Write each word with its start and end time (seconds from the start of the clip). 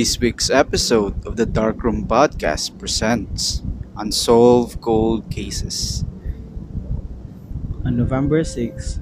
This 0.00 0.18
week's 0.18 0.48
episode 0.48 1.26
of 1.26 1.36
the 1.36 1.44
Darkroom 1.44 2.08
Podcast 2.08 2.78
presents 2.78 3.60
Unsolved 3.98 4.80
Cold 4.80 5.28
Cases. 5.28 6.06
On 7.84 7.98
November 7.98 8.42
6, 8.42 8.98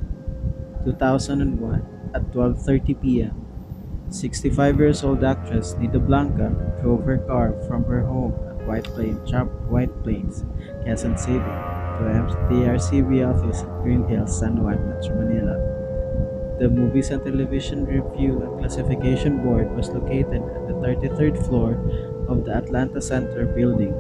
2001, 0.84 2.10
at 2.18 2.22
12.30 2.34 3.00
p.m., 3.00 3.46
65 4.10 4.80
years 4.80 5.04
old 5.04 5.22
actress 5.22 5.76
Nita 5.78 6.00
Blanca 6.00 6.50
drove 6.82 7.04
her 7.04 7.18
car 7.30 7.54
from 7.68 7.84
her 7.84 8.02
home 8.02 8.34
at 8.50 8.66
White 8.66 8.90
Plains, 8.90 9.30
White 9.70 9.94
Plains, 10.02 10.42
Quezon 10.82 11.14
City, 11.14 11.38
to 11.38 12.02
the 12.50 12.74
RCB 12.74 13.22
office 13.22 13.62
at 13.62 13.70
Green 13.84 14.02
Hills, 14.08 14.36
San 14.36 14.60
Juan, 14.60 14.82
Metro 14.90 15.14
Manila. 15.14 15.77
The 16.58 16.68
Movies 16.68 17.10
and 17.14 17.22
Television 17.22 17.86
Review 17.86 18.42
and 18.42 18.58
Classification 18.58 19.38
Board 19.46 19.70
was 19.78 19.94
located 19.94 20.42
at 20.42 20.66
the 20.66 20.74
33rd 20.82 21.38
floor 21.46 21.78
of 22.26 22.44
the 22.44 22.50
Atlanta 22.50 23.00
Center 23.00 23.46
building. 23.46 23.94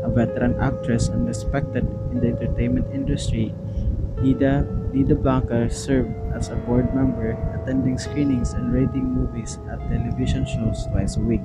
A 0.00 0.08
veteran 0.08 0.56
actress 0.60 1.08
and 1.08 1.28
respected 1.28 1.84
in 2.08 2.20
the 2.20 2.28
entertainment 2.32 2.88
industry, 2.92 3.52
Nida, 4.16 4.64
Nida 4.96 5.12
Blanca 5.12 5.68
served 5.68 6.08
as 6.32 6.48
a 6.48 6.56
board 6.56 6.94
member, 6.94 7.36
attending 7.60 7.98
screenings 7.98 8.54
and 8.54 8.72
rating 8.72 9.04
movies 9.04 9.58
at 9.68 9.76
television 9.92 10.48
shows 10.48 10.88
twice 10.88 11.16
a 11.16 11.20
week. 11.20 11.44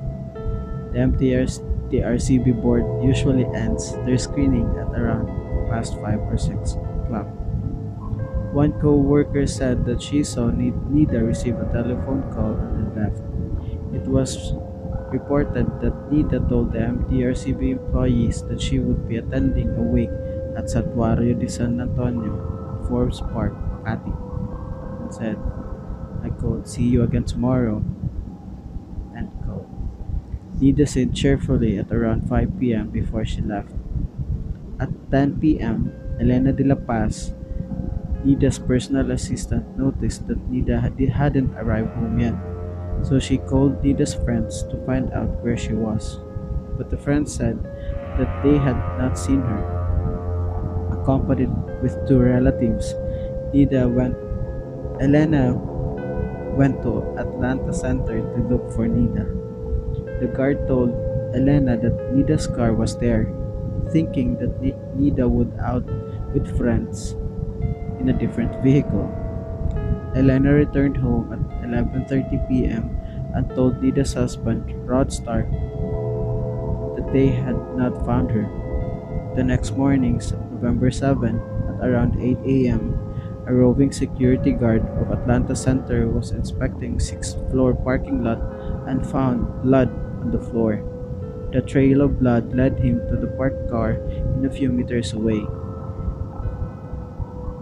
The 0.96 1.04
MTR's 1.04 1.60
the 1.90 2.06
RCB 2.06 2.62
board 2.62 2.86
usually 3.02 3.44
ends 3.52 3.92
their 4.06 4.16
screening 4.16 4.70
at 4.78 4.94
around 4.94 5.26
past 5.68 5.98
5 6.00 6.20
or 6.32 6.38
6 6.38 6.72
o'clock. 6.72 6.89
One 8.50 8.74
co-worker 8.82 9.46
said 9.46 9.86
that 9.86 10.02
she 10.02 10.24
saw 10.24 10.50
Nida 10.50 11.22
receive 11.22 11.54
a 11.58 11.70
telephone 11.70 12.26
call 12.34 12.58
and 12.58 12.90
then 12.90 12.90
left. 12.98 13.22
It 13.94 14.02
was 14.10 14.54
reported 15.14 15.66
that 15.82 15.94
Nida 16.10 16.42
told 16.48 16.72
the 16.72 16.82
MTRCB 16.82 17.78
employees 17.78 18.42
that 18.50 18.60
she 18.60 18.78
would 18.78 19.08
be 19.08 19.18
attending 19.18 19.70
a 19.78 19.82
wake 19.82 20.10
at 20.58 20.66
Santuario 20.66 21.38
de 21.38 21.48
San 21.48 21.80
Antonio, 21.80 22.34
Forbes 22.88 23.20
Park, 23.30 23.54
Makati, 23.54 24.14
and 25.02 25.14
said, 25.14 25.38
I 26.22 26.30
quote, 26.30 26.66
see 26.66 26.90
you 26.90 27.02
again 27.02 27.24
tomorrow, 27.24 27.82
end 29.16 29.30
quote. 29.46 29.70
Nida 30.58 30.88
said 30.88 31.14
cheerfully 31.14 31.78
at 31.78 31.92
around 31.92 32.28
5 32.28 32.58
p.m. 32.58 32.90
before 32.90 33.24
she 33.24 33.40
left. 33.42 33.70
At 34.78 34.90
10 35.10 35.38
p.m., 35.40 35.92
Elena 36.18 36.52
de 36.52 36.64
la 36.64 36.74
Paz, 36.74 37.32
Nida's 38.24 38.58
personal 38.58 39.10
assistant, 39.12 39.64
noticed 39.78 40.28
that 40.28 40.36
Nida 40.52 40.76
hadn't 41.08 41.56
arrived 41.56 41.96
home 41.96 42.20
yet, 42.20 42.36
so 43.00 43.18
she 43.18 43.38
called 43.38 43.80
Nida's 43.80 44.12
friends 44.12 44.62
to 44.68 44.76
find 44.84 45.08
out 45.16 45.40
where 45.40 45.56
she 45.56 45.72
was. 45.72 46.20
But 46.76 46.90
the 46.90 47.00
friends 47.00 47.32
said 47.32 47.56
that 48.20 48.28
they 48.44 48.60
had 48.60 48.76
not 49.00 49.16
seen 49.16 49.40
her. 49.40 49.62
Accompanied 51.00 51.52
with 51.80 51.96
two 52.04 52.20
relatives, 52.20 52.92
Nida 53.56 53.88
went. 53.88 54.16
Elena 55.00 55.56
went 56.60 56.82
to 56.84 57.00
Atlanta 57.16 57.72
Center 57.72 58.20
to 58.20 58.38
look 58.52 58.68
for 58.76 58.84
Nida. 58.84 59.24
The 60.20 60.28
guard 60.28 60.68
told 60.68 60.92
Elena 61.32 61.80
that 61.80 62.12
Nida's 62.12 62.46
car 62.46 62.76
was 62.76 63.00
there, 63.00 63.32
thinking 63.88 64.36
that 64.44 64.60
Nida 64.60 65.24
would 65.24 65.56
out 65.56 65.88
with 66.36 66.44
friends 66.58 67.16
in 68.00 68.08
a 68.08 68.16
different 68.16 68.50
vehicle. 68.64 69.06
Elena 70.16 70.52
returned 70.52 70.96
home 70.96 71.30
at 71.30 71.38
11:30 71.62 72.48
p.m. 72.48 72.98
and 73.36 73.46
told 73.54 73.78
Nida's 73.78 74.14
husband, 74.16 74.66
Rod 74.88 75.12
Stark, 75.12 75.46
that 76.96 77.06
they 77.12 77.28
had 77.28 77.54
not 77.76 78.04
found 78.04 78.32
her. 78.32 78.48
The 79.36 79.44
next 79.44 79.76
morning, 79.76 80.18
November 80.50 80.90
7, 80.90 81.38
at 81.70 81.78
around 81.86 82.18
8 82.18 82.42
a.m., 82.42 82.98
a 83.46 83.54
roving 83.54 83.92
security 83.92 84.52
guard 84.52 84.82
of 84.98 85.10
Atlanta 85.10 85.54
Center 85.54 86.08
was 86.08 86.30
inspecting 86.30 86.98
sixth 86.98 87.38
floor 87.50 87.74
parking 87.74 88.22
lot 88.22 88.42
and 88.86 89.06
found 89.06 89.46
blood 89.62 89.90
on 90.20 90.30
the 90.30 90.42
floor. 90.42 90.82
The 91.52 91.62
trail 91.62 92.02
of 92.02 92.18
blood 92.18 92.54
led 92.54 92.78
him 92.78 93.02
to 93.08 93.16
the 93.16 93.26
parked 93.38 93.70
car 93.70 93.98
in 94.38 94.44
a 94.46 94.50
few 94.50 94.70
meters 94.70 95.12
away. 95.14 95.42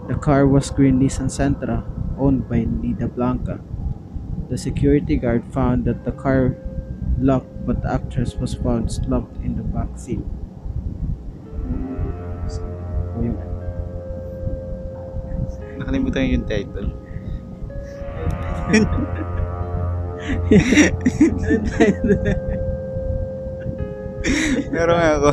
The 0.09 0.17
car 0.17 0.49
was 0.49 0.73
green 0.73 0.97
Nissan 0.97 1.29
Sentra, 1.29 1.85
owned 2.17 2.49
by 2.49 2.65
Nida 2.65 3.05
Blanca. 3.05 3.61
The 4.49 4.57
security 4.57 5.21
guard 5.21 5.45
found 5.53 5.85
that 5.85 6.01
the 6.01 6.09
car 6.09 6.57
locked 7.21 7.53
but 7.69 7.85
the 7.85 7.93
actress 7.93 8.33
was 8.33 8.57
found 8.57 8.89
slumped 8.89 9.37
in 9.45 9.53
the 9.53 9.61
back 9.61 9.93
seat. 9.93 10.25
Nakalimutan 15.77 16.33
yung 16.33 16.49
title. 16.49 16.89
Meron 24.73 24.97
ako. 24.97 25.29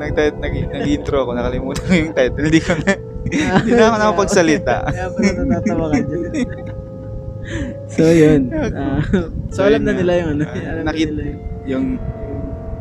nag, 0.00 0.16
nag, 0.16 0.56
nag-intro 0.72 1.28
ako, 1.28 1.36
nakalimutan 1.36 1.84
ko 1.84 1.92
yung 1.92 2.16
title. 2.16 2.48
Hindi 2.48 2.64
ko 2.64 2.72
na, 2.80 3.07
hindi 3.62 3.72
na 3.74 3.84
ako 3.90 3.96
nakapagsalita. 3.98 4.76
Kaya 4.94 5.08
pala 5.10 5.30
natatawa 5.44 5.86
ka 5.90 5.98
dyan. 6.06 6.22
so, 7.94 8.02
yun. 8.12 8.40
Uh, 8.52 9.00
so, 9.48 9.64
alam 9.64 9.82
na 9.84 9.92
nila 9.96 10.12
yung 10.20 10.30
ano. 10.38 10.42
Uh, 10.44 10.84
nakita 10.84 11.10
nila 11.16 11.24
yung, 11.24 11.40
yung 11.64 11.86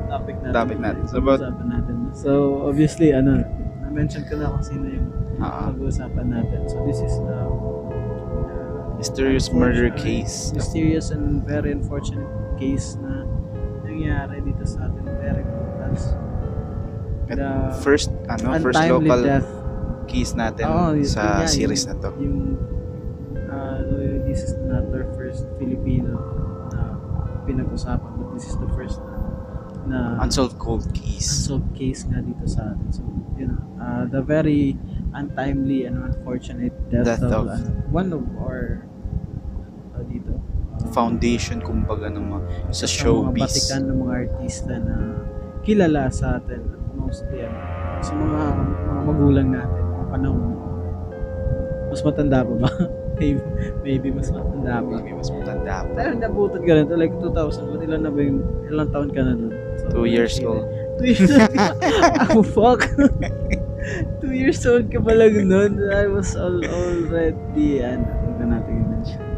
topic 0.07 0.35
natin. 0.43 0.53
Topic 0.55 0.77
natin. 0.79 1.03
So, 1.07 1.15
about, 1.19 1.39
natin. 1.41 1.95
So, 2.13 2.31
obviously, 2.67 3.11
ano, 3.15 3.43
na-mention 3.83 4.27
ko 4.27 4.39
na 4.39 4.51
kung 4.51 4.63
sino 4.63 4.85
yung 4.87 5.07
uh, 5.39 5.71
pag-uusapan 5.71 6.27
natin. 6.27 6.59
So, 6.67 6.83
this 6.83 6.99
is 6.99 7.13
the 7.23 7.39
mysterious 8.97 9.51
murder 9.53 9.89
case. 9.93 10.51
Mysterious 10.53 11.11
and 11.11 11.45
very 11.45 11.71
unfortunate 11.71 12.27
case 12.57 12.97
na 12.99 13.23
nangyari 13.85 14.41
dito 14.41 14.63
sa 14.65 14.89
atin. 14.89 15.03
Very 15.21 15.41
important. 15.45 15.97
The 17.27 17.75
first, 17.83 18.09
ano, 18.31 18.55
first 18.63 18.79
local 18.87 19.19
death. 19.19 19.47
Case 20.07 20.33
natin 20.33 20.65
oh, 20.65 20.95
sa 21.03 21.43
yeah, 21.43 21.51
series 21.51 21.83
na 21.85 21.95
to. 21.99 22.09
Yung, 22.17 22.55
uh, 23.47 23.79
this 24.25 24.41
is 24.47 24.55
not 24.65 24.87
our 24.95 25.05
first 25.19 25.45
Filipino 25.59 26.15
na 26.71 26.95
pinag-usapan 27.43 28.11
but 28.17 28.27
this 28.33 28.47
is 28.47 28.55
the 28.57 28.69
first 28.73 29.03
na 29.87 30.19
unsolved 30.19 30.59
cold 30.59 30.83
case. 30.91 31.47
Unsolved 31.47 31.71
case 31.71 32.03
nga 32.11 32.19
dito 32.19 32.43
sa 32.43 32.75
atin. 32.75 32.87
So, 32.91 33.01
you 33.39 33.47
know, 33.47 33.59
uh, 33.79 34.03
the 34.11 34.19
very 34.19 34.75
untimely 35.15 35.87
and 35.87 36.03
unfortunate 36.03 36.75
death, 36.91 37.07
death 37.07 37.23
of, 37.23 37.47
of 37.47 37.55
uh, 37.55 37.59
one 37.89 38.11
of 38.11 38.23
our 38.43 38.83
uh, 39.95 40.03
dito 40.11 40.35
uh, 40.35 40.91
foundation 40.91 41.63
kumbaga 41.63 42.11
ng 42.11 42.19
mga 42.19 42.39
sa 42.75 42.85
showbiz. 42.85 43.31
Mga 43.31 43.47
batikan 43.47 43.81
ng 43.87 43.97
mga 44.03 44.13
artista 44.27 44.73
na 44.75 44.95
kilala 45.63 46.11
sa 46.11 46.39
atin 46.39 46.61
at 46.67 46.83
mostly 46.95 47.47
ano, 47.47 47.59
sa 48.03 48.13
mga, 48.13 48.41
mga 48.59 49.01
magulang 49.07 49.49
natin 49.55 49.86
panahon 50.09 50.67
mas 51.87 52.03
matanda 52.03 52.43
pa 52.43 52.53
ba? 52.53 52.69
maybe, 53.19 53.41
maybe 53.83 54.07
mas 54.11 54.29
matanda 54.29 54.83
pa. 54.83 54.95
Maybe 54.99 55.15
mas 55.15 55.29
matanda 55.31 55.75
pa. 55.87 55.91
Pero 55.95 56.11
nabutan 56.19 56.61
ka 56.67 56.71
rin. 56.75 56.85
Like 56.91 57.15
2000. 57.15 57.71
Ba't 57.71 57.81
ilan 57.81 58.01
na 58.03 58.11
ba 58.11 58.19
yung, 58.19 58.39
ilang 58.67 58.89
taon 58.91 59.09
ka 59.11 59.21
na 59.23 59.33
nun? 59.33 59.53
So, 59.79 60.03
Two 60.03 60.07
years 60.07 60.35
old. 60.43 60.67
Two 60.99 61.07
years 61.07 61.31
old 61.31 61.55
oh, 62.35 62.43
fuck. 62.43 62.81
Two 64.19 64.35
years 64.35 64.59
old 64.67 64.91
ka 64.91 64.99
pa 64.99 65.13
lang 65.15 65.35
nun. 65.51 65.79
I 65.89 66.11
was 66.11 66.35
all, 66.35 66.59
already, 66.59 67.81
ano, 67.81 68.07
na 68.43 68.59
natin 68.59 68.73
yun. 68.83 68.89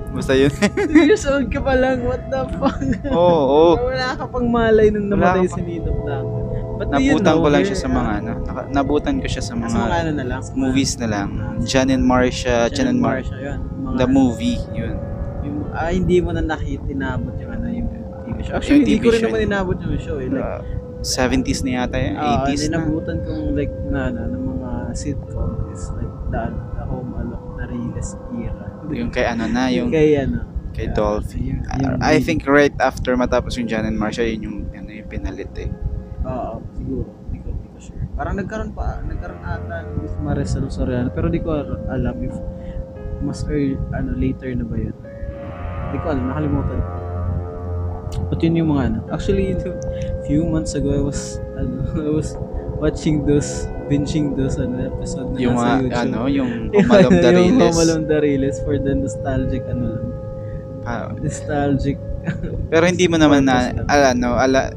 Basta 0.10 0.34
yun. 0.34 0.50
Two 0.90 1.06
years 1.06 1.24
old 1.30 1.54
ka 1.54 1.62
pa 1.62 1.78
lang. 1.78 2.02
What 2.02 2.34
the 2.34 2.50
fuck? 2.58 2.82
Oo, 3.14 3.14
oh, 3.14 3.46
oh. 3.46 3.74
Wala 3.78 4.18
ka 4.18 4.26
pang 4.26 4.50
malay 4.50 4.90
nung 4.90 5.06
namatay 5.06 5.46
si 5.46 5.62
Nino 5.62 5.94
Blanco. 6.02 6.49
But 6.80 6.96
nabutan 6.96 7.36
ko 7.44 7.48
lang 7.52 7.64
siya 7.68 7.76
sa 7.76 7.90
mga 7.92 8.12
ano, 8.24 8.32
nabutan 8.72 9.20
ko 9.20 9.28
siya 9.28 9.44
sa 9.44 9.52
mga, 9.52 9.76
mga 9.76 9.98
ano 10.00 10.12
na 10.16 10.26
lang, 10.32 10.42
movies 10.56 10.96
na 10.96 11.08
lang. 11.12 11.28
Jan 11.68 11.92
and 11.92 12.08
Marcia, 12.08 12.72
Jan 12.72 12.96
and 12.96 13.04
Marcia, 13.04 13.36
yun. 13.36 13.60
Mga, 13.84 13.96
the 14.00 14.08
movie, 14.08 14.60
yun. 14.72 14.96
Yung, 15.44 15.58
ah, 15.76 15.92
hindi 15.92 16.24
mo 16.24 16.32
na 16.32 16.40
nakita, 16.40 16.88
inabot 16.88 17.36
yung 17.36 17.52
ano, 17.52 17.66
yung 17.68 17.88
TV 18.24 18.38
show. 18.48 18.56
Actually, 18.56 18.88
hindi 18.88 18.96
ko 18.96 19.12
rin 19.12 19.22
naman 19.28 19.40
inabot 19.44 19.76
yung 19.76 20.00
show 20.00 20.24
eh. 20.24 20.32
Like, 20.32 20.40
uh, 20.40 20.64
70s 21.04 21.68
na 21.68 21.84
yata 21.84 21.96
yun, 22.00 22.16
uh, 22.16 22.48
80s 22.48 22.64
na. 22.72 22.80
Nabutan 22.80 23.18
kong 23.28 23.44
like 23.60 23.76
na, 23.92 24.02
na, 24.16 24.22
ng 24.32 24.44
mga 24.48 24.72
sitcom 24.96 25.52
is 25.76 25.84
like 26.00 26.16
the, 26.32 26.44
the 26.80 26.84
Home 26.88 27.12
Alone, 27.12 27.60
na 27.60 27.64
Reyes 27.68 28.16
era. 28.40 28.66
Yung 28.88 29.12
kay 29.12 29.28
ano 29.28 29.52
na, 29.52 29.68
yung, 29.68 29.92
kay 29.92 30.16
ano, 30.16 30.48
kay 30.72 30.88
Dolphy. 30.96 31.60
Uh, 31.60 32.00
I 32.00 32.24
think 32.24 32.48
right 32.48 32.76
after 32.80 33.20
matapos 33.20 33.60
yung 33.60 33.68
Jan 33.68 33.84
and 33.84 34.00
Marcia, 34.00 34.24
yun 34.24 34.48
yung, 34.48 34.58
ano, 34.72 34.96
yung 34.96 35.12
pinalit 35.12 35.52
eh. 35.60 35.68
Oo, 36.20 36.60
siguro. 36.76 37.08
Hindi 37.28 37.38
ko, 37.40 37.50
hindi 37.52 37.68
ko 37.70 37.78
sure. 37.80 38.04
Parang 38.14 38.36
nagkaroon 38.36 38.72
pa, 38.74 39.00
nagkaroon 39.02 39.42
ata 39.42 39.78
with 39.98 40.16
Maricel 40.20 40.68
Soriano. 40.68 41.10
Pero 41.10 41.32
di 41.32 41.40
ko 41.40 41.56
alam 41.88 42.16
if 42.20 42.36
mas 43.20 43.44
early, 43.46 43.76
ano, 43.92 44.16
later 44.16 44.48
na 44.52 44.64
ba 44.64 44.76
yun. 44.76 44.96
Hindi 45.90 45.98
ko 46.00 46.08
alam, 46.08 46.24
nakalimutan 46.28 46.80
ko. 46.80 46.92
But 48.28 48.40
yun 48.42 48.56
yung 48.58 48.70
mga 48.74 48.84
ano. 48.90 49.00
Actually, 49.12 49.54
few 50.26 50.44
months 50.44 50.74
ago, 50.74 50.92
I 50.92 51.04
was, 51.04 51.38
ano, 51.56 51.84
I 52.08 52.12
was 52.12 52.34
watching 52.80 53.24
those, 53.24 53.68
binging 53.88 54.36
those 54.36 54.56
ano, 54.56 54.86
episode 54.86 55.34
na 55.34 55.38
Yung 55.40 55.56
nasa 55.58 55.68
mga, 55.68 55.76
YouTube. 55.84 56.00
ano, 56.00 56.20
yung 56.28 56.52
Humalom 56.72 57.12
yung 57.16 57.24
Dariles. 57.24 57.74
Humalom 57.76 58.02
Dariles 58.06 58.58
for 58.64 58.76
the 58.78 58.94
nostalgic, 58.96 59.64
ano 59.68 59.86
lang, 59.96 60.08
Ah, 60.88 61.12
nostalgic. 61.12 62.00
Pero 62.72 62.84
hindi 62.86 63.06
mo 63.08 63.18
naman 63.18 63.46
na, 63.46 63.72
ala, 63.86 64.14
no, 64.14 64.36
ala, 64.36 64.70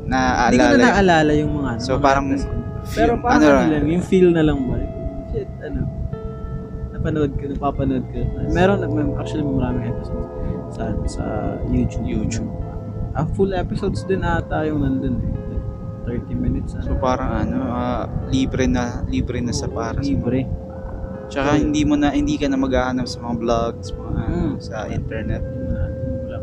Hindi 0.51 0.59
ko 0.59 0.77
na 0.77 0.89
naalala 0.93 1.33
yung 1.37 1.53
mga 1.57 1.69
ano. 1.77 1.83
So, 1.83 1.97
mga 1.97 2.03
parang, 2.03 2.27
episode. 2.33 2.61
Pero 2.95 3.13
parang 3.23 3.39
ano 3.39 3.47
ano, 3.47 3.71
lang, 3.71 3.87
yung 3.87 4.05
feel 4.05 4.29
na 4.35 4.43
lang 4.43 4.59
ba? 4.67 4.77
Shit, 5.31 5.51
ano. 5.63 5.81
Napanood 6.93 7.33
ko, 7.39 7.45
napapanood 7.51 8.05
ko. 8.11 8.19
Meron, 8.51 8.79
may- 8.91 9.17
actually, 9.19 9.45
may 9.47 9.55
maraming 9.59 9.87
episodes 9.91 10.29
sa, 10.73 10.83
sa 11.07 11.25
YouTube. 11.69 12.05
YouTube. 12.09 12.51
Ah, 13.13 13.29
full 13.37 13.53
episodes 13.53 14.09
din 14.09 14.25
ata 14.25 14.65
yung 14.65 14.81
nandun 14.81 15.21
eh. 15.21 15.33
Like, 16.09 16.27
30 16.27 16.35
minutes. 16.35 16.75
So 16.83 16.99
parang 16.99 17.31
ano, 17.47 17.59
ah, 17.69 18.05
libre 18.33 18.67
na, 18.67 19.05
libre 19.07 19.39
na 19.39 19.53
sa 19.55 19.69
para 19.71 20.01
sa 20.01 20.09
Libre. 20.09 20.49
Tsaka 21.31 21.57
hindi 21.57 21.85
mo 21.87 21.97
na, 21.97 22.13
hindi 22.13 22.37
ka 22.37 22.45
na 22.51 22.61
maghahanap 22.61 23.09
sa 23.09 23.23
mga 23.25 23.35
vlogs, 23.41 23.89
mga 23.95 24.21
ano, 24.21 24.37
Mm. 24.37 24.53
sa 24.61 24.77
internet. 24.89 25.43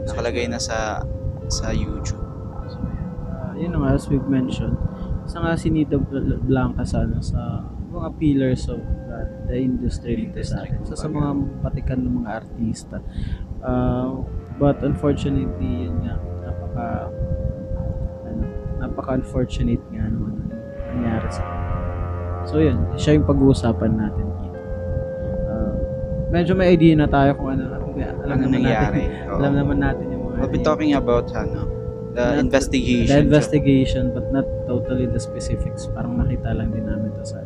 Nakalagay 0.10 0.46
na 0.46 0.58
sa 0.58 1.06
sa 1.46 1.70
YouTube. 1.70 2.22
So, 2.68 2.78
uh, 3.26 3.54
yun 3.54 3.74
nga, 3.74 3.94
as 3.94 4.06
we've 4.06 4.26
mentioned, 4.26 4.78
isa 5.26 5.38
nga 5.38 5.54
si 5.54 5.70
Nita 5.70 5.98
Bl- 5.98 6.42
Blanca 6.42 6.82
sa, 6.84 7.02
ano, 7.02 7.22
sa 7.22 7.66
mga 7.90 8.10
pillars 8.18 8.70
of 8.70 8.78
uh, 9.10 9.26
the 9.46 9.58
industry 9.58 10.30
dito 10.30 10.38
sa 10.42 10.62
atin. 10.62 10.86
So, 10.86 10.94
sa 10.94 11.10
mga 11.10 11.30
patikan 11.62 12.06
ng 12.06 12.22
mga 12.22 12.30
artista. 12.38 13.02
Uh, 13.60 14.22
but 14.58 14.78
unfortunately, 14.82 15.90
yun 15.90 15.98
nga, 16.02 16.16
napaka 16.44 17.10
ano, 18.24 18.44
napaka-unfortunate 18.78 19.82
nga 19.90 20.06
naman 20.06 20.38
ang 20.38 20.52
nangyari 20.94 21.30
sa 21.30 21.42
So, 22.46 22.58
yun, 22.58 22.82
siya 22.96 23.14
yung 23.14 23.26
pag-uusapan 23.26 23.94
natin 23.94 24.26
dito. 24.38 24.58
Uh, 25.46 25.74
medyo 26.30 26.54
may 26.54 26.74
idea 26.74 26.94
na 26.94 27.06
tayo 27.06 27.34
kung 27.36 27.54
ano, 27.54 27.68
alam 27.68 28.38
Ano 28.38 28.48
naman 28.48 28.62
nangyari? 28.64 29.02
natin. 29.06 29.28
alam 29.40 29.54
naman 29.56 29.78
natin 29.80 30.06
yung 30.12 30.24
mga 30.28 30.36
We'll 30.40 30.52
be 30.52 30.62
talking 30.62 30.94
about 30.94 31.32
ano, 31.32 31.66
the 32.12 32.36
Not- 32.36 32.44
investigation. 32.44 33.08
The 33.08 33.20
investigation, 33.24 34.04
but 34.12 34.28
not 34.30 34.46
totally 34.68 35.08
the 35.08 35.20
specifics. 35.20 35.88
Parang 35.88 36.18
nakita 36.18 36.52
lang 36.52 36.72
din 36.72 36.84
namin 36.84 37.16
to 37.16 37.24
sa, 37.24 37.40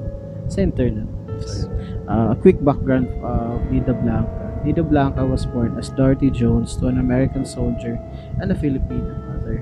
sa 0.49 0.59
internet. 0.61 1.05
So, 1.43 1.67
uh, 2.07 2.33
a 2.33 2.37
quick 2.37 2.61
background 2.61 3.09
of 3.21 3.61
Nida 3.69 3.93
Blanca. 3.93 4.31
Nida 4.63 4.79
Blanca 4.79 5.25
was 5.25 5.43
born 5.43 5.75
as 5.75 5.91
Dorothy 5.91 6.31
Jones 6.31 6.77
to 6.79 6.87
an 6.87 6.95
American 6.97 7.43
soldier 7.43 7.99
and 8.39 8.47
a 8.47 8.55
Filipino 8.55 9.11
mother. 9.27 9.61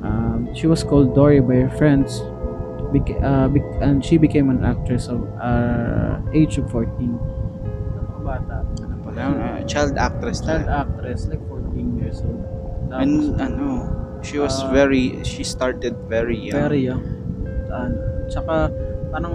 Um, 0.00 0.48
she 0.54 0.66
was 0.66 0.80
called 0.80 1.12
Dory 1.12 1.40
by 1.40 1.66
her 1.66 1.72
friends, 1.76 2.22
beca- 2.94 3.20
uh, 3.20 3.48
bec- 3.50 3.76
and 3.82 4.00
she 4.00 4.16
became 4.16 4.48
an 4.48 4.64
actress 4.64 5.08
of 5.08 5.26
uh, 5.36 6.22
age 6.32 6.56
of 6.56 6.70
14. 6.70 7.18
Child 9.66 9.94
actress 9.98 10.40
Child 10.40 10.64
na. 10.64 10.82
actress, 10.82 11.26
like 11.26 11.42
14 11.44 11.98
years 11.98 12.22
old. 12.22 12.42
And 12.88 13.34
Tapos, 13.34 13.42
ano, 13.42 13.66
she 14.22 14.38
was 14.38 14.54
Ah, 14.56 14.70
very, 14.70 15.20
she 15.22 15.42
started 15.42 15.94
very 16.06 16.38
young. 16.38 16.62
Very 16.62 16.86
young. 16.86 17.02
Ano, 17.66 17.94
tsaka 18.26 18.70
parang 19.10 19.34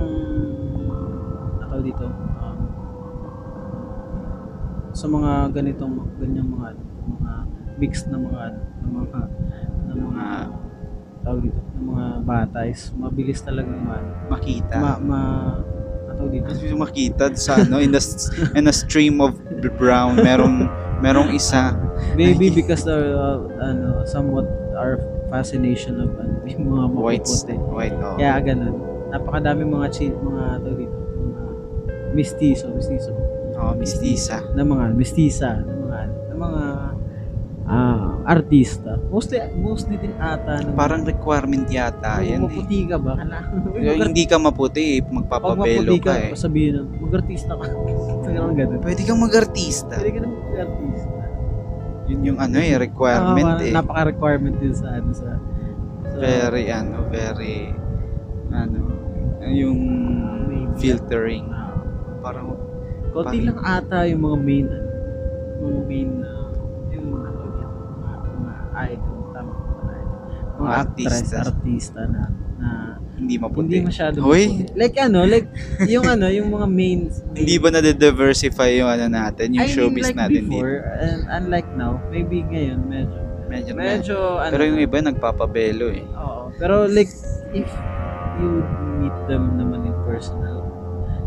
ano 1.61 1.75
dito 1.79 2.05
um, 2.37 2.59
sa 4.91 5.05
mga 5.07 5.31
ganitong 5.51 5.95
ganyang 6.17 6.47
mga 6.47 6.67
mga 7.07 7.31
mixed 7.77 8.07
na 8.07 8.17
mga 8.17 8.43
na 8.55 8.87
mga 8.87 9.19
na 9.87 9.93
mga 9.95 10.25
tawag 11.21 11.41
dito, 11.43 11.59
ng 11.77 11.85
mga 11.87 12.05
bata 12.23 12.59
is 12.65 12.89
mabilis 12.93 13.39
talaga 13.41 13.71
ma, 13.71 13.95
Makita. 14.27 14.75
ma, 14.75 14.91
ma 14.97 15.21
ano 16.11 16.27
dito, 16.27 16.51
Kasi 16.51 16.75
makita 16.75 17.31
sa 17.33 17.59
ano, 17.59 17.79
in 17.79 17.91
the, 17.91 18.01
in 18.53 18.67
a 18.67 18.75
stream 18.75 19.19
of 19.19 19.35
brown, 19.75 20.19
merong, 20.19 20.67
merong 20.99 21.31
isa. 21.31 21.73
maybe 22.13 22.49
because 22.49 22.83
the 22.83 23.13
uh, 23.13 23.39
ano 23.61 24.01
somewhat 24.03 24.43
our 24.75 24.97
fascination 25.29 26.01
of 26.01 26.11
ano, 26.19 26.33
yung 26.49 26.67
mga 26.67 26.85
White, 26.91 27.25
mapuputi. 27.25 27.55
white, 27.71 27.97
oh. 27.97 28.17
Kaya 28.19 28.35
ganun. 28.41 28.75
Napakadami 29.11 29.63
mga 29.63 29.87
chi, 29.91 30.07
mga 30.07 30.43
tawag 30.63 30.77
dito, 30.79 30.95
mga 30.95 31.43
mistiso, 32.11 32.65
mistiso. 32.71 33.11
Oh, 33.55 33.75
mistisa. 33.75 34.41
Na 34.55 34.63
mga 34.63 34.95
mistisa, 34.95 35.59
na 35.61 35.73
mga 35.75 35.99
na 36.09 36.33
mga 36.35 36.63
ah 37.67 38.10
artista. 38.23 38.97
Mostly 39.09 39.37
mostly 39.57 39.95
din 39.97 40.13
ata 40.17 40.61
ng 40.61 40.73
Parang 40.73 41.01
requirement 41.03 41.65
yata 41.67 42.19
Kung 42.19 42.27
yan 42.27 42.39
eh. 42.39 42.45
maputi 42.47 42.79
ka 42.85 42.97
ba? 43.01 43.13
Yung 43.77 43.99
hindi 44.11 44.23
ka 44.25 44.37
maputi, 44.37 44.83
eh, 44.97 44.99
Pag 45.01 45.13
magpapabelo 45.13 45.91
maputi 45.93 45.99
ka 46.01 46.13
ka, 46.13 46.13
eh. 46.21 46.37
sabihin 46.37 46.71
na, 46.77 46.81
mag-artista 46.85 47.51
ka. 47.57 47.65
Ganun 48.31 48.53
ganun. 48.55 48.79
Pwede 48.79 49.01
kang 49.03 49.19
mag-artista. 49.19 49.93
Pwede 49.99 50.11
ka 50.15 50.19
na 50.21 50.29
mag-artista. 50.29 51.21
Yun 52.07 52.19
yung 52.23 52.39
ano 52.39 52.57
eh, 52.59 52.75
requirement 52.75 53.51
Ah, 53.55 53.63
eh. 53.63 53.71
Napaka-requirement 53.71 54.55
din 54.59 54.73
sa 54.73 54.87
ano 54.95 55.11
sa, 55.11 55.39
Very 56.11 56.67
ano, 56.67 57.07
very 57.07 57.71
ano, 58.51 58.79
yung 59.47 59.79
filtering. 60.75 61.47
Ah, 61.49 61.79
Parang 62.21 62.53
Konti 63.11 63.43
lang 63.43 63.59
ata 63.59 64.07
yung 64.07 64.23
mga 64.23 64.37
main 64.39 64.67
ano, 64.67 64.87
mga 65.61 65.81
main 65.83 66.09
na 66.19 66.31
idol, 68.89 69.17
tama 69.31 69.51
mga 69.51 69.93
idol? 69.93 70.19
Mga 70.61 70.71
artista. 70.73 71.35
artista 71.45 72.01
na 72.07 72.21
na 72.61 72.69
hindi 73.17 73.35
maputi. 73.37 73.77
hindi 73.77 73.81
masyado 73.85 74.15
Hoy, 74.21 74.43
maputi. 74.49 74.73
Like 74.77 74.97
ano, 75.01 75.19
like 75.25 75.47
yung 75.85 76.05
ano, 76.05 76.25
yung 76.29 76.49
mga 76.49 76.67
main, 76.69 76.99
hindi 77.37 77.55
ba 77.57 77.69
na-diversify 77.73 78.69
yung 78.77 78.89
ano 78.89 79.05
natin, 79.09 79.57
yung 79.57 79.65
I 79.65 79.67
mean, 79.69 79.75
showbiz 79.75 80.05
like 80.09 80.17
natin 80.17 80.43
dito? 80.45 80.61
before, 80.61 80.75
and 81.01 81.21
unlike 81.29 81.69
now, 81.77 81.97
maybe 82.13 82.45
ngayon 82.45 82.81
medyo 82.85 83.31
Medyo, 83.51 83.75
medyo 83.75 84.17
ano, 84.39 84.51
Pero 84.55 84.63
yung 84.63 84.79
iba 84.79 85.03
nagpapabelo 85.03 85.91
eh. 85.91 86.07
Oo. 86.15 86.55
Pero 86.55 86.87
like, 86.87 87.11
if 87.51 87.67
you 88.39 88.63
meet 89.03 89.17
them 89.27 89.59
naman 89.59 89.83
in 89.83 89.95
personal, 90.07 90.63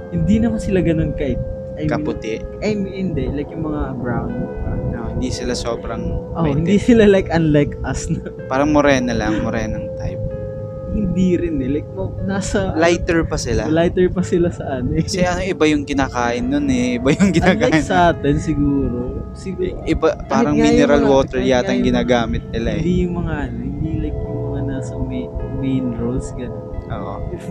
hindi 0.08 0.40
naman 0.40 0.56
sila 0.56 0.80
ganun 0.80 1.12
kay 1.20 1.37
I 1.75 1.84
mean, 1.84 1.90
Kaputi. 1.90 2.40
I 2.64 2.73
mean, 2.78 3.12
hindi. 3.12 3.28
Like 3.28 3.50
yung 3.52 3.66
mga 3.66 3.99
brown. 4.00 4.30
Hindi 5.14 5.30
sila 5.30 5.52
sobrang 5.52 6.02
Oh, 6.33 6.44
hindi 6.44 6.76
sila 6.76 7.04
like 7.04 7.28
unlike 7.28 7.78
us 7.83 8.06
na 8.06 8.18
Parang 8.50 8.68
morena 8.68 9.12
lang, 9.12 9.40
morenang 9.40 9.87
type. 9.97 10.18
hindi 10.90 11.35
rin 11.35 11.59
eh. 11.59 11.71
Like, 11.73 11.90
mo- 11.90 12.14
nasa 12.21 12.71
Lighter 12.78 13.23
pa 13.23 13.35
sila. 13.37 13.66
lighter 13.66 14.06
pa 14.09 14.23
sila 14.23 14.47
sa 14.49 14.78
ano 14.78 14.94
eh. 14.94 15.02
Kasi 15.02 15.23
ano, 15.23 15.42
iba 15.42 15.64
yung 15.66 15.83
kinakain 15.83 16.44
nun 16.44 16.66
eh. 16.66 16.99
Iba 16.99 17.11
yung 17.11 17.30
Unlike 17.30 17.38
ginagain. 17.40 17.83
sa 17.83 18.11
atin 18.11 18.38
siguro. 18.38 19.26
Siguro. 19.33 19.83
Iba, 19.85 20.14
parang 20.25 20.54
mineral 20.54 21.00
mga- 21.00 21.11
water 21.11 21.40
yata 21.40 21.71
yung 21.71 21.83
ginagamit 21.85 22.47
nila 22.49 22.75
eh. 22.75 22.78
Hindi 22.78 22.94
yung 23.02 23.14
mga 23.16 23.35
ano, 23.40 23.56
hindi 23.59 23.90
like 24.00 24.14
yung 24.16 24.40
mga 24.49 24.61
nasa 24.64 24.92
main, 24.97 25.30
main 25.56 25.87
roles 25.97 26.30
ganun. 26.33 26.62
Oo. 26.85 27.14
If 27.33 27.42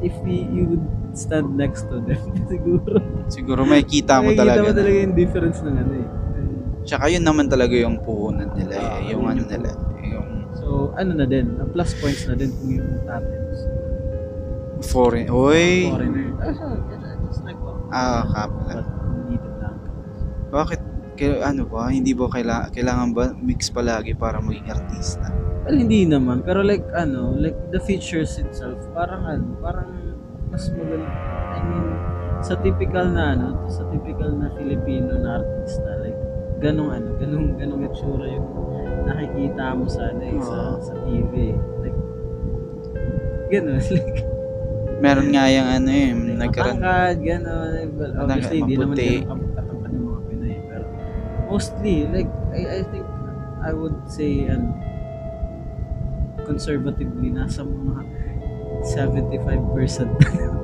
if 0.00 0.14
we, 0.22 0.46
you 0.46 0.64
would 0.68 0.86
stand 1.12 1.52
next 1.52 1.84
to 1.86 2.00
them, 2.00 2.22
siguro. 2.48 3.04
Siguro 3.26 3.60
may 3.64 3.82
kita 3.82 4.16
mo 4.18 4.30
Makikita 4.30 4.40
talaga. 4.40 4.60
mo 4.60 4.66
na- 4.66 4.78
talaga 4.78 4.96
yung 4.98 5.12
difference 5.14 5.58
ng 5.60 5.76
ano 5.76 5.92
eh. 5.94 6.08
Tsaka 6.88 7.04
yun 7.06 7.20
naman 7.20 7.46
talaga 7.46 7.76
yung 7.76 8.00
puhunan 8.00 8.48
nila 8.56 8.74
Ah, 8.74 8.96
eh. 8.98 9.12
Yung 9.12 9.22
yun 9.22 9.28
ano 9.28 9.38
yung- 9.38 9.50
nila. 9.52 9.70
Yung 10.02 10.28
So, 10.56 10.66
ano 10.96 11.12
na 11.12 11.24
din, 11.24 11.54
ang 11.54 11.68
plus 11.68 11.92
points 11.94 12.24
na 12.24 12.32
din 12.32 12.48
kung 12.50 12.70
yung 12.74 12.90
tatens. 13.04 13.58
foreign. 14.80 15.26
Uy! 15.28 15.90
Foreigner. 15.90 16.32
Ah? 17.90 18.22
Ah. 18.24 18.46
But 18.46 18.86
dito 19.26 19.48
lang. 19.58 19.76
Bakit? 20.48 20.80
Kaya, 21.12 21.34
ano 21.44 21.66
ba? 21.66 21.90
Hindi 21.90 22.14
ba 22.14 22.30
kailangan, 22.30 22.70
kailangan 22.70 23.08
ba 23.10 23.34
mix 23.34 23.68
palagi 23.68 24.14
para 24.14 24.38
maging 24.38 24.70
artista? 24.70 25.26
Well, 25.66 25.76
hindi 25.76 26.06
naman. 26.06 26.40
Pero 26.40 26.62
like, 26.62 26.86
ano, 26.94 27.34
like 27.34 27.58
the 27.68 27.82
features 27.82 28.38
itself, 28.38 28.78
parang 28.94 29.26
ano, 29.26 29.58
parang 29.58 29.90
mas 30.48 30.70
maganda. 30.70 31.10
I 31.52 31.60
mean, 31.60 31.86
sa 32.40 32.54
typical 32.56 33.10
na 33.10 33.34
ano, 33.34 33.66
sa 33.66 33.82
typical 33.90 34.30
na 34.32 34.46
Filipino 34.54 35.10
na 35.18 35.42
artista, 35.42 35.97
ganong 36.58 36.90
ano, 36.90 37.08
ganong, 37.16 37.48
ganong 37.54 37.82
itsura 37.84 38.26
yung 38.26 38.48
nakikita 39.04 39.64
mo 39.72 39.84
sa, 39.86 40.02
ano, 40.08 40.20
eh, 40.20 40.38
sa, 40.38 40.56
sa 40.78 40.92
TV. 41.00 41.32
Like, 41.80 41.98
ganon, 43.48 43.78
like, 43.94 44.20
Meron 44.98 45.30
nga 45.30 45.46
yung 45.46 45.68
ano 45.70 45.88
eh, 45.88 46.10
nagkaroon. 46.10 46.76
matangkad, 46.76 47.16
ganon. 47.22 47.70
eh, 47.72 47.86
Well, 47.88 48.12
obviously, 48.18 48.58
hindi 48.58 48.74
naman 48.76 48.96
ganun 48.98 49.22
katangkad 49.54 49.90
ng 49.90 50.04
mga 50.04 50.20
Pinoy. 50.26 50.54
Pero, 50.64 50.84
mostly, 51.46 51.96
like, 52.08 52.30
I, 52.50 52.60
I 52.60 52.82
think, 52.84 53.06
I 53.58 53.70
would 53.70 53.98
say, 54.04 54.46
ano, 54.46 54.74
conservatively, 56.42 57.30
nasa 57.30 57.62
mga 57.62 58.02
75% 58.82 59.38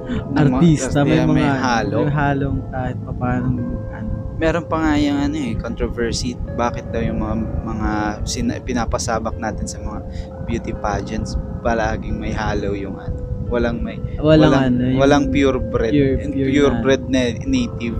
Ng 0.04 0.34
mga- 0.34 0.38
artista. 0.38 0.98
May 1.02 1.22
mga, 1.22 1.32
may 1.32 1.48
halo. 1.48 1.96
May 2.02 2.12
halong 2.12 2.58
kahit 2.68 2.98
papaano, 3.00 3.62
ano, 3.90 4.13
meron 4.34 4.66
pa 4.66 4.76
nga 4.78 4.92
yung 4.96 5.18
ano 5.20 5.36
eh, 5.36 5.54
controversy. 5.54 6.34
Bakit 6.34 6.90
daw 6.90 7.00
yung 7.00 7.18
mga, 7.18 7.34
mga 7.62 7.90
sina, 8.24 8.58
pinapasabak 8.58 9.36
natin 9.36 9.64
sa 9.64 9.78
mga 9.78 9.98
beauty 10.44 10.72
pageants 10.74 11.34
palaging 11.60 12.18
may 12.18 12.30
halo 12.30 12.74
yung 12.74 12.98
ano. 12.98 13.18
Walang 13.46 13.80
may 13.80 13.96
Walang, 14.16 14.50
walang, 14.50 14.64
ano. 14.68 14.82
yung- 14.84 14.98
walang 14.98 15.24
purebred 15.28 15.92
pure- 15.92 16.18
and 16.18 16.32
pure 16.32 16.50
purebred 16.50 17.02
na 17.06 17.20
native 17.44 17.98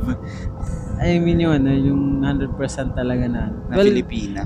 I 0.99 1.19
mean 1.19 1.39
yung 1.39 1.55
ano, 1.55 1.71
yung 1.71 2.03
100% 2.21 2.57
talaga 2.93 3.25
na. 3.27 3.53
na 3.69 3.75
Well, 3.75 3.87
Filipina. 3.87 4.43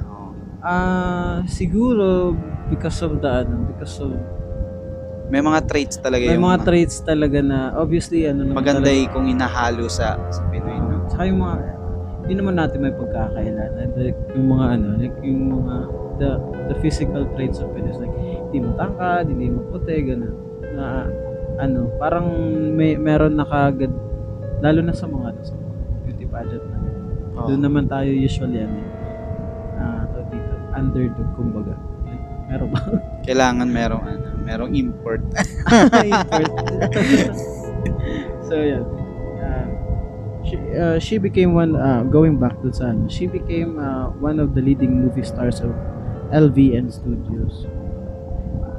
Ah 0.59 1.41
siguro 1.47 2.35
because 2.69 2.99
of 3.01 3.19
the 3.19 3.31
ano, 3.43 3.63
because 3.67 3.95
of 3.99 4.11
May 5.29 5.39
mga 5.41 5.69
traits 5.69 6.01
talaga 6.01 6.25
may 6.25 6.35
yung 6.35 6.47
mga 6.47 6.61
traits 6.65 6.97
talaga 7.01 7.39
na 7.39 7.77
obviously 7.77 8.25
ano 8.25 8.49
maganda 8.49 8.81
talaga- 8.83 8.97
eh 8.97 9.13
kung 9.13 9.29
inahalo 9.29 9.85
sa, 9.87 10.17
sa 10.29 10.41
Pinoy. 10.49 10.73
No? 10.75 10.98
Tsaka 11.19 11.35
yung 11.35 11.43
mga, 11.43 11.57
yun 12.31 12.39
naman 12.39 12.55
natin 12.63 12.79
may 12.79 12.95
pagkakailan. 12.95 13.71
Like, 13.99 14.19
yung 14.39 14.49
mga 14.55 14.67
ano, 14.71 14.87
like 15.03 15.19
yung 15.27 15.43
mga, 15.51 15.75
the, 16.23 16.31
the 16.71 16.77
physical 16.79 17.27
traits 17.35 17.59
of 17.59 17.75
it 17.75 17.83
is 17.91 17.99
like, 17.99 18.15
hindi 18.23 18.63
mo 18.63 18.79
tangkad, 18.79 19.27
hindi 19.27 19.51
mo 19.51 19.67
puti, 19.67 19.99
gano'n. 19.99 20.35
Na, 20.79 21.11
ano, 21.59 21.91
parang 21.99 22.31
may, 22.71 22.95
meron 22.95 23.35
na 23.35 23.43
kagad, 23.51 23.91
lalo 24.63 24.79
na 24.79 24.95
sa 24.95 25.11
mga, 25.11 25.35
ano, 25.35 25.41
sa 25.43 25.59
mga 25.59 25.75
beauty 26.07 26.27
pageant 26.31 26.67
na. 26.71 26.79
Oo. 27.35 27.47
Doon 27.51 27.63
naman 27.67 27.91
tayo 27.91 28.11
usually, 28.15 28.63
ano, 28.63 28.79
ah, 29.75 30.07
tawag 30.15 30.31
dito, 30.31 30.55
underdog, 30.71 31.31
kumbaga. 31.35 31.75
Like, 32.07 32.27
meron 32.47 32.69
ba? 32.71 32.81
Kailangan 33.27 33.67
merong 33.67 34.05
ano, 34.07 34.27
merong 34.47 34.71
import. 34.71 35.27
Import. 36.15 36.53
so 38.47 38.63
yeah. 38.63 38.87
Uh, 39.43 39.78
she, 40.49 40.57
uh, 40.77 40.99
she 40.99 41.19
became 41.19 41.55
one 41.55 41.77
uh, 41.77 42.03
going 42.09 42.41
back 42.41 42.57
to 42.63 42.73
sa 42.73 42.91
ano, 42.91 43.09
she 43.09 43.29
became 43.29 43.77
uh, 43.79 44.09
one 44.17 44.41
of 44.41 44.57
the 44.57 44.63
leading 44.65 45.05
movie 45.05 45.25
stars 45.25 45.61
of 45.61 45.77
LVN 46.33 46.89
Studios. 46.89 47.69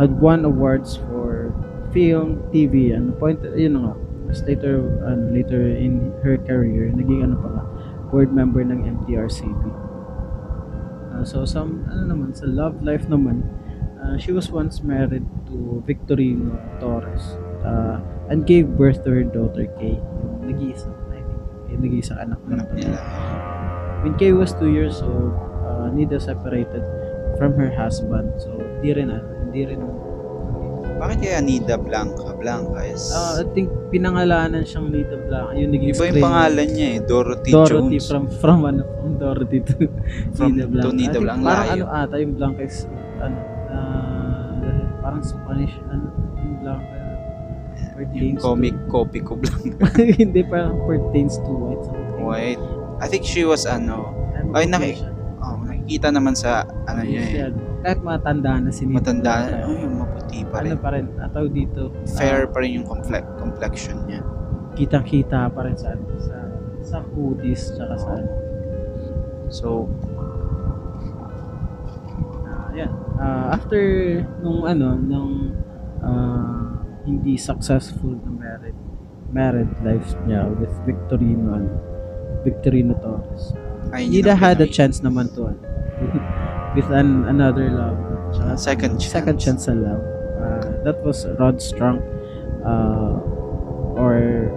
Had 0.02 0.18
won 0.18 0.46
awards 0.46 0.98
for 0.98 1.54
film, 1.94 2.42
TV, 2.50 2.96
and 2.96 3.14
na 3.14 3.80
nga. 3.86 3.94
Tapos 4.30 4.42
later 4.46 4.76
ano, 5.06 5.24
later 5.34 5.62
in 5.74 6.14
her 6.22 6.38
career, 6.46 6.90
naging 6.94 7.26
ano 7.26 7.36
pa 7.38 7.66
board 8.10 8.34
member 8.34 8.66
ng 8.66 8.86
MTRCB. 8.86 9.62
Uh, 11.14 11.24
so 11.26 11.46
some 11.46 11.86
ano 11.90 12.10
naman 12.10 12.34
sa 12.34 12.46
love 12.50 12.82
life 12.82 13.06
naman, 13.10 13.46
uh, 14.02 14.18
she 14.18 14.32
was 14.34 14.50
once 14.50 14.82
married 14.82 15.26
to 15.50 15.82
Victorino 15.86 16.58
Torres 16.82 17.38
uh, 17.66 18.02
and 18.30 18.46
gave 18.46 18.70
birth 18.78 19.04
to 19.04 19.10
her 19.10 19.26
daughter 19.26 19.66
Kay, 19.78 19.98
yung 19.98 20.46
nag-iisa, 20.46 20.90
I 21.70 21.78
think, 21.78 21.78
yung 21.78 21.84
nag-iisa 21.86 22.14
anak 22.18 22.40
Anak 22.50 22.70
nila. 22.74 22.98
When 24.02 24.18
Kay 24.18 24.34
was 24.34 24.58
2 24.58 24.74
years 24.74 25.06
old, 25.06 25.38
uh, 25.62 25.94
Nida 25.94 26.18
separated 26.18 26.82
from 27.38 27.54
her 27.60 27.70
husband. 27.70 28.34
So, 28.42 28.58
di 28.82 28.90
rin 28.90 29.14
ano, 29.14 29.28
hindi 29.46 29.70
rin 29.70 29.82
Bakit 31.00 31.18
kaya 31.24 31.40
Nida 31.40 31.80
Blanca? 31.80 32.36
Blanca 32.36 32.84
is... 32.84 33.08
uh, 33.16 33.40
I 33.40 33.48
think 33.56 33.72
pinangalanan 33.88 34.68
siyang 34.68 34.92
Nida 34.92 35.16
Blanca. 35.16 35.56
Yung 35.56 35.72
naging 35.72 35.96
iba 35.96 36.04
yung 36.12 36.20
pangalan 36.20 36.68
niya 36.76 36.88
eh. 36.92 37.00
Dorothy, 37.00 37.52
Dorothy 37.56 38.00
Jones. 38.04 38.08
from 38.12 38.24
from 38.28 38.60
ano 38.68 38.84
from 39.00 39.16
Dorothy 39.16 39.64
to 39.64 39.88
From- 40.36 40.60
Nida 40.60 40.68
to 40.68 40.72
Blanca. 40.76 40.92
Nida 40.92 41.08
I 41.08 41.14
think 41.16 41.24
Blanca. 41.24 41.48
Parang 41.48 41.70
ano 41.72 41.86
ata 41.88 42.16
yung 42.20 42.34
Blanca 42.36 42.62
is 42.68 42.78
ano 43.24 43.38
uh, 43.72 44.84
parang 45.00 45.22
Spanish 45.24 45.72
ano 45.88 46.08
pertains 48.00 48.40
comic 48.40 48.76
to, 48.76 48.88
copy 48.88 49.20
ko 49.20 49.36
Blanca. 49.36 49.86
hindi 50.24 50.42
parang 50.48 50.80
pertains 50.88 51.36
to 51.44 51.52
white 51.52 51.84
something. 51.84 52.24
Wait. 52.24 52.60
I 53.00 53.08
think 53.08 53.28
she 53.28 53.44
was 53.44 53.68
ano... 53.68 54.16
Ano 54.36 54.56
Ay, 54.56 54.68
naki-? 54.68 55.04
Oh, 55.40 55.56
nakikita 55.64 56.12
naman 56.12 56.36
sa 56.36 56.64
ano 56.88 57.04
niya 57.04 57.24
eh. 57.24 57.52
Kahit 57.80 58.00
matanda 58.04 58.60
na 58.60 58.72
si 58.72 58.84
Nida 58.84 59.00
Matanda. 59.00 59.36
Blanca, 59.48 59.68
Ay, 59.68 59.88
maputi 59.88 60.40
pa 60.44 60.56
ano 60.60 60.68
rin. 60.68 60.78
pa 60.80 60.90
rin, 60.96 61.06
ataw 61.16 61.46
dito. 61.48 61.82
Fair 62.16 62.48
ah, 62.48 62.52
pa 62.52 62.58
rin 62.60 62.80
yung 62.80 62.88
complex, 62.88 63.24
complexion 63.36 63.98
niya. 64.04 64.24
kitang-kita 64.76 65.52
pa 65.52 65.68
rin 65.68 65.76
sa 65.76 65.92
sa 66.24 66.38
sa 66.80 66.98
hoodies 67.04 67.76
tsaka 67.76 67.96
sa 68.00 68.10
ano. 68.16 68.32
So, 69.52 69.88
Ah, 72.46 72.70
yan. 72.76 72.92
Ah, 73.18 73.56
after 73.56 73.82
nung 74.40 74.64
ano, 74.64 74.96
nung 74.96 75.52
ah, 76.00 76.59
hindi 77.06 77.40
successful 77.40 78.16
na 78.26 78.32
married 78.32 78.78
married 79.30 79.70
life 79.86 80.18
niya 80.26 80.50
with 80.58 80.72
Victorino 80.84 81.54
ano, 81.54 81.74
Victorino 82.42 82.98
Torres. 83.00 83.54
ayun 83.94 84.10
Nida 84.12 84.34
had 84.34 84.58
a 84.60 84.68
chance 84.70 85.00
naman 85.02 85.30
to 85.38 85.54
ano, 85.54 85.62
with 86.76 86.90
an 86.90 87.26
another 87.30 87.70
love. 87.70 87.98
Tsaka 88.30 88.54
Second 88.58 88.94
chance. 89.02 89.10
Second 89.14 89.38
chance 89.42 89.62
sa 89.66 89.74
love. 89.74 90.02
Ah, 90.40 90.62
that 90.86 90.98
was 91.02 91.26
Rod 91.42 91.58
Strong 91.62 92.02
uh, 92.62 93.18
or 93.98 94.48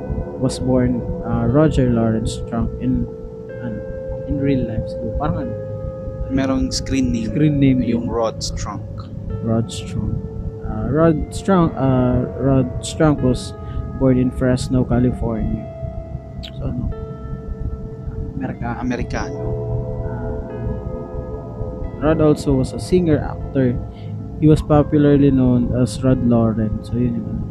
was 0.41 0.61
born 0.61 1.01
uh, 1.25 1.49
Roger 1.49 1.89
Lawrence 1.89 2.41
Strong 2.45 2.69
in 2.81 3.05
ano, 3.61 3.79
in 4.29 4.37
real 4.41 4.65
life 4.69 4.85
siguro. 4.89 5.17
Parang 5.21 5.39
ano, 5.49 5.55
Merong 6.33 6.73
screen 6.73 7.13
name. 7.13 7.29
screen 7.29 7.61
name 7.61 7.81
yung 7.85 8.09
Rod 8.09 8.41
Strong. 8.41 8.81
Rod 9.45 9.69
Strong. 9.69 10.17
Uh, 10.63 10.87
Rod 10.89 11.35
Strong 11.35 11.75
uh, 11.75 12.27
Rod 12.39 12.69
Strong 12.85 13.23
was 13.23 13.53
born 13.99 14.19
in 14.19 14.31
Fresno, 14.31 14.85
California. 14.85 15.67
So 16.43 16.71
ano? 16.71 16.91
Amerika. 18.35 18.77
Amerikano. 18.81 19.41
Uh, 20.03 20.39
Rod 22.03 22.21
also 22.21 22.55
was 22.55 22.73
a 22.73 22.81
singer 22.81 23.19
actor. 23.19 23.79
He 24.43 24.49
was 24.51 24.63
popularly 24.63 25.31
known 25.31 25.71
as 25.79 26.03
Rod 26.03 26.19
Lauren. 26.27 26.83
So 26.83 26.99
yun 26.99 27.23
yung 27.23 27.29
ano, 27.31 27.43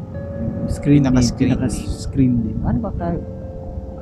yung 0.64 0.70
screen 0.72 1.04
name, 1.08 1.16
Pinaka-screen 1.16 1.56
pinaka 1.56 1.68
name. 1.72 1.88
screen 1.88 2.34
name. 2.44 2.60
Ano 2.68 2.80
ba 2.84 2.92
ka? 2.92 3.16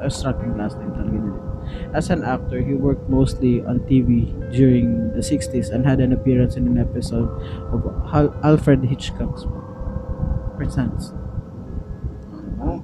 Striking 0.09 0.57
last 0.57 0.79
name 0.81 0.93
talaga 0.97 1.17
nila. 1.21 1.48
As 1.93 2.09
an 2.09 2.23
actor, 2.23 2.61
he 2.61 2.73
worked 2.73 3.09
mostly 3.09 3.61
on 3.65 3.81
TV 3.89 4.29
during 4.53 5.11
the 5.13 5.21
60s 5.25 5.69
and 5.73 5.85
had 5.85 5.99
an 5.99 6.13
appearance 6.13 6.55
in 6.55 6.67
an 6.69 6.77
episode 6.77 7.29
of 7.73 7.81
Hal- 8.11 8.35
Alfred 8.43 8.85
Hitchcock's 8.85 9.45
Presents. 10.57 11.13
Oh, 12.59 12.83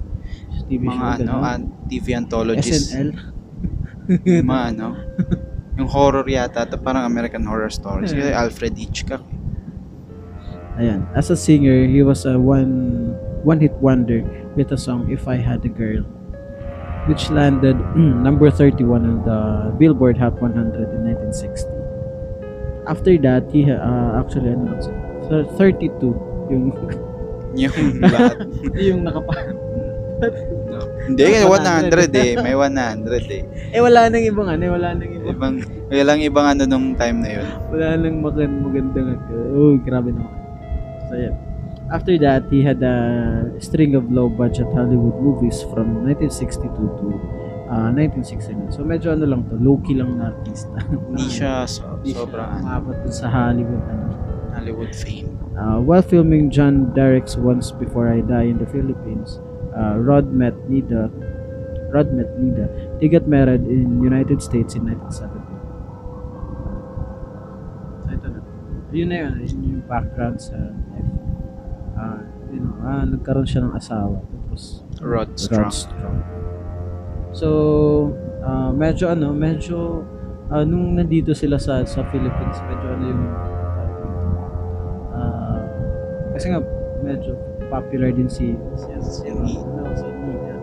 TV 0.72 0.88
mga 0.88 1.28
show, 1.28 1.28
ano, 1.28 1.34
an- 1.44 1.72
TV 1.92 2.16
anthologies. 2.16 2.90
SNL. 2.90 3.12
Yung 4.26 4.48
mga 4.48 4.64
ano. 4.74 4.88
Yung 5.76 5.90
horror 5.92 6.24
yata. 6.24 6.64
Ito 6.64 6.80
parang 6.80 7.04
American 7.04 7.44
Horror 7.44 7.70
Stories. 7.70 8.16
Yeah. 8.16 8.32
Alfred 8.42 8.80
Hitchcock. 8.80 9.22
Ayan. 10.80 11.04
As 11.16 11.28
a 11.30 11.36
singer, 11.38 11.84
he 11.88 12.00
was 12.04 12.24
a 12.24 12.40
one 12.40 13.12
one 13.44 13.60
hit 13.60 13.76
wonder 13.84 14.24
with 14.56 14.72
the 14.72 14.80
song 14.80 15.12
If 15.12 15.28
I 15.28 15.36
Had 15.38 15.64
a 15.68 15.72
Girl, 15.72 16.08
which 17.06 17.30
landed 17.30 17.78
number 18.26 18.50
31 18.50 19.04
on 19.04 19.18
the 19.24 19.40
Billboard 19.78 20.18
Hot 20.18 20.34
100 20.38 20.56
in 20.92 21.02
1960. 21.06 21.70
After 22.86 23.18
that, 23.20 23.50
he 23.50 23.66
uh, 23.66 23.78
actually 24.16 24.54
ano 24.54 24.70
lang 24.70 24.82
siya, 24.82 24.94
thir- 25.26 25.50
32 25.58 26.14
yung 26.50 26.66
Yung 27.56 27.72
lahat. 28.04 28.36
yung 28.76 29.00
nakapa 29.02 29.32
No. 30.16 30.80
Hindi, 31.08 31.44
100 31.44 31.92
eh. 32.16 32.40
May 32.40 32.56
100 32.56 33.04
eh. 33.28 33.44
Eh 33.72 33.84
wala 33.84 34.08
nang 34.08 34.24
ibang 34.24 34.48
ano, 34.48 34.64
wala 34.72 34.96
nang 34.96 35.12
ibang 35.12 35.28
Ibang, 35.28 35.54
walang 35.92 36.22
ibang 36.24 36.48
ano 36.48 36.64
nung 36.64 36.96
time 36.96 37.20
na 37.20 37.30
yun. 37.36 37.48
wala 37.68 38.00
nang 38.00 38.24
magand 38.24 38.54
magandang 38.64 39.08
ano. 39.12 39.36
Oh, 39.52 39.76
grabe 39.76 40.16
naman. 40.16 40.32
So 41.08 41.20
yeah. 41.20 41.36
After 41.92 42.18
that, 42.18 42.50
he 42.50 42.66
had 42.66 42.82
a 42.82 43.54
string 43.62 43.94
of 43.94 44.12
low-budget 44.12 44.66
Hollywood 44.74 45.22
movies 45.22 45.62
from 45.70 46.02
1962 46.02 46.74
to 46.74 47.08
uh, 47.70 47.94
1969. 47.94 48.74
So 48.74 48.82
medyo 48.82 49.14
ano 49.14 49.26
lang 49.30 49.46
to, 49.50 49.58
low-key 49.62 49.94
lang 49.94 50.18
na 50.18 50.34
artista. 50.34 50.74
Hindi 51.14 51.30
siya 51.30 51.70
so, 51.70 51.86
siya 52.02 52.26
sobrang 52.26 52.50
ano, 52.50 52.62
umabot 52.66 52.98
dun 53.06 53.14
sa 53.14 53.30
Hollywood. 53.30 53.86
Ano. 53.86 54.06
Hollywood 54.58 54.94
fame. 54.98 55.30
Uh, 55.54 55.78
while 55.80 56.02
filming 56.02 56.50
John 56.50 56.90
Derek's 56.98 57.38
Once 57.38 57.70
Before 57.70 58.10
I 58.10 58.26
Die 58.26 58.48
in 58.50 58.58
the 58.58 58.66
Philippines, 58.66 59.38
uh, 59.78 60.02
Rod 60.02 60.34
met 60.34 60.58
Nida. 60.66 61.14
Rod 61.94 62.12
met 62.12 62.34
Nida. 62.42 62.66
They 63.00 63.08
got 63.08 63.28
married 63.30 63.62
in 63.70 64.02
United 64.02 64.42
States 64.42 64.74
in 64.74 64.90
1970. 64.90 65.38
So 68.04 68.10
ito 68.10 68.28
na. 68.34 68.40
Yun 68.90 69.08
na 69.12 69.18
yun. 69.28 69.34
Yun 69.44 69.60
yung 69.64 69.86
background 69.86 70.42
sa. 70.42 70.56
Uh, 71.96 72.20
you 72.52 72.60
know, 72.60 72.76
ah, 72.84 73.08
nagkaroon 73.08 73.48
siya 73.48 73.64
ng 73.64 73.74
asawa. 73.74 74.20
Tapos, 74.20 74.84
Rod 75.00 75.32
Strong. 75.40 75.72
Strong. 75.72 76.18
So, 77.36 77.48
ah, 78.44 78.72
medyo 78.72 79.12
ano, 79.12 79.32
medyo 79.32 80.04
ah, 80.52 80.64
nung 80.64 80.96
nandito 80.96 81.32
sila 81.36 81.60
sa 81.60 81.84
sa 81.88 82.04
Philippines, 82.12 82.58
medyo 82.68 82.88
ano 82.96 83.04
yung 83.10 83.24
ah, 85.16 85.60
kasi 86.36 86.52
nga 86.52 86.60
medyo 87.04 87.36
popular 87.68 88.14
din 88.14 88.30
si 88.30 88.56
si, 88.80 88.90
si, 89.02 89.28
Ni- 89.32 89.64
Nelson 89.76 90.14
Nina. 90.24 90.56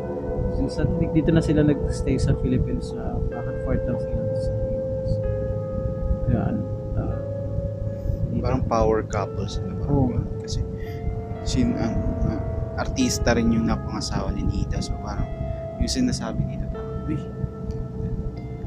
Si 0.52 0.64
Since 0.68 0.84
uh, 0.84 0.88
dito 1.16 1.32
na 1.32 1.40
sila 1.40 1.64
nag-stay 1.64 2.20
sa 2.20 2.36
Philippines, 2.38 2.92
uh, 2.92 3.16
back 3.32 3.48
and 3.48 3.58
forth 3.64 3.82
lang 3.88 3.98
sila 3.98 4.22
sa 4.36 4.52
US. 4.52 5.10
Kaya 6.28 6.40
ano, 6.52 6.60
uh, 7.00 7.18
dito. 8.30 8.44
Parang 8.44 8.64
power 8.68 9.00
couple 9.04 9.48
sila. 9.48 9.72
Parang 9.80 9.96
Oo. 9.96 10.21
Sin, 11.42 11.74
ano, 11.74 11.96
ah, 12.28 12.40
artista 12.78 13.34
rin 13.34 13.50
yung 13.50 13.66
napangasawa 13.66 14.30
ni 14.30 14.42
Nita. 14.42 14.78
So, 14.78 14.94
parang, 15.00 15.26
yung 15.78 15.90
sinasabi 15.90 16.40
dito, 16.46 16.66
parang, 16.68 17.06
uy, 17.06 17.18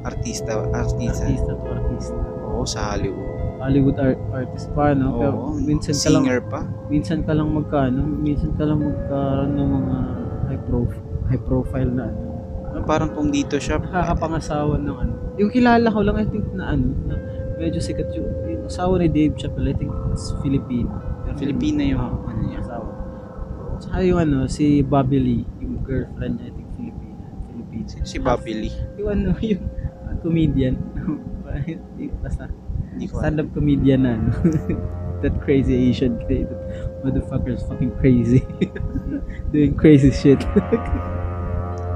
artista, 0.03 0.53
artista. 0.71 1.25
artista 1.25 1.51
to 1.53 1.65
artista. 1.67 2.15
Oo, 2.45 2.63
sa 2.63 2.93
Hollywood. 2.93 3.25
Hollywood 3.57 3.97
art 3.97 4.19
artist 4.31 4.67
pa, 4.71 4.93
no? 4.93 5.17
Pero 5.17 5.33
Oo, 5.33 5.57
minsan 5.57 5.95
ka 5.95 6.09
lang, 6.11 6.23
singer 6.23 6.41
pa. 6.43 6.61
minsan 6.85 7.19
ka 7.25 7.33
lang 7.33 7.49
magkaano, 7.49 8.01
minsan 8.21 8.51
ka 8.53 8.63
lang 8.63 8.79
magkaroon 8.79 9.51
ng 9.55 9.69
mga 9.71 9.95
high 10.45 10.63
profile, 10.63 11.03
high 11.25 11.43
profile 11.43 11.89
na 11.89 12.03
ano. 12.05 12.21
Ano, 12.69 12.83
Parang 12.83 13.09
kung 13.09 13.31
dito 13.31 13.55
siya, 13.57 13.79
Nakakapangasawa 13.79 14.75
ng 14.77 14.97
ano. 14.99 15.13
Yung 15.35 15.49
kilala 15.49 15.87
ko 15.89 15.99
lang, 16.03 16.15
I 16.15 16.27
think 16.27 16.45
na 16.53 16.75
ano, 16.75 16.85
na 17.07 17.15
medyo 17.57 17.79
sikat 17.79 18.11
yung, 18.13 18.29
yung 18.45 18.63
asawa 18.67 18.99
ni 18.99 19.07
Dave 19.09 19.33
Chappelle, 19.33 19.71
I 19.71 19.75
think 19.75 19.89
it's 20.11 20.35
Filipino. 20.39 20.91
Pero 21.25 21.33
Filipina 21.39 21.81
yung 21.81 21.97
Ah, 21.97 22.11
ano 22.13 22.41
niya. 22.45 22.59
Tsaka 23.85 24.01
yung 24.01 24.19
ano, 24.19 24.37
si 24.49 24.81
Bobby 24.81 25.21
Lee, 25.21 25.43
yung 25.61 25.85
girlfriend 25.85 26.41
niya, 26.41 26.49
I 26.49 26.53
think 26.57 26.69
Filipina. 26.73 27.25
Filipino. 27.53 27.85
Si, 27.85 27.95
si 28.01 28.17
Bobby 28.17 28.53
Lee. 28.65 28.75
Yung 28.97 29.09
ano, 29.13 29.27
yung 29.53 29.63
uh, 30.09 30.15
comedian. 30.25 30.75
Basta, 32.25 32.49
ko 32.49 33.21
stand-up 33.21 33.47
comedian 33.53 34.01
na 34.03 34.17
ano. 34.17 34.33
that 35.21 35.35
crazy 35.45 35.89
Asian 35.89 36.17
kid. 36.25 36.49
Motherfucker's 37.05 37.61
fucking 37.69 37.93
crazy. 38.01 38.41
Doing 39.53 39.77
crazy 39.77 40.09
shit. 40.09 40.41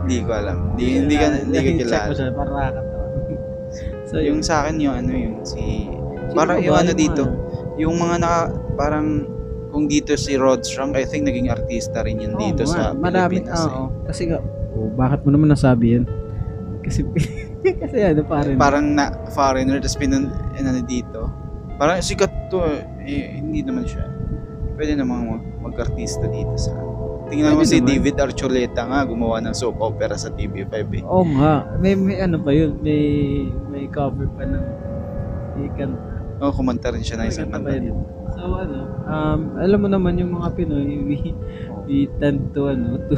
Hindi 0.06 0.26
ko 0.26 0.32
alam. 0.34 0.74
Hindi, 0.74 1.06
hindi 1.06 1.16
ka, 1.18 1.26
hindi 1.46 1.58
ka 1.58 1.70
Check 1.90 2.04
mo 2.06 2.14
kilala. 2.14 2.16
siya, 2.16 2.34
para 2.34 2.50
nakakatawa. 2.50 3.06
so, 4.06 4.14
Yung 4.22 4.40
sa 4.46 4.66
akin 4.66 4.76
yung 4.82 4.96
ano 4.96 5.12
yung 5.14 5.36
si 5.46 5.90
parang 6.34 6.62
yung 6.62 6.78
ano 6.78 6.92
dito, 6.94 7.24
yung 7.82 7.96
mga 7.98 8.16
naka 8.22 8.42
parang 8.78 9.26
kung 9.70 9.86
dito 9.86 10.18
si 10.18 10.34
Rod 10.34 10.62
Strong, 10.62 10.94
I 10.94 11.06
think 11.06 11.24
naging 11.24 11.48
artista 11.48 12.02
rin 12.02 12.20
yun 12.20 12.34
Oo 12.34 12.42
dito 12.42 12.66
nga, 12.66 12.74
sa 12.74 12.82
marami, 12.92 13.40
Pilipinas. 13.40 13.62
eh. 13.62 13.70
oo. 13.70 13.86
Kasi 14.04 14.22
nga, 14.26 14.38
oh, 14.74 14.90
bakit 14.94 15.22
mo 15.22 15.30
naman 15.30 15.48
nasabi 15.48 15.86
yun? 15.94 16.06
Kasi, 16.82 17.06
kasi 17.82 17.98
ano 18.02 18.22
parang, 18.26 18.58
Parang 18.58 18.86
na 18.90 19.06
foreigner 19.30 19.78
tapos 19.78 19.96
pinan 19.96 20.34
ano 20.56 20.82
dito. 20.82 21.30
Parang 21.78 22.02
sikat 22.02 22.50
to 22.50 22.60
eh, 23.00 23.38
hindi 23.38 23.62
naman 23.62 23.86
siya. 23.86 24.10
Pwede 24.74 24.96
namang 24.96 25.22
mag- 25.28 25.48
mag-artista 25.70 26.26
dito 26.26 26.56
sa 26.56 26.74
Tingnan 27.30 27.54
mo 27.54 27.62
si 27.62 27.78
naman. 27.78 27.94
David 27.94 28.16
Archuleta 28.18 28.90
nga 28.90 29.06
gumawa 29.06 29.38
ng 29.38 29.54
soap 29.54 29.78
opera 29.78 30.18
sa 30.18 30.34
TV5 30.34 30.74
eh. 30.98 31.04
Oo 31.06 31.22
nga, 31.38 31.62
may, 31.78 31.94
may 31.94 32.18
ano 32.18 32.42
pa 32.42 32.50
yun, 32.50 32.82
may, 32.82 33.02
may 33.70 33.86
cover 33.86 34.26
pa 34.34 34.50
ng, 34.50 34.66
ikan, 35.70 35.94
Oh, 36.42 36.50
kumanta 36.50 36.90
rin 36.90 37.06
siya 37.06 37.22
ng 37.22 37.28
isang 37.30 37.54
kanta. 37.54 37.70
So 38.40 38.56
ano, 38.56 38.80
um, 39.04 39.42
alam 39.60 39.80
mo 39.84 39.88
naman 39.92 40.16
yung 40.16 40.32
mga 40.40 40.56
Pinoy, 40.56 40.88
we, 41.12 41.18
we 41.84 41.98
tend 42.24 42.56
to 42.56 42.72
ano, 42.72 42.96
to 43.12 43.16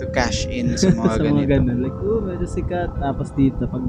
To 0.00 0.06
cash 0.08 0.48
in 0.48 0.80
sa 0.80 0.88
mga 0.96 1.12
sa 1.16 1.20
mga 1.20 1.44
ganito. 1.44 1.52
ganun. 1.52 1.78
Like, 1.84 1.98
oh, 2.00 2.24
medyo 2.24 2.48
sikat. 2.48 2.96
Tapos 2.96 3.36
dito, 3.36 3.68
pag, 3.68 3.84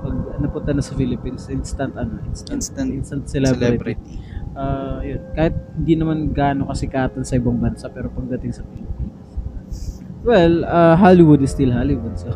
pag 0.00 0.14
napunta 0.40 0.72
na 0.72 0.80
sa 0.80 0.96
Philippines, 0.96 1.52
instant 1.52 1.92
ano, 2.00 2.16
instant, 2.24 2.64
Instant 2.64 2.88
instant 2.96 3.22
celebrity. 3.28 3.92
Celebrity. 3.92 4.56
Ah, 4.56 5.04
yun. 5.04 5.20
Kahit 5.36 5.52
hindi 5.76 5.94
naman 6.00 6.32
gaano 6.32 6.64
kasikatan 6.72 7.28
sa 7.28 7.36
ibang 7.36 7.60
bansa, 7.60 7.92
pero 7.92 8.08
pagdating 8.08 8.56
sa 8.56 8.64
Pilipinas. 8.64 10.00
Well, 10.24 10.64
uh, 10.64 10.96
Hollywood 10.96 11.44
is 11.44 11.52
still 11.52 11.76
Hollywood, 11.76 12.16
so 12.16 12.32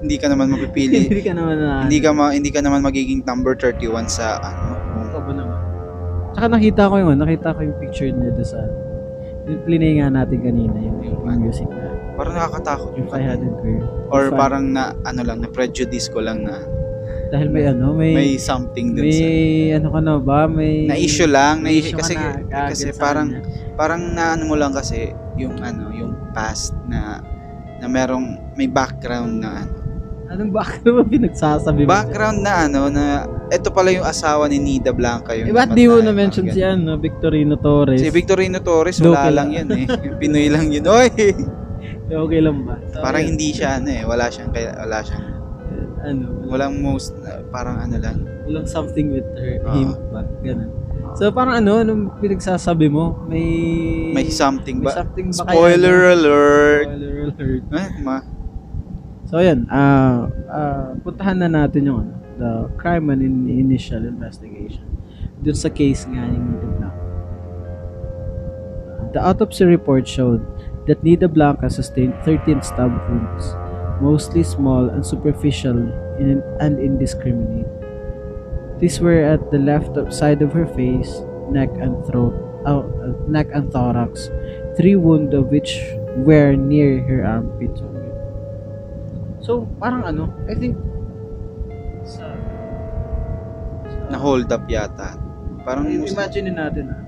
Hindi 0.00 0.16
ka 0.16 0.32
naman 0.32 0.56
mapipili. 0.56 1.04
hindi 1.12 1.20
ka 1.20 1.36
naman 1.36 1.56
na... 1.60 1.84
hindi 1.84 2.00
ka 2.00 2.10
ma, 2.16 2.32
hindi 2.32 2.48
ka 2.48 2.64
naman 2.64 2.80
magiging 2.80 3.20
number 3.28 3.52
31 3.52 4.08
sa 4.08 4.40
ano. 4.40 4.89
Tsaka 6.34 6.46
nakita 6.46 6.90
ko 6.90 6.94
yung, 7.00 7.18
nakita 7.18 7.54
ko 7.54 7.60
yung 7.66 7.78
picture 7.82 8.10
niya 8.10 8.30
doon 8.34 8.48
sa... 8.48 8.60
Yung 9.50 9.62
plinay 9.66 9.98
nga 9.98 10.08
natin 10.12 10.38
kanina, 10.38 10.76
yung, 10.78 10.98
yung 11.02 11.20
music 11.42 11.66
na. 11.72 11.90
Parang 12.14 12.34
nakakatakot 12.36 12.90
Yung 13.00 13.08
ano. 13.08 13.58
500 13.58 13.62
girl. 13.64 13.84
Or 14.12 14.20
Yung 14.28 14.38
parang 14.38 14.64
na 14.70 14.94
ano 15.02 15.20
lang 15.24 15.38
na 15.42 15.48
prejudice 15.48 16.06
ko 16.12 16.20
lang 16.20 16.44
na 16.44 16.60
Dahil 17.30 17.46
may 17.46 17.64
ano, 17.70 17.94
may... 17.94 18.12
may 18.12 18.30
something 18.36 18.98
dun 18.98 19.06
may 19.06 19.14
sa 19.14 19.78
ano 19.78 19.88
ka 19.94 20.00
na 20.02 20.12
ba? 20.18 20.50
May... 20.50 20.90
na 20.90 20.98
issue 20.98 21.30
lang, 21.30 21.62
na 21.62 21.70
issue 21.70 21.94
issue 21.94 21.98
ka 21.98 22.02
kasi 22.02 22.14
na 22.18 22.68
kasi 22.74 22.86
parang 22.98 23.28
kanya. 23.38 23.74
parang 23.78 24.00
naano 24.18 24.42
mo 24.50 24.58
lang 24.58 24.74
kasi 24.74 25.14
yung 25.38 25.62
ano, 25.62 25.94
yung 25.94 26.12
past 26.34 26.74
na 26.90 27.22
na 27.78 27.86
merong 27.86 28.54
may 28.58 28.66
background 28.66 29.40
na 29.40 29.62
ano. 29.62 29.74
Anong 30.30 30.50
background 30.50 30.94
mo 30.94 31.02
pinagsasabi 31.06 31.86
mo? 31.86 31.90
Background 31.90 32.38
na 32.42 32.54
ano 32.66 32.80
na 32.90 33.24
ito 33.50 33.68
pala 33.68 33.90
yung 33.90 34.02
asawa 34.02 34.46
ni 34.46 34.56
Nida 34.56 34.90
Blanca 34.90 35.34
yung 35.34 35.46
Eh, 35.46 35.52
ba't 35.52 35.70
di 35.70 35.84
mo 35.84 35.98
na-mention 35.98 36.46
si 36.46 36.62
ano, 36.62 36.94
Victorino 36.96 37.58
Torres? 37.58 37.98
Si 37.98 38.06
Victorino 38.08 38.58
Torres 38.58 38.96
wala 38.98 39.26
lang 39.26 39.50
lang. 39.50 39.66
yun 39.66 39.68
eh. 39.76 39.86
Pinoy 40.20 40.46
lang 40.46 40.70
yun. 40.70 40.86
Oy. 40.86 41.10
Okay 42.10 42.42
lang 42.42 42.66
ba? 42.66 42.74
So, 42.90 42.98
parang 43.00 43.22
yun. 43.22 43.38
hindi 43.38 43.54
siya 43.54 43.78
ano 43.78 43.86
eh, 43.88 44.02
wala 44.02 44.26
siyang 44.26 44.50
kaya 44.50 44.74
wala 44.76 44.98
siyang 44.98 45.26
Ano, 46.00 46.24
walang 46.48 46.74
most 46.76 47.14
uh, 47.20 47.38
parang 47.50 47.78
ano 47.78 47.96
lang. 47.96 48.18
walang 48.42 48.66
something 48.66 49.12
with 49.12 49.28
her, 49.36 49.62
Ah. 49.62 49.70
him 49.72 49.94
ba? 50.10 50.26
Ganun. 50.42 50.70
So 51.14 51.30
parang 51.30 51.58
ano, 51.58 51.78
anong 51.78 52.18
pinagsasabi 52.18 52.86
mo? 52.88 53.14
May... 53.26 53.46
May 54.10 54.26
something 54.26 54.78
may 54.78 54.86
ba? 54.86 54.92
something 54.96 55.28
ba 55.28 55.38
Spoiler 55.44 55.96
na- 56.00 56.12
alert. 56.12 56.84
Spoiler 56.88 57.14
alert. 57.28 57.62
Eh, 57.70 57.88
ma 58.00 58.16
So 59.22 59.38
ayan, 59.38 59.70
ah 59.70 60.26
ah, 60.50 60.90
puntahan 60.98 61.38
na 61.38 61.46
natin 61.48 61.82
yung 61.84 61.98
ano, 62.02 62.12
the 62.40 62.72
crime 62.80 63.12
and 63.12 63.20
in- 63.20 63.52
initial 63.52 64.00
investigation. 64.08 64.88
Dun 65.44 65.52
sa 65.52 65.68
case 65.68 66.08
nga 66.08 66.24
ni 66.24 66.40
Nida 66.40 66.68
Blanca. 66.80 67.04
The 69.12 69.20
autopsy 69.20 69.68
report 69.68 70.08
showed 70.08 70.40
that 70.88 71.04
Nida 71.04 71.28
Blanca 71.28 71.68
sustained 71.68 72.16
13 72.24 72.64
stab 72.64 72.88
wounds, 73.08 73.44
mostly 74.00 74.40
small 74.40 74.88
and 74.88 75.04
superficial 75.04 75.76
and 76.20 76.74
indiscriminate. 76.80 77.68
These 78.80 79.00
were 79.00 79.20
at 79.20 79.52
the 79.52 79.60
left 79.60 79.92
side 80.12 80.40
of 80.40 80.52
her 80.56 80.64
face, 80.64 81.20
neck 81.52 81.68
and 81.76 82.00
throat, 82.08 82.32
uh, 82.64 82.84
neck 83.28 83.48
and 83.52 83.68
thorax, 83.72 84.32
three 84.76 84.96
wounds 84.96 85.34
of 85.34 85.52
which 85.52 85.80
were 86.24 86.56
near 86.56 87.04
her 87.04 87.24
armpit. 87.24 87.76
So, 89.40 89.68
parang 89.80 90.04
ano, 90.04 90.32
I 90.48 90.54
think 90.54 90.76
na 94.10 94.18
hold 94.18 94.50
up 94.50 94.66
yata. 94.66 95.14
Parang 95.62 95.86
imagine 95.86 96.50
natin 96.50 96.90
ah, 96.90 97.02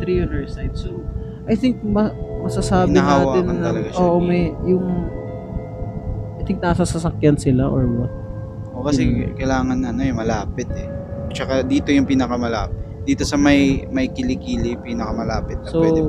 three 0.00 0.24
on 0.24 0.32
her 0.32 0.48
side. 0.48 0.72
So, 0.72 1.04
I 1.44 1.54
think 1.54 1.84
ma- 1.84 2.14
masasabi 2.42 2.96
natin 2.96 3.44
na 3.60 3.70
oo, 3.98 4.18
ni- 4.22 4.26
may 4.26 4.42
yung 4.64 4.86
I 6.38 6.42
think 6.48 6.64
nasa 6.64 6.88
sasakyan 6.88 7.36
sila 7.36 7.68
or 7.68 7.84
what. 7.84 8.12
O 8.72 8.86
kasi 8.86 9.28
kailangan 9.36 9.82
ano 9.84 10.00
eh, 10.00 10.14
malapit 10.14 10.70
eh. 10.72 10.88
Tsaka 11.34 11.66
dito 11.66 11.92
yung 11.92 12.08
pinakamalapit. 12.08 13.04
Dito 13.04 13.24
sa 13.26 13.36
may 13.36 13.84
may 13.90 14.08
kilikili 14.08 14.78
pinakamalapit 14.80 15.60
na 15.64 15.68
So, 15.68 15.84
pwede. 15.84 16.00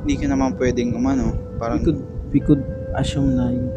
Hindi 0.00 0.14
ka 0.16 0.26
naman 0.32 0.56
pwedeng 0.56 0.96
umano, 0.96 1.36
we 1.36 1.58
parang 1.60 1.80
could 1.84 2.00
we 2.32 2.40
could 2.40 2.62
assume 2.96 3.36
na 3.36 3.52
yung 3.52 3.68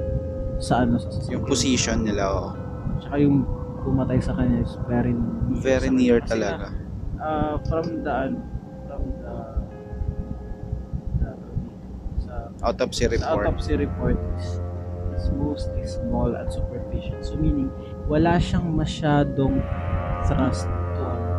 sa 0.59 0.83
ano 0.85 0.95
sa 0.99 1.09
sasakyan. 1.11 1.31
yung 1.35 1.43
position 1.47 1.97
nila 2.05 2.23
oh. 2.31 2.49
Tsaka 3.03 3.15
yung 3.19 3.43
pumatay 3.83 4.17
sa 4.17 4.33
kanya 4.33 4.59
is 4.59 4.73
very 4.85 5.13
Very 5.53 5.77
sa 5.81 5.91
kanya. 5.91 5.99
near 5.99 6.17
Kasi 6.19 6.31
talaga. 6.31 6.55
nga, 6.57 6.69
ah, 7.19 7.55
from 7.63 8.01
the 8.01 8.13
ano, 8.13 8.39
from 8.85 9.01
the, 9.13 9.35
the 11.19 11.31
sa 12.19 12.33
Autopsy 12.63 13.03
report. 13.05 13.43
autopsy 13.45 13.73
report 13.75 14.17
is, 14.33 14.45
is 15.13 15.25
mostly 15.31 15.83
small 15.83 16.31
and 16.31 16.47
superficial. 16.47 17.19
So 17.21 17.35
meaning, 17.35 17.67
wala 18.05 18.35
siyang 18.37 18.71
masyadong 18.71 19.59
thrust 20.23 20.65
to, 20.65 21.03
ano, 21.03 21.31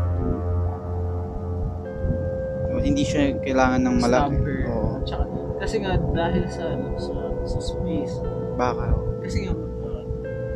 to 2.68 2.76
Hindi 2.78 3.02
siya 3.02 3.40
kailangan 3.40 3.80
ng 3.82 3.96
malaki. 3.98 4.34
stab 4.36 4.44
her. 4.44 4.58
Oo. 4.66 4.88
At 4.94 5.04
saka, 5.06 5.24
kasi 5.56 5.76
nga, 5.80 5.92
dahil 6.10 6.44
sa, 6.46 6.64
ano, 6.68 6.86
sa, 6.94 7.12
sa 7.42 7.58
space, 7.58 8.14
Baka. 8.54 8.92
kasi 9.20 9.36
nga, 9.42 9.52
uh, 9.52 10.04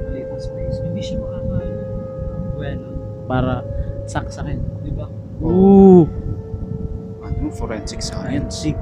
maliit 0.05 0.29
na 0.29 0.39
space, 0.39 0.77
hindi 0.81 1.01
siya 1.01 1.17
makaka, 1.19 1.57
well, 2.59 2.83
para 3.31 3.63
saksakin, 4.11 4.59
di 4.83 4.91
ba? 4.91 5.07
Oo. 5.39 6.05
Ano, 7.23 7.55
forensic 7.55 8.03
science. 8.03 8.67
Sick. 8.67 8.79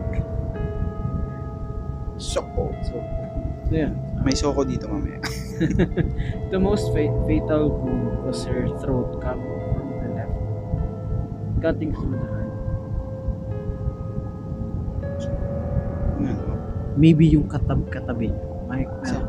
Soko. 2.17 2.73
So, 2.81 2.97
so 3.69 3.73
yan. 3.77 3.93
May 4.25 4.33
soko 4.33 4.65
dito 4.65 4.89
mamaya. 4.89 5.21
The 6.53 6.61
most 6.61 6.93
fa- 6.93 7.17
fatal 7.29 7.69
wound 7.73 8.25
was 8.25 8.45
her 8.49 8.69
throat 8.81 9.21
cut 9.21 9.37
from 9.73 9.87
the 10.01 10.09
left, 10.13 10.37
cutting 11.61 11.93
through 11.93 12.17
the 12.17 12.29
heart. 12.29 12.53
Ano? 16.21 16.55
Maybe 16.97 17.29
yung 17.29 17.49
katab 17.49 17.85
katabi 17.93 18.33
niya. 18.33 18.47
May 18.67 18.83
Sa- 19.05 19.26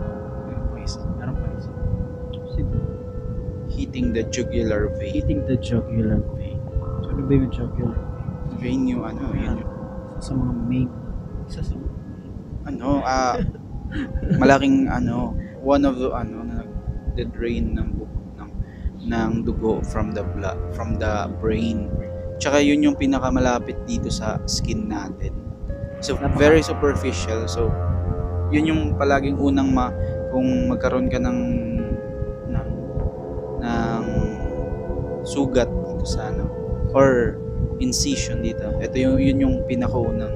hitting 3.97 4.13
the 4.13 4.23
jugular 4.29 4.93
vein. 4.93 5.13
hitting 5.13 5.41
the 5.49 5.57
jugular 5.57 6.21
vein. 6.37 6.61
So, 7.01 7.09
ano 7.17 7.21
ba 7.25 7.33
yung 7.33 7.49
jugular 7.49 7.97
vein? 7.97 8.57
Vein 8.61 8.81
yung 8.85 9.01
ano, 9.01 9.33
yun 9.33 9.57
yung, 9.57 9.73
sa 10.21 10.31
mga 10.37 10.53
main. 10.69 10.89
Isa 11.49 11.61
sa 11.65 11.73
ano, 12.69 13.01
ah, 13.01 13.41
malaking 14.37 14.85
ano, 14.85 15.33
one 15.65 15.81
of 15.81 15.97
the 15.97 16.13
ano 16.13 16.45
na 16.45 16.61
the 17.17 17.25
drain 17.25 17.73
ng 17.73 17.89
ng 18.37 18.51
ng 19.09 19.31
dugo 19.41 19.81
from 19.81 20.13
the 20.13 20.21
blood, 20.37 20.61
from 20.77 21.01
the 21.01 21.25
brain. 21.41 21.89
Tsaka 22.37 22.61
yun 22.61 22.85
yung 22.85 22.93
pinakamalapit 22.93 23.81
dito 23.89 24.13
sa 24.13 24.37
skin 24.45 24.93
natin. 24.93 25.33
So 26.05 26.13
very 26.37 26.61
superficial. 26.61 27.49
So 27.49 27.73
yun 28.53 28.69
yung 28.69 28.81
palaging 28.93 29.41
unang 29.41 29.73
ma 29.73 29.89
kung 30.29 30.69
magkaroon 30.69 31.09
ka 31.09 31.17
ng 31.17 31.39
sugat 35.27 35.67
dito 35.67 36.05
sa 36.07 36.31
ano 36.31 36.47
or 36.95 37.35
incision 37.83 38.39
dito. 38.39 38.63
Ito 38.79 38.95
yung 38.95 39.15
yun 39.19 39.37
yung 39.43 39.55
pinakaunang 39.67 40.33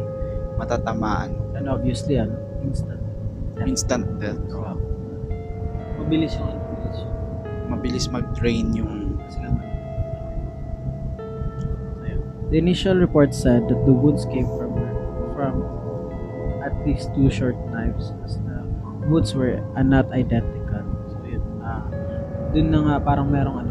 matatamaan. 0.60 1.32
And 1.56 1.72
obviously, 1.72 2.20
ano, 2.20 2.36
instant. 2.62 3.00
instant 3.64 4.06
death. 4.20 4.42
Wow. 4.52 4.78
Mabilis 6.02 6.36
yung 6.36 6.50
ano, 6.50 6.60
mabilis 6.60 7.00
Mabilis 7.72 8.06
mag-drain 8.12 8.76
yung 8.76 9.16
yun. 9.40 9.56
The 12.52 12.60
initial 12.60 13.00
report 13.00 13.32
said 13.32 13.72
that 13.72 13.80
the 13.88 13.96
wounds 13.96 14.28
came 14.28 14.44
from 14.60 14.76
from 15.40 15.64
at 16.60 16.76
least 16.84 17.08
two 17.16 17.32
short 17.32 17.56
knives 17.72 18.12
as 18.28 18.36
the 18.44 18.60
wounds 19.08 19.32
were 19.32 19.64
uh, 19.72 19.84
not 19.88 20.12
identical. 20.12 20.84
So 21.16 21.24
yun. 21.24 21.40
Ah, 21.64 21.88
dun 22.52 22.76
na 22.76 22.80
nga 22.84 22.96
parang 23.00 23.32
merong 23.32 23.58
ano, 23.64 23.71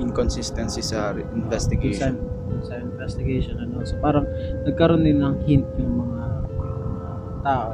inconsistency 0.00 0.80
sa 0.80 1.12
re- 1.12 1.24
dun 1.24 1.30
sa, 1.30 1.38
investigation. 1.44 2.12
sa 2.64 2.74
investigation 2.80 3.54
ano. 3.60 3.84
So 3.84 3.96
parang 4.00 4.26
nagkaroon 4.64 5.04
din 5.04 5.20
ng 5.20 5.36
hint 5.44 5.66
yung 5.76 5.94
mga, 6.04 6.20
tao. 7.40 7.72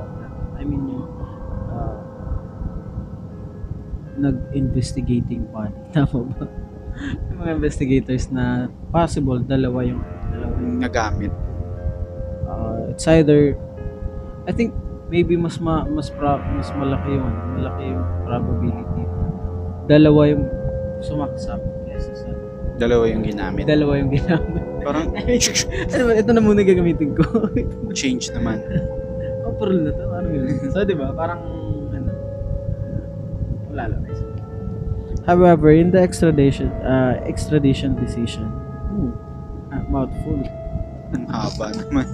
I 0.57 0.63
mean 0.63 0.83
yung 0.87 1.07
uh, 1.75 1.99
nag-investigating 4.19 5.47
body. 5.51 5.75
Tama 5.95 6.27
ba? 6.35 6.47
yung 7.29 7.39
mga 7.45 7.53
investigators 7.61 8.33
na 8.33 8.73
possible 8.89 9.41
dalawa 9.45 9.85
yung 9.85 10.01
dalawa 10.33 10.55
yung 10.57 10.81
Nagamit. 10.81 11.33
uh, 12.49 12.89
it's 12.89 13.05
either 13.05 13.53
I 14.49 14.53
think 14.57 14.73
maybe 15.13 15.37
mas 15.37 15.61
ma, 15.61 15.85
mas 15.87 16.09
pra, 16.09 16.41
mas 16.57 16.73
malaki 16.73 17.15
yung 17.15 17.27
ano, 17.27 17.41
malaki 17.61 17.83
yung 17.93 18.05
probability 18.27 19.05
dalawa 19.87 20.21
yung 20.35 20.45
sumaksap 21.05 21.61
Dalawa 22.77 23.05
yung 23.09 23.25
ginamit. 23.25 23.65
dalawa 23.65 23.93
yung 23.97 24.13
ginamit 24.13 24.63
Parang 24.87 25.11
ano 25.97 26.03
ba 26.07 26.13
ito 26.15 26.31
na 26.31 26.43
muna 26.45 26.61
gagamitin 26.63 27.17
ko 27.17 27.25
change 27.99 28.31
naman. 28.37 28.61
oh 29.49 29.53
pearl 29.57 29.81
na 29.81 29.91
to 29.91 30.05
ano 30.13 30.29
yun 30.31 30.47
so 30.71 30.85
di 30.85 30.95
ba 30.95 31.11
parang 31.17 31.41
ano 31.91 32.13
wala 33.73 33.85
lang 33.91 34.03
However, 35.27 35.75
in 35.75 35.91
the 35.91 35.99
extradition 35.99 36.71
uh, 36.87 37.19
extradition 37.27 37.99
decision, 37.99 38.47
ooh, 38.95 39.11
ah, 39.75 39.83
mouthful. 39.91 40.39
Ang 41.11 41.27
haba 41.27 41.75
naman. 41.75 42.07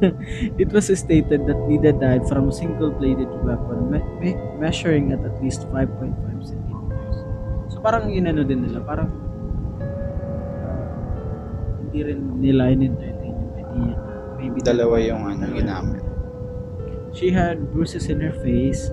it 0.62 0.70
was 0.70 0.86
stated 0.86 1.42
that 1.50 1.58
Nida 1.66 1.90
died 1.90 2.22
from 2.30 2.50
a 2.50 2.54
single-bladed 2.54 3.26
weapon 3.42 3.90
me- 3.90 4.06
me- 4.22 4.38
measuring 4.62 5.10
at 5.10 5.26
at 5.26 5.34
least 5.42 5.66
5.5 5.74 6.14
centimeters. 6.46 7.18
So 7.74 7.82
parang 7.82 8.14
inano 8.14 8.46
din 8.46 8.62
nila, 8.62 8.78
parang 8.86 9.10
hindi 11.92 12.08
rin 12.08 12.40
nila 12.40 12.72
in-entertain 12.72 13.36
yung 13.36 13.52
idea 13.52 13.92
na 14.00 14.14
maybe 14.40 14.64
Dalawa 14.64 14.96
yung 14.96 15.28
ano 15.28 15.44
ginamit. 15.52 16.00
She 17.12 17.36
had 17.36 17.68
bruises 17.68 18.08
in 18.08 18.24
her 18.24 18.32
face. 18.32 18.88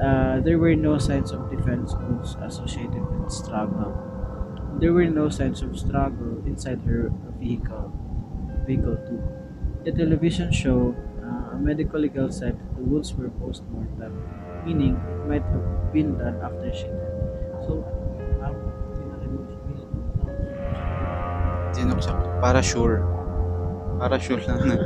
Uh, 0.00 0.40
there 0.40 0.56
were 0.58 0.74
no 0.74 0.96
signs 0.96 1.30
of 1.36 1.52
defense 1.52 1.92
wounds 1.94 2.34
associated 2.40 3.04
with 3.12 3.28
struggle. 3.28 3.92
There 4.80 4.96
were 4.96 5.06
no 5.12 5.28
signs 5.28 5.60
of 5.60 5.76
struggle 5.78 6.40
inside 6.48 6.80
her 6.88 7.12
vehicle. 7.38 7.92
Vehicle 8.64 8.96
too. 9.04 9.20
The 9.84 9.92
television 9.92 10.50
show, 10.50 10.96
uh, 11.20 11.52
a 11.54 11.58
medical 11.60 12.00
legal 12.00 12.32
said 12.32 12.56
the 12.74 12.82
wounds 12.82 13.12
were 13.12 13.28
post-mortem, 13.36 14.16
meaning 14.64 14.96
it 14.96 15.20
might 15.28 15.44
have 15.52 15.92
been 15.92 16.16
done 16.16 16.40
after 16.40 16.72
she 16.72 16.88
died. 16.88 17.20
So, 17.68 17.84
Tinuksak. 21.82 22.14
Para 22.38 22.62
sure. 22.62 23.02
Para 23.98 24.22
sure 24.22 24.42
lang 24.46 24.62
na 24.70 24.76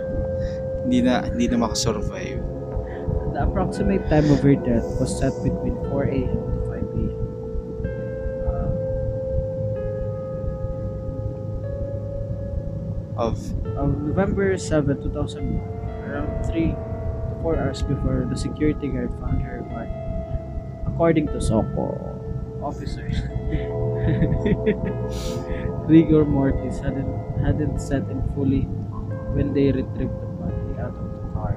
hindi 0.89 1.05
na 1.05 1.29
hindi 1.29 1.45
na 1.53 1.61
makasurvive. 1.61 2.57
the 3.37 3.43
approximate 3.45 4.09
time 4.09 4.31
of 4.33 4.41
her 4.41 4.57
death 4.57 4.89
was 4.97 5.13
set 5.13 5.33
between 5.45 5.77
4 5.93 6.05
a.m. 6.09 6.41
to 6.57 6.61
5 6.65 6.89
a.m. 6.97 7.13
Of 13.21 13.37
on 13.77 14.09
November 14.09 14.57
7, 14.57 15.03
2001, 15.05 15.61
around 16.09 16.33
3 16.49 16.73
to 16.73 17.35
4 17.43 17.61
hours 17.61 17.83
before 17.85 18.25
the 18.25 18.37
security 18.37 18.89
guard 18.89 19.13
found 19.21 19.45
her 19.45 19.61
body. 19.69 19.93
According 20.89 21.29
to 21.37 21.41
Soko 21.41 21.93
officers, 22.67 23.17
rigor 25.87 26.25
mortis 26.25 26.79
hadn't, 26.81 27.09
hadn't 27.41 27.79
set 27.79 28.03
in 28.11 28.23
fully 28.35 28.63
when 29.35 29.53
they 29.55 29.71
retrieved 29.71 30.13
the 30.13 30.27
body 30.41 30.81
out 30.81 30.95
of 30.97 31.09
the 31.15 31.23
car. 31.35 31.55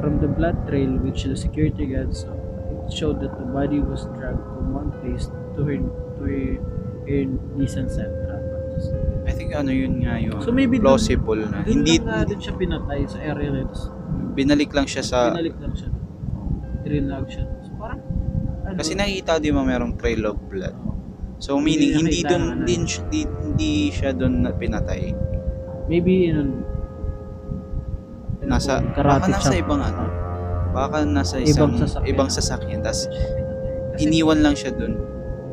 From 0.00 0.20
the 0.20 0.28
blood 0.28 0.66
trail 0.68 0.90
which 1.00 1.24
the 1.24 1.36
security 1.36 1.86
guard 1.86 2.14
saw, 2.14 2.34
it 2.86 2.92
showed 2.92 3.20
that 3.20 3.38
the 3.38 3.46
body 3.48 3.80
was 3.80 4.04
dragged 4.16 4.42
from 4.52 4.74
one 4.74 4.92
place 5.00 5.26
to 5.56 5.64
her, 5.64 5.76
to 5.80 6.22
her, 6.22 6.60
her 7.08 7.24
Nissan 7.56 7.88
Sentra. 7.88 8.36
I 9.26 9.32
think 9.32 9.56
ano 9.56 9.72
yun 9.72 10.04
nga 10.04 10.20
yun. 10.20 10.36
So 10.44 10.52
maybe 10.52 10.76
dun- 10.76 10.84
plausible 10.92 11.40
na. 11.48 11.64
Doon 11.64 11.80
Hindi 11.80 11.96
lang 11.96 12.06
na 12.12 12.28
din 12.28 12.38
siya 12.44 12.52
pinatay 12.54 13.08
sa 13.08 13.18
area 13.24 13.48
na 13.48 13.64
ito. 13.64 13.88
binalik 14.36 14.68
lang 14.76 14.84
siya 14.84 15.00
sa 15.00 15.32
Pinalik 15.32 15.56
lang 15.56 15.72
siya. 15.72 15.88
Trinag 16.84 17.24
siya. 17.26 17.44
Ano, 18.76 18.78
kasi 18.78 18.92
nakikita 18.92 19.40
di 19.40 19.48
ba 19.48 19.62
merong 19.62 19.96
trail 19.96 20.22
of 20.26 20.36
blood. 20.44 20.76
oh, 20.78 20.92
So 21.38 21.56
meaning 21.56 21.96
Hindi 21.96 21.96
hindi 21.96 22.20
nakita 22.20 22.28
doon 22.30 22.44
ano. 22.46 22.64
din 22.64 22.82
siya, 22.84 23.02
di, 23.06 23.20
hindi 23.24 23.72
siya 23.88 24.10
doon 24.12 24.34
na 24.38 24.52
pinatay. 24.52 25.02
maybe, 25.86 26.28
yun, 26.28 26.60
ano, 28.36 28.46
Nasa 28.46 28.78
karate 28.92 29.26
baka 29.26 29.32
nasa 29.32 29.50
chop. 29.50 29.60
ibang 29.60 29.80
ano. 29.80 30.04
Baka 30.70 30.96
nasa 31.02 31.36
Ibang 31.38 31.46
isang 31.46 31.72
sasakyan. 31.74 32.10
ibang 32.10 32.30
sasakyan. 32.30 32.80
Tas 32.80 33.00
Kasi 33.92 34.00
iniwan 34.02 34.40
lang 34.40 34.52
siya 34.52 34.70
doon. 34.70 34.94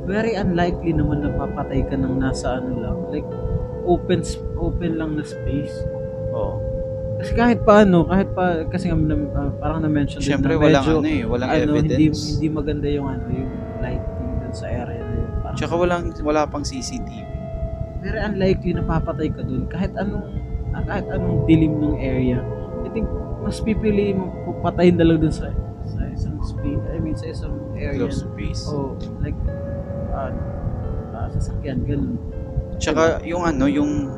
very 0.04 0.36
unlikely 0.36 0.92
naman 0.92 1.24
na 1.24 1.32
papatay 1.32 1.80
ka 1.82 1.96
ng 1.96 2.20
nasa 2.20 2.60
ano 2.60 2.72
lang. 2.76 2.98
Like, 3.08 3.24
open 3.84 4.20
open 4.58 4.92
lang 4.94 5.16
na 5.16 5.24
space. 5.24 5.72
Oo. 6.30 6.60
Kasi 7.24 7.32
kahit 7.34 7.60
paano, 7.64 8.04
kahit 8.04 8.30
pa, 8.36 8.68
kasi 8.68 8.92
nga, 8.92 9.00
ah, 9.40 9.48
parang 9.56 9.80
na-mention 9.80 10.20
din 10.20 10.28
Siyempre 10.28 10.54
na 10.54 10.60
walang 10.60 10.84
medyo, 10.84 11.00
ano 11.00 11.08
eh, 11.08 11.24
walang 11.24 11.50
ano, 11.50 11.72
hindi, 11.80 11.96
evidence. 12.04 12.20
hindi 12.36 12.48
maganda 12.52 12.88
yung 12.92 13.08
ano, 13.08 13.26
yung 13.32 13.52
lighting 13.80 14.32
dun 14.44 14.52
sa 14.54 14.66
area 14.68 15.00
na 15.00 15.14
yun. 15.16 15.30
Parang, 15.40 15.56
Tsaka 15.56 15.74
walang 15.80 16.04
wala 16.20 16.42
pang 16.44 16.64
CCTV. 16.68 17.24
very 18.04 18.20
unlikely 18.20 18.76
na 18.76 18.84
papatay 18.84 19.32
ka 19.32 19.40
dun 19.40 19.64
kahit 19.72 19.96
anong 19.96 20.28
ah, 20.76 20.84
kahit 20.84 21.08
anong 21.08 21.48
dilim 21.48 21.80
ng 21.80 21.96
area 21.96 22.44
I 22.84 22.92
think 22.92 23.08
mas 23.40 23.64
pipili 23.64 24.12
mo 24.12 24.28
patayin 24.60 25.00
na 25.00 25.08
lang 25.08 25.24
dun 25.24 25.32
sa 25.32 25.48
sa 25.88 26.04
isang 26.12 26.36
space 26.44 26.84
I 26.92 27.00
mean 27.00 27.16
sa 27.16 27.32
isang 27.32 27.56
area 27.80 28.04
Close 28.04 28.28
space. 28.28 28.68
oh 28.68 29.00
like 29.24 29.40
uh, 30.12 30.36
uh, 31.16 31.28
sasakyan 31.32 31.88
ganun 31.88 32.20
Tsaka 32.76 33.24
yung 33.24 33.48
ano, 33.48 33.72
yung 33.72 34.12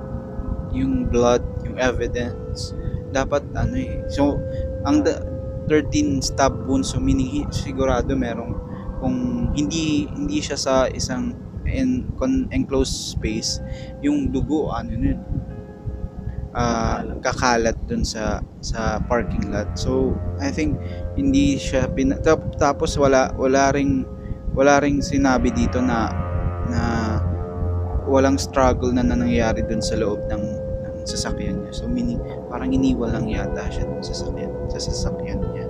yung 0.73 1.05
blood, 1.05 1.45
yung 1.61 1.77
evidence, 1.77 2.73
dapat 3.15 3.47
ano 3.55 3.75
eh. 3.79 4.03
So, 4.11 4.43
ang 4.83 5.07
da- 5.07 5.23
13 5.65 6.21
stab 6.21 6.53
wounds, 6.67 6.93
so 6.93 7.01
meaning 7.01 7.47
sigurado 7.49 8.13
merong 8.13 8.53
kung 9.01 9.49
hindi 9.57 10.05
hindi 10.13 10.37
siya 10.37 10.57
sa 10.59 10.75
isang 10.91 11.33
en, 11.65 12.13
con, 12.21 12.45
enclosed 12.53 13.17
space, 13.17 13.57
yung 14.05 14.29
dugo 14.29 14.69
ano 14.69 14.93
nun, 14.93 15.19
ah, 16.53 17.01
kakalat 17.19 17.75
dun 17.89 18.05
sa 18.05 18.39
sa 18.61 19.01
parking 19.09 19.49
lot. 19.49 19.73
So, 19.73 20.13
I 20.37 20.53
think 20.53 20.77
hindi 21.17 21.57
siya 21.57 21.89
pina, 21.91 22.21
tap- 22.21 22.55
tapos 22.61 22.95
wala 22.95 23.33
wala 23.35 23.73
ring 23.73 24.05
wala 24.55 24.79
ring 24.79 25.01
sinabi 25.03 25.51
dito 25.51 25.81
na 25.81 26.13
na 26.69 26.81
walang 28.05 28.37
struggle 28.37 28.93
na 28.93 29.01
nangyayari 29.01 29.65
dun 29.65 29.81
sa 29.81 29.97
loob 29.97 30.29
ng 30.29 30.43
sasakyan 31.05 31.65
niya. 31.65 31.73
So 31.73 31.87
meaning 31.87 32.19
parang 32.49 32.73
iniwan 32.73 33.13
lang 33.13 33.25
yata 33.29 33.69
siya 33.69 33.85
dun 33.85 34.01
sa 34.01 34.13
sasakyan, 34.13 34.51
sa 34.69 34.79
sasakyan 34.81 35.39
niya. 35.53 35.65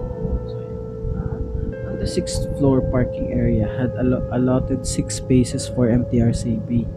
so 0.48 0.56
yun. 0.60 0.78
Uh, 1.16 1.88
ang 1.92 1.96
the 2.00 2.08
sixth 2.08 2.48
floor 2.58 2.80
parking 2.90 3.36
area 3.36 3.68
had 3.78 3.92
allo- 4.00 4.24
allotted 4.32 4.88
six 4.88 5.20
spaces 5.20 5.68
for 5.68 5.92
MTRCB. 5.92 6.88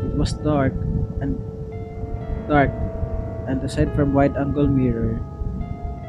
It 0.00 0.14
was 0.16 0.32
dark 0.40 0.72
and 1.20 1.36
dark, 2.48 2.72
and 3.46 3.62
aside 3.62 3.94
from 3.94 4.12
wide-angle 4.12 4.66
mirror, 4.66 5.20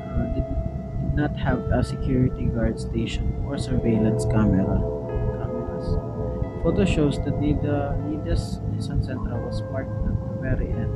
uh, 0.09 0.25
did, 0.33 0.47
did 0.47 1.13
not 1.13 1.35
have 1.35 1.59
a 1.69 1.83
security 1.83 2.47
guard 2.49 2.79
station 2.79 3.29
or 3.45 3.57
surveillance 3.57 4.25
camera. 4.25 4.79
Cameras. 5.37 5.87
Photo 6.63 6.85
shows 6.85 7.17
that 7.25 7.35
Nida, 7.41 7.97
Nida's 8.05 8.61
Nissan 8.73 9.01
Sentra 9.05 9.37
was 9.37 9.61
parked 9.73 9.91
at 10.05 10.13
the 10.13 10.37
very 10.41 10.69
end, 10.69 10.93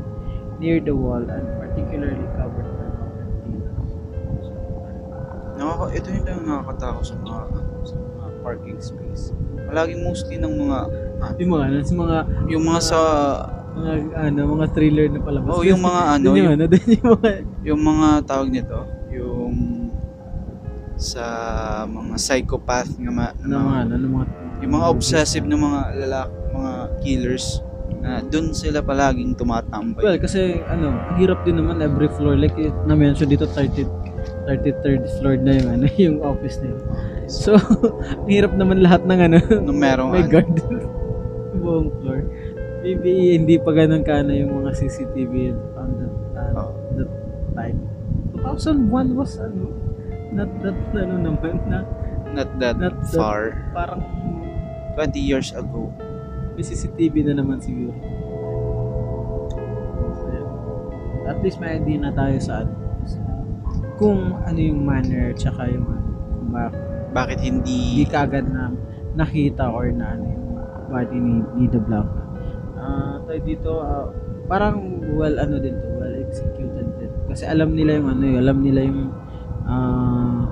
near 0.60 0.80
the 0.80 0.96
wall 0.96 1.22
and 1.22 1.46
particularly 1.60 2.28
covered 2.36 2.70
by. 2.80 2.90
So, 4.44 4.54
Nakaka, 5.56 5.86
ito 5.96 6.08
yung 6.12 6.26
lang 6.28 6.42
nakakatakot 6.44 7.04
sa 7.04 7.16
mga, 7.20 7.40
sa 7.88 7.96
mga 7.96 8.26
parking 8.44 8.80
space. 8.80 9.24
Palagi 9.66 9.96
mostly 10.00 10.36
ng 10.40 10.56
mga, 10.56 10.78
yung 11.40 11.52
mga, 11.56 11.64
ano, 11.64 11.76
sa 11.82 11.96
mga 11.96 12.18
yung 12.52 12.64
mga 12.64 12.82
sa, 12.84 13.00
mga 13.76 13.92
ano, 14.16 14.40
mga 14.56 14.68
thriller 14.72 15.08
na 15.12 15.20
palabas. 15.20 15.52
oh, 15.52 15.64
yung 15.64 15.84
mga 15.84 16.02
ano, 16.16 16.28
yung, 16.32 16.38
yung, 16.40 16.52
ano, 16.56 16.64
yung 16.96 17.08
mga 17.12 17.32
yung 17.66 17.82
mga 17.84 18.08
tawag 18.24 18.50
nito, 18.52 18.80
yung 19.12 19.56
sa 20.96 21.26
mga 21.84 22.16
psychopath 22.16 22.96
nga 22.96 23.12
ma, 23.12 23.26
ano, 23.36 23.56
mga 23.68 23.80
ano, 23.84 23.94
ano, 24.00 24.08
mga 24.08 24.26
yung 24.64 24.72
mga 24.72 24.88
obsessive 24.88 25.44
na 25.44 25.58
mga 25.60 25.80
lalaki, 26.00 26.34
mga 26.56 26.74
killers 27.04 27.60
na 28.00 28.22
doon 28.22 28.54
sila 28.54 28.80
palaging 28.80 29.34
tumatambay. 29.34 30.02
Well, 30.02 30.18
kasi 30.18 30.62
ano, 30.64 30.94
hirap 31.16 31.42
din 31.42 31.58
naman 31.58 31.82
every 31.82 32.10
floor 32.14 32.36
like 32.36 32.54
na-mention 32.86 33.28
dito 33.28 33.46
30 33.48 33.86
33rd 34.46 35.06
floor 35.18 35.38
na 35.38 35.52
yung 35.54 35.70
ano, 35.72 35.86
yung 36.06 36.18
office 36.22 36.58
nila. 36.60 36.82
So, 37.26 37.58
hirap 38.30 38.54
naman 38.54 38.82
lahat 38.82 39.06
ng 39.06 39.20
ano, 39.22 39.38
Nung 39.62 39.78
merong 39.78 40.10
may 40.10 40.26
ano. 40.26 40.32
guard 40.32 40.50
buong 41.62 41.90
floor. 42.00 42.20
Maybe 42.82 43.34
hindi 43.34 43.58
pa 43.58 43.74
ganun 43.74 44.06
ka 44.06 44.22
na 44.22 44.34
yung 44.34 44.62
mga 44.62 44.78
CCTV 44.78 45.34
on 45.74 45.90
that, 45.98 46.14
uh, 46.38 46.54
Oh. 46.54 46.74
that 46.94 47.10
time. 47.58 47.82
2001 48.38 49.18
was 49.18 49.42
ano, 49.42 49.74
not 50.30 50.50
that 50.62 50.78
ano 50.94 51.16
naman 51.18 51.58
na 51.66 51.82
not 52.30 52.50
that 52.60 52.78
Not 52.78 52.94
that- 53.02 53.16
far. 53.16 53.72
parang 53.74 54.06
20 54.94 55.18
years 55.18 55.50
ago. 55.52 55.90
May 56.56 56.64
CCTV 56.64 57.28
na 57.28 57.44
naman 57.44 57.60
siguro. 57.60 57.92
At 61.26 61.42
least 61.42 61.58
may 61.58 61.82
idea 61.82 61.98
na 62.00 62.14
tayo 62.14 62.38
sa 62.38 62.64
ano, 62.64 62.74
kung 63.98 64.38
ano 64.46 64.60
yung 64.60 64.86
manner 64.86 65.34
tsaka 65.34 65.68
yung 65.68 65.88
ano, 65.90 66.10
kung 66.38 66.50
bakit 66.54 66.82
Bakit 67.16 67.40
hindi 67.42 67.78
hindi 67.96 68.06
ka 68.06 68.28
agad 68.28 68.46
na 68.52 68.72
nakita 69.16 69.72
or 69.72 69.90
na 69.90 70.14
ano 70.14 70.26
yung 70.28 70.48
body 70.92 71.18
ni, 71.18 71.36
ni 71.58 71.66
The 71.72 71.82
Blanca. 71.82 72.22
Ah, 72.76 73.18
tayo 73.26 73.40
dito, 73.42 73.72
ah, 73.82 74.12
parang 74.46 75.02
well 75.18 75.40
ano 75.42 75.58
din 75.58 75.74
to, 75.80 75.88
well 75.98 76.14
executed 76.14 76.88
din. 77.02 77.12
Kasi 77.26 77.50
alam 77.50 77.74
nila 77.74 77.98
yung 77.98 78.10
ano 78.12 78.24
yun, 78.24 78.40
alam 78.40 78.58
nila 78.62 78.80
yung 78.86 79.02
ah, 79.66 80.44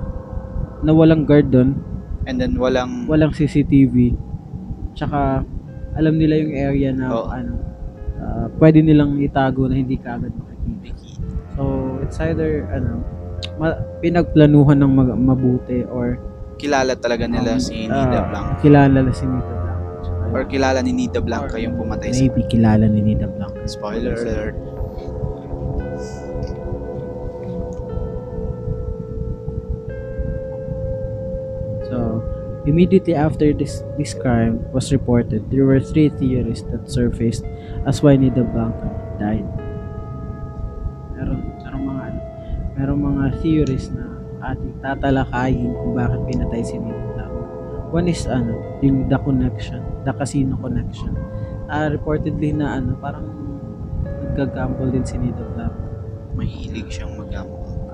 na 0.82 0.92
walang 0.92 1.22
guard 1.22 1.54
doon, 1.54 1.78
and 2.26 2.40
then 2.40 2.58
walang 2.58 3.06
walang 3.06 3.30
CCTV. 3.30 4.16
Tsaka 4.98 5.46
alam 5.94 6.14
nila 6.18 6.34
yung 6.38 6.52
area 6.52 6.90
na 6.90 7.06
Oo. 7.10 7.28
ano 7.30 7.52
ah, 8.18 8.46
pwede 8.58 8.82
nilang 8.82 9.18
itago 9.18 9.66
na 9.66 9.74
hindi 9.74 9.96
ka 9.96 10.18
agad 10.18 10.32
makikita. 10.34 10.94
So 11.54 11.62
it's 12.02 12.18
either 12.18 12.66
ano 12.68 13.02
ma- 13.56 13.78
pinagplanuhan 13.98 14.82
ng 14.82 14.92
mag- 14.92 15.18
mabuti 15.18 15.86
or 15.86 16.18
Kilala 16.54 16.94
talaga 16.94 17.26
nila 17.26 17.58
um, 17.58 17.62
si 17.62 17.90
Nida 17.90 18.18
ah, 18.22 18.26
Blanca. 18.30 18.52
Kilala 18.62 18.98
na 19.02 19.10
si 19.10 19.26
Nita. 19.26 19.54
Tsaka, 20.06 20.22
Or 20.30 20.42
kilala 20.46 20.78
ni 20.82 20.92
Nida 20.94 21.18
Blanca 21.18 21.58
yung 21.58 21.74
pumatay 21.74 22.14
sa 22.14 22.22
maybe 22.22 22.42
kilala 22.46 22.86
ni 22.86 23.00
Nita 23.02 23.26
Blanca. 23.26 23.58
spoiler 23.66 24.14
alert. 24.14 24.54
Immediately 32.64 33.14
after 33.14 33.52
this 33.52 33.84
this 34.00 34.12
crime 34.16 34.60
was 34.72 34.92
reported, 34.92 35.44
there 35.52 35.64
were 35.64 35.80
three 35.80 36.08
theories 36.08 36.64
that 36.72 36.88
surfaced 36.88 37.44
as 37.84 38.00
why 38.00 38.16
Nida 38.16 38.44
Blanca 38.44 38.88
died. 39.20 39.46
Meron, 41.14 41.40
meron 41.60 41.82
mga 41.84 42.02
ano, 42.08 42.20
meron 42.76 42.98
mga 43.00 43.24
theories 43.44 43.92
na 43.92 44.04
ating 44.52 44.74
tatalakayin 44.80 45.72
kung 45.72 45.92
bakit 45.96 46.20
pinatay 46.28 46.62
si 46.64 46.76
Nida 46.80 47.04
Blanca. 47.12 47.42
One 47.92 48.08
is 48.10 48.24
ano, 48.26 48.56
yung 48.80 49.06
the 49.06 49.18
connection, 49.20 49.84
the 50.02 50.12
casino 50.16 50.58
connection. 50.58 51.14
Ah, 51.68 51.88
reportedly 51.88 52.52
na 52.56 52.80
ano, 52.80 52.96
parang 52.98 53.28
naggagamble 54.04 54.90
din 54.90 55.04
si 55.04 55.20
Nida 55.20 55.44
Blanca. 55.52 55.84
Mahilig 56.34 56.90
siyang 56.90 57.14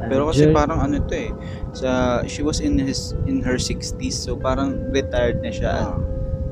Pero 0.09 0.33
kasi 0.33 0.49
parang 0.49 0.81
ano 0.81 0.97
to 1.05 1.13
eh, 1.13 1.31
sa 1.77 2.23
she 2.25 2.41
was 2.41 2.63
in 2.65 2.81
his 2.81 3.13
in 3.29 3.45
her 3.45 3.61
60s 3.61 4.17
so 4.17 4.39
parang 4.39 4.89
retired 4.95 5.45
na 5.45 5.53
siya. 5.53 5.93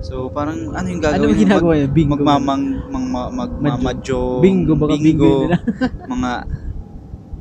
So 0.05 0.31
parang 0.31 0.77
ano 0.77 0.87
yung 0.87 1.03
ano 1.03 1.11
gagawin? 1.11 1.33
yung 1.33 1.43
ginagawa 1.49 1.73
niya? 1.75 1.89
Bingo. 1.91 2.13
magmamang 2.15 2.65
mang, 2.93 3.07
mag, 3.11 3.53
magmamadyo, 3.59 4.45
Bingo, 4.45 4.73
baka 4.79 4.95
bingo 4.95 5.49
nila. 5.49 5.59
mga 6.13 6.33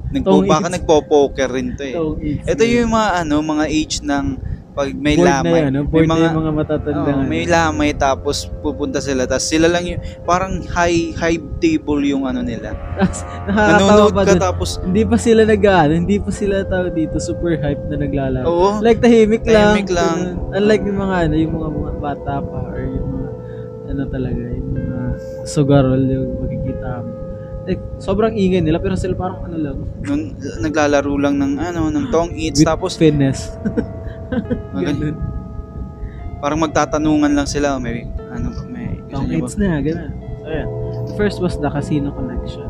nagpo, 0.08 0.36
baka 0.48 0.68
nagpo-poker 0.72 1.50
rin 1.52 1.76
to 1.76 1.84
eh. 1.84 1.96
Ito 2.48 2.64
yung 2.64 2.96
mga 2.96 3.10
ano, 3.28 3.36
mga 3.44 3.66
age 3.68 4.00
ng 4.02 4.26
pag 4.78 4.94
may 4.94 5.18
board 5.18 5.26
lamay. 5.26 5.50
na 5.50 5.58
yan, 5.66 5.72
no? 5.74 5.82
may 5.82 5.90
board 5.90 6.08
mga 6.14 6.28
mga 6.38 6.52
matatanda. 6.54 7.10
Oo, 7.10 7.24
may 7.26 7.44
lamay 7.50 7.90
tapos 7.98 8.46
pupunta 8.62 9.02
sila 9.02 9.26
tapos 9.26 9.50
sila 9.50 9.66
lang 9.66 9.90
yung 9.90 10.02
parang 10.22 10.62
high 10.70 11.18
high 11.18 11.42
table 11.58 12.06
yung 12.06 12.30
ano 12.30 12.46
nila. 12.46 12.78
Nanonood 13.50 14.14
ka 14.14 14.38
dun. 14.38 14.38
tapos 14.38 14.78
Hindi 14.86 15.02
pa 15.02 15.18
sila 15.18 15.50
nag 15.50 15.66
hindi 15.90 16.22
pa 16.22 16.30
sila 16.30 16.62
tao 16.70 16.94
dito 16.94 17.18
super 17.18 17.58
hype 17.58 17.90
na 17.90 17.98
naglalaro. 17.98 18.46
oo. 18.46 18.70
Like 18.86 19.02
tahimik, 19.02 19.42
Tahimik 19.42 19.90
lang. 19.90 20.38
lang. 20.38 20.54
Unlike 20.54 20.84
yung 20.86 21.00
mga 21.02 21.16
ano, 21.26 21.34
yung 21.34 21.54
mga, 21.58 21.68
mga 21.74 21.92
bata 21.98 22.34
pa 22.46 22.60
or 22.70 22.78
yung 22.86 23.10
mga 23.10 23.30
ano 23.88 24.02
talaga, 24.14 24.42
yung 24.54 24.70
mga 24.78 24.98
sugarol 25.50 26.02
yung 26.06 26.30
makikita 26.46 27.02
mo. 27.02 27.12
Like, 27.68 27.84
sobrang 28.00 28.32
ingay 28.32 28.64
nila 28.64 28.80
pero 28.80 28.96
sila 28.96 29.12
parang 29.20 29.44
ano 29.44 29.58
lang. 29.60 29.78
Nung, 30.08 30.24
naglalaro 30.64 31.12
lang 31.20 31.36
ng 31.36 31.60
ano 31.60 31.92
ng 31.92 32.08
tong 32.16 32.32
eats 32.32 32.64
with 32.64 32.70
tapos 32.70 32.96
finesse. 32.96 33.52
Ganun. 34.76 35.16
parang 36.38 36.60
magtatanungan 36.62 37.34
lang 37.34 37.50
sila 37.50 37.82
may 37.82 38.06
ano 38.30 38.54
ba 38.54 38.62
may 38.70 39.02
hits 39.32 39.58
na, 39.58 39.82
ganun. 39.82 40.12
So, 40.44 40.46
yeah. 40.46 40.68
First 41.18 41.42
was 41.42 41.58
the 41.58 41.70
casino 41.72 42.14
connection. 42.14 42.68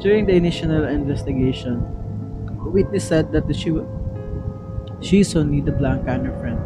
During 0.00 0.24
the 0.24 0.32
initial 0.32 0.72
investigation, 0.88 1.82
a 2.60 2.68
witness 2.68 3.04
said 3.04 3.28
that 3.36 3.44
she 3.52 3.72
she 5.02 5.20
saw 5.26 5.42
Nida 5.44 5.74
Blanca 5.74 6.14
and 6.16 6.30
her 6.30 6.36
friend 6.40 6.60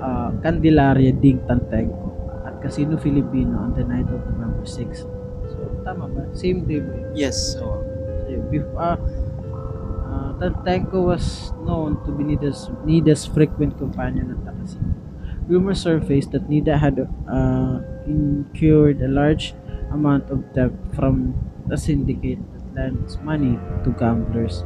uh, 0.00 0.30
Candelaria 0.44 1.12
Ding 1.12 1.40
Tantenko 1.48 2.12
at 2.46 2.60
Casino 2.60 2.96
Filipino 2.96 3.58
on 3.58 3.72
the 3.74 3.84
night 3.84 4.06
of 4.12 4.20
November 4.30 4.64
6. 4.64 5.04
So, 5.50 5.58
tama 5.84 6.06
ba? 6.08 6.22
Same 6.36 6.64
day 6.68 6.80
ba? 6.84 6.94
Yes. 7.16 7.56
So, 7.56 7.80
So, 8.30 8.38
bef- 8.52 8.76
uh, 8.78 8.94
Tantenko 10.40 11.04
was 11.04 11.52
known 11.68 12.00
to 12.08 12.10
be 12.16 12.24
Nida's, 12.24 12.72
Nida's 12.88 13.28
frequent 13.28 13.76
companion 13.76 14.32
at 14.32 14.40
the 14.40 14.52
casino. 14.56 14.96
Rumors 15.44 15.84
surfaced 15.84 16.32
that 16.32 16.48
Nida 16.48 16.80
had 16.80 16.96
uh, 17.28 17.84
incurred 18.08 19.02
a 19.02 19.08
large 19.08 19.52
amount 19.92 20.30
of 20.30 20.40
debt 20.54 20.72
from 20.96 21.36
a 21.70 21.76
syndicate 21.76 22.40
that 22.56 22.64
lends 22.72 23.18
money 23.20 23.60
to 23.84 23.90
gamblers. 24.00 24.64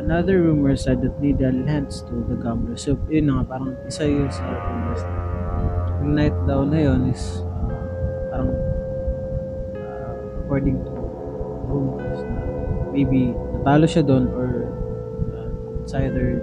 Another 0.00 0.40
rumor 0.40 0.72
said 0.74 1.02
that 1.02 1.20
Nida 1.20 1.52
lends 1.52 2.00
to 2.08 2.24
the 2.24 2.40
gamblers. 2.40 2.88
So, 2.88 2.96
yun 3.10 3.26
na 3.28 3.42
nga, 3.42 3.58
parang 3.58 3.76
isa 3.84 4.08
yun 4.08 4.32
sa 4.32 4.46
rumors. 4.46 5.02
Yung 6.00 6.14
night 6.16 6.36
daw 6.48 6.64
na 6.64 6.78
yun 6.80 7.12
is 7.12 7.44
uh, 7.44 7.76
parang 8.32 8.56
uh, 9.76 10.16
according 10.46 10.80
to 10.80 10.92
rumors 11.68 12.24
na 12.24 12.40
maybe 12.94 13.36
natalo 13.58 13.84
siya 13.84 14.06
doon 14.06 14.32
or 14.32 14.67
it's 15.88 15.96
either 15.96 16.36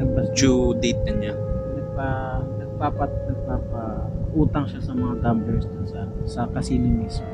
nagbas 0.00 0.32
due 0.32 0.72
date 0.80 0.96
na 1.04 1.12
niya. 1.12 1.34
nagpa 1.76 2.40
nagpapat 2.56 3.10
nagpapa 3.28 4.08
utang 4.32 4.64
siya 4.64 4.80
sa 4.80 4.96
mga 4.96 5.20
gamblers 5.20 5.68
dun 5.68 5.84
sa 5.84 6.08
sa 6.24 6.40
casino 6.48 6.88
mismo 6.88 7.28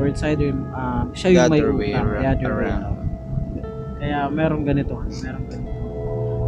or 0.00 0.08
it's 0.08 0.24
either 0.24 0.56
uh, 0.72 1.04
siya 1.12 1.36
yung 1.36 1.52
may 1.52 1.60
utang 1.60 1.76
the 2.16 2.24
other 2.32 2.56
way 2.56 2.72
around. 2.72 2.96
around. 2.96 2.96
kaya 4.00 4.18
meron 4.32 4.64
ganito 4.64 4.96
meron 5.20 5.44
ganito 5.52 5.76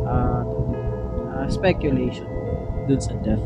uh, 0.09 0.43
uh, 1.37 1.47
speculation 1.53 2.25
dun 2.89 3.01
sa 3.05 3.13
death 3.21 3.45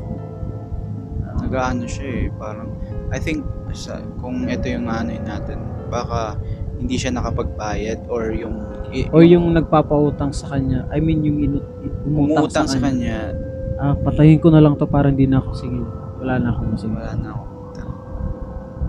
uh, 1.26 1.34
Nagaano 1.42 1.82
siya 1.90 2.06
eh, 2.06 2.26
parang 2.38 2.70
I 3.10 3.18
think 3.18 3.42
sa, 3.74 3.98
kung 4.22 4.46
ito 4.46 4.70
yung 4.70 4.86
ano 4.86 5.10
natin, 5.20 5.58
baka 5.90 6.38
hindi 6.78 6.96
siya 6.96 7.12
nakapagbayad 7.12 8.06
or 8.08 8.32
yung 8.32 8.75
Or 9.10 9.22
yung 9.22 9.50
nagpapautang 9.50 10.30
sa 10.30 10.50
kanya, 10.50 10.86
I 10.88 10.98
mean 10.98 11.20
yung 11.20 11.38
inu- 11.40 11.66
umutang, 12.02 12.66
sa, 12.66 12.66
sa 12.66 12.78
kanya. 12.78 13.34
kanya, 13.34 13.44
Ah, 13.76 13.92
patayin 13.92 14.40
ko 14.40 14.48
na 14.48 14.58
lang 14.58 14.72
to 14.74 14.84
para 14.84 15.12
hindi 15.12 15.28
na 15.28 15.36
ako 15.36 15.50
sige. 15.52 15.76
Wala 16.16 16.40
na 16.40 16.48
akong 16.48 16.70
masige. 16.72 16.96
wala 16.96 17.12
na 17.12 17.28
ako. 17.28 17.44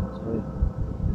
So, 0.10 0.24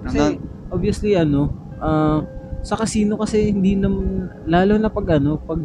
kasi, 0.05 0.19
Hanggang, 0.21 0.33
obviously 0.69 1.13
ano, 1.15 1.49
ah, 1.79 2.21
sa 2.61 2.77
casino 2.77 3.17
kasi 3.17 3.49
hindi 3.49 3.75
naman 3.75 4.29
lalo 4.45 4.77
na 4.77 4.87
pag 4.87 5.17
ano, 5.17 5.41
pag 5.41 5.61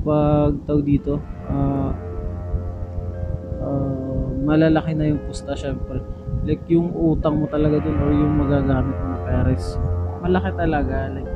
pag 0.00 0.56
tawag 0.64 0.84
dito, 0.84 1.20
ah 1.46 1.92
ah, 3.60 3.92
malalaki 4.40 4.92
na 4.92 5.04
yung 5.06 5.20
pusta 5.22 5.52
syempre. 5.52 6.00
Like 6.44 6.64
yung 6.66 6.92
utang 6.92 7.38
mo 7.38 7.46
talaga 7.46 7.80
dun 7.80 7.96
or 7.98 8.10
yung 8.10 8.36
magagamit 8.36 8.92
mo 8.94 9.06
na 9.06 9.20
pera 9.20 9.48
is 9.48 9.76
malaki 10.20 10.50
talaga 10.54 11.08
like 11.10 11.28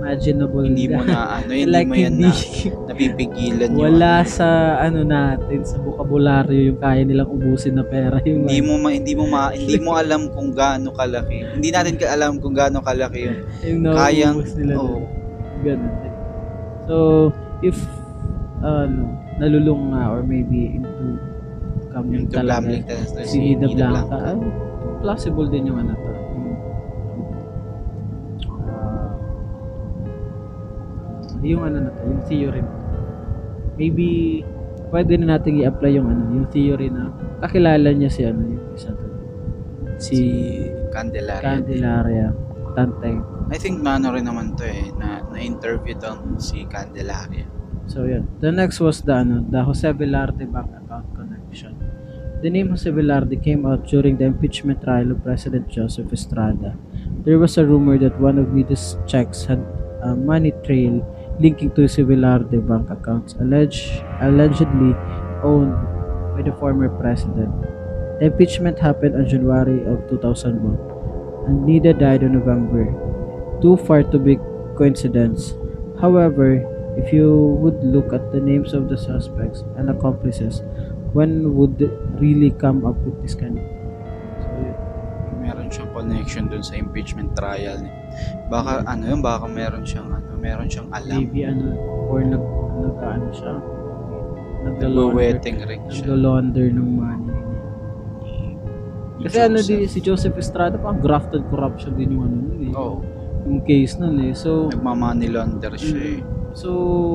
imaginable 0.00 0.64
hindi 0.64 0.88
mo 0.88 1.04
na 1.04 1.44
ano, 1.44 1.52
hindi 1.52 1.68
like 1.68 1.86
mo 1.86 1.94
yan 1.94 2.16
hindi 2.16 2.32
na 2.32 2.88
napipigilan 2.88 3.68
yung 3.76 3.84
wala 3.84 4.24
ano, 4.24 4.32
sa 4.32 4.48
ano 4.80 5.00
natin 5.04 5.60
sa 5.68 5.76
bokabularyo 5.76 6.60
yung 6.72 6.78
kaya 6.80 7.04
nilang 7.04 7.28
ubusin 7.28 7.76
na 7.76 7.84
pera 7.84 8.16
yung 8.24 8.48
hindi 8.48 8.64
mo 8.64 8.74
ma, 8.80 8.88
hindi 8.96 9.12
mo 9.12 9.24
ma, 9.28 9.52
hindi 9.52 9.76
mo 9.76 9.90
alam 10.02 10.32
kung 10.32 10.56
gaano 10.56 10.90
kalaki. 10.96 11.44
Hindi 11.60 11.68
natin 11.68 11.94
ka 12.00 12.08
alam 12.08 12.40
kung 12.40 12.56
gaano 12.56 12.80
kalaki 12.80 13.28
yun. 13.28 13.38
yung 13.60 13.80
Kayang 13.92 14.36
nauubos 14.40 14.52
nila 14.56 14.74
oh. 14.80 15.04
Ganun. 15.60 15.92
So, 16.88 16.96
if 17.60 17.76
ano, 18.64 19.20
nalulung 19.36 19.92
nga 19.92 20.08
or 20.12 20.24
maybe 20.24 20.80
into 20.80 21.20
coming 21.92 22.24
yung 22.24 22.32
talaga 22.32 22.64
gambling 22.64 22.84
si 23.24 23.36
Nida 23.40 23.66
Blanca, 23.68 24.16
ay, 24.32 24.40
plausible 25.00 25.48
din 25.48 25.68
yung 25.68 25.78
ano 25.80 25.92
to. 25.96 26.12
Yung 31.42 31.62
ano 31.64 31.76
na 31.88 31.90
to, 31.92 32.02
yung 32.04 32.24
theory 32.28 32.60
na 32.60 32.72
to. 32.72 32.86
Maybe, 33.80 34.08
pwede 34.92 35.16
na 35.16 35.36
natin 35.36 35.60
i-apply 35.60 35.92
yung 35.96 36.08
ano, 36.08 36.22
yung 36.36 36.48
theory 36.52 36.92
na 36.92 37.08
kakilala 37.40 37.88
niya 37.96 38.10
si 38.12 38.22
ano, 38.28 38.40
yung 38.44 38.64
isa 38.76 38.92
to. 38.92 39.06
Si, 40.00 40.14
si 40.16 40.26
Candelaria. 40.92 41.44
Candelaria 41.44 42.28
Tanteng. 42.74 43.26
I 43.50 43.58
think 43.58 43.82
mano 43.82 44.14
rin 44.14 44.26
naman 44.26 44.54
to 44.54 44.62
eh, 44.62 44.94
na, 44.94 45.26
na-interview 45.26 45.98
doon 45.98 46.38
si 46.38 46.62
Candelaria. 46.70 47.46
So 47.90 48.06
yeah. 48.06 48.22
The 48.38 48.54
next 48.54 48.78
was 48.78 49.02
the 49.02 49.18
ano, 49.18 49.42
the 49.42 49.66
Jose 49.66 49.90
Velarde 49.90 50.46
bank 50.46 50.70
account 50.70 51.10
connection. 51.18 51.74
The 52.42 52.50
name 52.50 52.70
Jose 52.70 52.88
Velarde 52.88 53.42
came 53.42 53.66
out 53.66 53.90
during 53.90 54.16
the 54.16 54.24
impeachment 54.30 54.80
trial 54.86 55.10
of 55.10 55.26
President 55.26 55.66
Joseph 55.68 56.12
Estrada. 56.14 56.78
There 57.26 57.38
was 57.38 57.58
a 57.58 57.66
rumor 57.66 57.98
that 57.98 58.14
one 58.22 58.38
of 58.38 58.54
Nida's 58.54 58.96
checks 59.06 59.44
had 59.44 59.60
a 60.02 60.14
money 60.14 60.54
trail 60.64 61.02
linking 61.40 61.72
to 61.72 61.88
Jose 61.88 62.02
Velarde 62.04 62.60
bank 62.68 62.90
accounts 62.90 63.34
alleged, 63.40 64.04
allegedly 64.20 64.92
owned 65.42 65.72
by 66.36 66.42
the 66.44 66.52
former 66.60 66.88
president. 67.00 67.50
The 68.20 68.28
impeachment 68.28 68.78
happened 68.78 69.16
on 69.16 69.26
January 69.26 69.80
of 69.88 70.04
2001 70.12 70.52
and 71.48 71.64
Nida 71.64 71.98
died 71.98 72.22
on 72.22 72.36
November. 72.36 72.92
Too 73.64 73.76
far 73.88 74.04
to 74.04 74.18
be 74.18 74.36
coincidence. 74.76 75.56
However, 76.00 76.60
if 77.00 77.12
you 77.12 77.56
would 77.60 77.80
look 77.80 78.12
at 78.12 78.32
the 78.32 78.40
names 78.40 78.72
of 78.76 78.88
the 78.88 78.96
suspects 78.96 79.64
and 79.76 79.88
accomplices, 79.88 80.60
when 81.16 81.56
would 81.56 81.80
really 82.20 82.50
come 82.50 82.84
up 82.84 82.96
with 83.02 83.16
this 83.22 83.34
kind 83.34 83.58
of. 83.58 83.64
Meron 85.40 85.72
siyang 85.72 85.90
connection 85.96 86.52
doon 86.52 86.60
sa 86.60 86.76
impeachment 86.76 87.32
trial. 87.32 87.80
Baka 88.52 88.84
ano 88.84 89.16
yun, 89.16 89.20
baka 89.24 89.48
meron 89.48 89.88
siyang 89.88 90.12
ano, 90.12 90.29
meron 90.40 90.66
siyang 90.66 90.88
alam. 90.90 91.20
maybe 91.20 91.44
ano 91.44 91.76
or 92.06 92.20
nag 92.20 92.44
nag 92.78 92.96
ano 92.98 93.28
siya 93.30 93.54
Nagwe-wedding 94.60 95.56
ring 95.62 95.84
siya. 95.86 96.04
naglo-launder 96.04 96.68
ng 96.68 96.88
money 96.90 97.32
kasi 99.20 99.36
ano 99.38 99.56
Joseph. 99.58 99.68
di 99.70 99.86
si 99.86 99.98
Joseph 100.00 100.36
Estrada 100.36 100.76
pa 100.76 100.92
grafted 100.94 101.44
corruption 101.46 101.92
din 101.94 102.08
yung 102.10 102.24
ano 102.24 102.36
nun 102.38 102.60
eh 102.62 102.72
Oo. 102.72 102.96
yung 103.44 103.60
case 103.62 103.96
nun 103.96 104.16
eh 104.18 104.32
so 104.32 104.68
Nagmamoney 104.68 105.28
launder 105.28 105.76
siya 105.76 105.96
eh. 106.16 106.20
so 106.52 106.70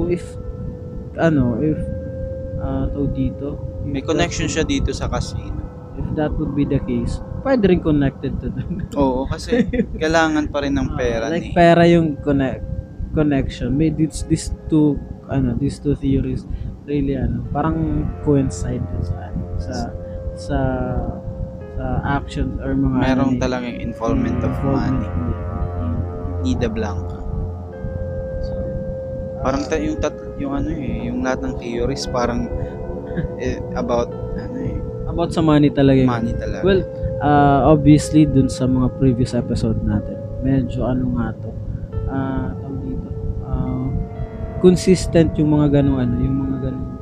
if 0.07 0.21
ano 1.15 1.57
if 1.59 1.77
ah 2.57 2.85
tawag 2.88 3.09
dito 3.11 3.57
if 3.81 3.89
May 3.91 4.01
connection 4.01 4.45
siya 4.45 4.61
dito 4.63 4.89
sa 4.89 5.05
casino. 5.05 5.61
if 5.95 6.05
that 6.13 6.29
would 6.31 6.53
be 6.53 6.61
the 6.63 6.77
case 6.79 7.17
pwede 7.41 7.65
rin 7.67 7.77
connected 7.79 8.33
to 8.35 8.49
them 8.49 8.81
Oo, 8.93 9.25
kasi 9.25 9.65
kailangan 10.01 10.49
pa 10.49 10.61
rin 10.61 10.73
ng 10.73 10.93
pera 10.93 11.25
like 11.27 11.41
ni. 11.43 11.53
pera 11.53 11.85
yung 11.85 12.17
connect 12.19 12.65
connection 13.15 13.71
may 13.73 13.89
this 13.89 14.28
these 14.28 14.51
two 14.67 14.99
ano 15.32 15.56
these 15.56 15.80
two 15.80 15.95
theories 15.95 16.43
really 16.86 17.15
ano 17.15 17.41
parang 17.49 18.06
coincide 18.21 18.84
sa 19.01 19.15
ano, 19.25 19.43
sa 19.58 19.75
sa 20.36 20.60
sa 21.75 21.86
actions 22.06 22.56
or 22.62 22.75
mga 22.75 22.97
Merong 23.01 23.34
ano, 23.36 23.41
talagang 23.41 23.75
involvement 23.80 24.39
of 24.39 24.54
involvement 24.54 25.01
money. 25.01 25.34
Nida 26.45 26.69
Blanca. 26.69 27.19
so, 28.45 28.54
Parang 29.41 29.62
ta- 29.65 29.82
yung 29.82 29.97
tat 29.97 30.13
yung 30.38 30.54
ano 30.54 30.69
eh, 30.71 31.10
yung 31.10 31.25
lahat 31.25 31.41
ng 31.41 31.54
theories 31.58 32.06
parang 32.08 32.45
eh, 33.43 33.58
about 33.73 34.12
ano 34.36 34.58
eh, 34.62 34.78
about 35.10 35.32
sa 35.32 35.41
money 35.41 35.71
talaga 35.71 35.99
yun. 36.04 36.10
money 36.10 36.34
talaga. 36.36 36.62
well 36.62 36.82
uh, 37.19 37.65
obviously 37.65 38.28
dun 38.28 38.47
sa 38.47 38.67
mga 38.67 38.93
previous 38.99 39.34
episode 39.34 39.80
natin 39.82 40.19
medyo 40.43 40.86
ano 40.86 41.17
nga 41.17 41.28
to 41.39 41.49
ah, 42.06 42.44
consistent 44.65 45.38
yung 45.38 45.54
mga 45.54 45.78
ganong 45.78 46.01
ano 46.01 46.15
yung 46.17 46.38
mga 46.41 46.58
ganong 46.65 46.95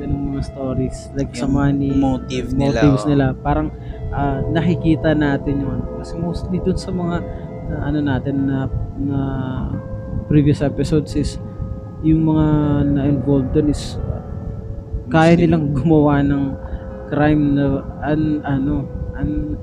ganong 0.00 0.24
mga 0.32 0.42
stories. 0.48 0.98
Like 1.12 1.32
sa 1.36 1.44
Yung 1.44 1.52
money 1.60 1.92
motive 1.92 2.56
nila, 2.56 2.80
motives 2.80 3.04
oh. 3.04 3.08
nila. 3.12 3.26
Parang 3.36 3.68
ah, 4.12 4.40
nakikita 4.48 5.12
natin 5.12 5.60
yung 5.60 5.72
ano. 5.80 5.84
Kasi 6.00 6.16
mostly 6.16 6.56
dun 6.64 6.76
sa 6.80 6.90
mga 6.92 7.16
na, 7.68 7.76
ano 7.84 7.98
natin 8.00 8.34
na, 8.48 8.58
na 8.96 9.20
previous 10.26 10.64
episodes 10.64 11.12
is 11.14 11.36
yung 12.00 12.24
mga 12.24 12.46
na 12.96 13.02
involved 13.04 13.52
dun 13.52 13.68
is 13.68 14.00
kaya 15.12 15.36
nilang 15.36 15.76
gumawa 15.76 16.24
ng 16.24 16.54
crime 17.12 17.58
na 17.58 17.82
an, 18.06 18.40
ano 18.46 18.86
an, 19.18 19.58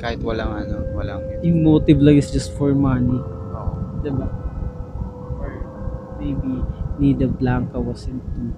kahit 0.00 0.18
walang 0.24 0.50
ano, 0.50 0.82
walang 0.96 1.20
yung 1.44 1.62
motive 1.62 2.00
lang 2.02 2.18
is 2.18 2.32
just 2.32 2.50
for 2.58 2.74
money. 2.74 3.18
Oo. 3.54 4.02
diba 4.02 4.47
maybe 6.18 6.62
Nida 6.98 7.30
Blanca 7.30 7.80
was 7.80 8.06
into 8.06 8.54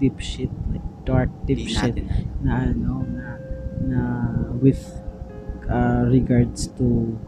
deep 0.00 0.18
shit 0.18 0.50
like 0.70 0.84
dark 1.04 1.30
deep 1.44 1.60
Di 1.60 1.68
shit 1.68 1.96
na 2.40 2.70
ano 2.70 3.04
na 3.04 3.26
na 3.84 4.00
with 4.62 4.80
uh, 5.68 6.06
regards 6.08 6.70
to 6.78 7.18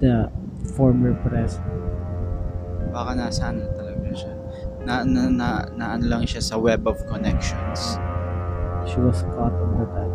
the 0.00 0.28
former 0.74 1.14
president 1.22 1.84
Baka 2.94 3.10
nasa 3.18 3.50
ano 3.50 3.66
talaga 3.74 4.06
siya. 4.14 4.34
Na, 4.86 5.02
na, 5.02 5.26
na, 5.26 5.48
na 5.74 5.84
ano 5.98 6.04
lang 6.06 6.22
siya 6.22 6.38
sa 6.38 6.54
web 6.54 6.86
of 6.86 6.94
connections. 7.10 7.98
she 8.84 9.00
was 9.00 9.24
caught 9.32 9.56
on 9.56 9.80
the 9.80 9.88
time 9.96 10.14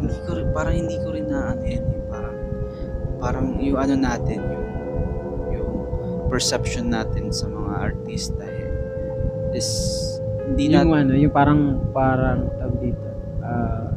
Hindi 0.00 0.16
ko 0.24 0.30
rin, 0.32 0.48
parang 0.56 0.74
hindi 0.74 0.96
ko 0.96 1.08
rin 1.12 1.28
na 1.28 1.52
ano 1.52 1.62
yan 1.68 1.84
eh. 1.84 2.00
Parang, 2.08 2.36
parang 3.20 3.46
yung 3.60 3.76
ano 3.76 3.94
natin, 4.00 4.40
yung, 4.40 4.66
yung 5.52 5.72
perception 6.32 6.88
natin 6.88 7.28
sa 7.28 7.52
mga 7.52 7.59
artista 7.78 8.42
eh, 8.42 9.54
is 9.54 9.68
hindi 10.50 10.74
yung 10.74 10.90
na, 10.90 11.02
ano 11.06 11.12
yung 11.14 11.34
parang 11.34 11.78
parang 11.94 12.50
tawag 12.58 12.78
dito 12.82 13.06
ah, 13.44 13.90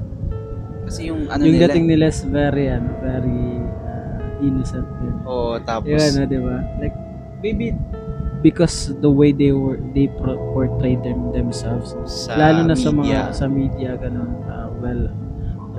kasi 0.86 1.10
yung 1.10 1.26
ano 1.32 1.42
yung 1.42 1.58
nila, 1.58 1.68
dating 1.72 1.88
nila 1.90 2.06
is 2.14 2.22
very 2.28 2.70
ano 2.70 2.90
very 3.02 3.44
uh, 3.88 4.46
innocent 4.46 4.86
din 5.02 5.16
oh, 5.26 5.58
tapos, 5.64 5.98
Yun, 5.98 6.12
ano, 6.14 6.30
di 6.30 6.40
ba? 6.42 6.58
Like, 6.78 6.96
maybe 7.42 7.74
because 8.44 8.92
the 9.00 9.10
way 9.10 9.32
they 9.32 9.56
were 9.56 9.80
they 9.96 10.12
portray 10.52 11.00
them 11.00 11.32
themselves 11.32 11.96
sa 12.04 12.36
lalo 12.36 12.68
na 12.68 12.76
sa 12.76 12.92
media, 12.92 13.32
mga 13.32 13.36
sa 13.36 13.46
media 13.48 13.90
ganun 13.96 14.36
uh, 14.52 14.68
well 14.84 15.08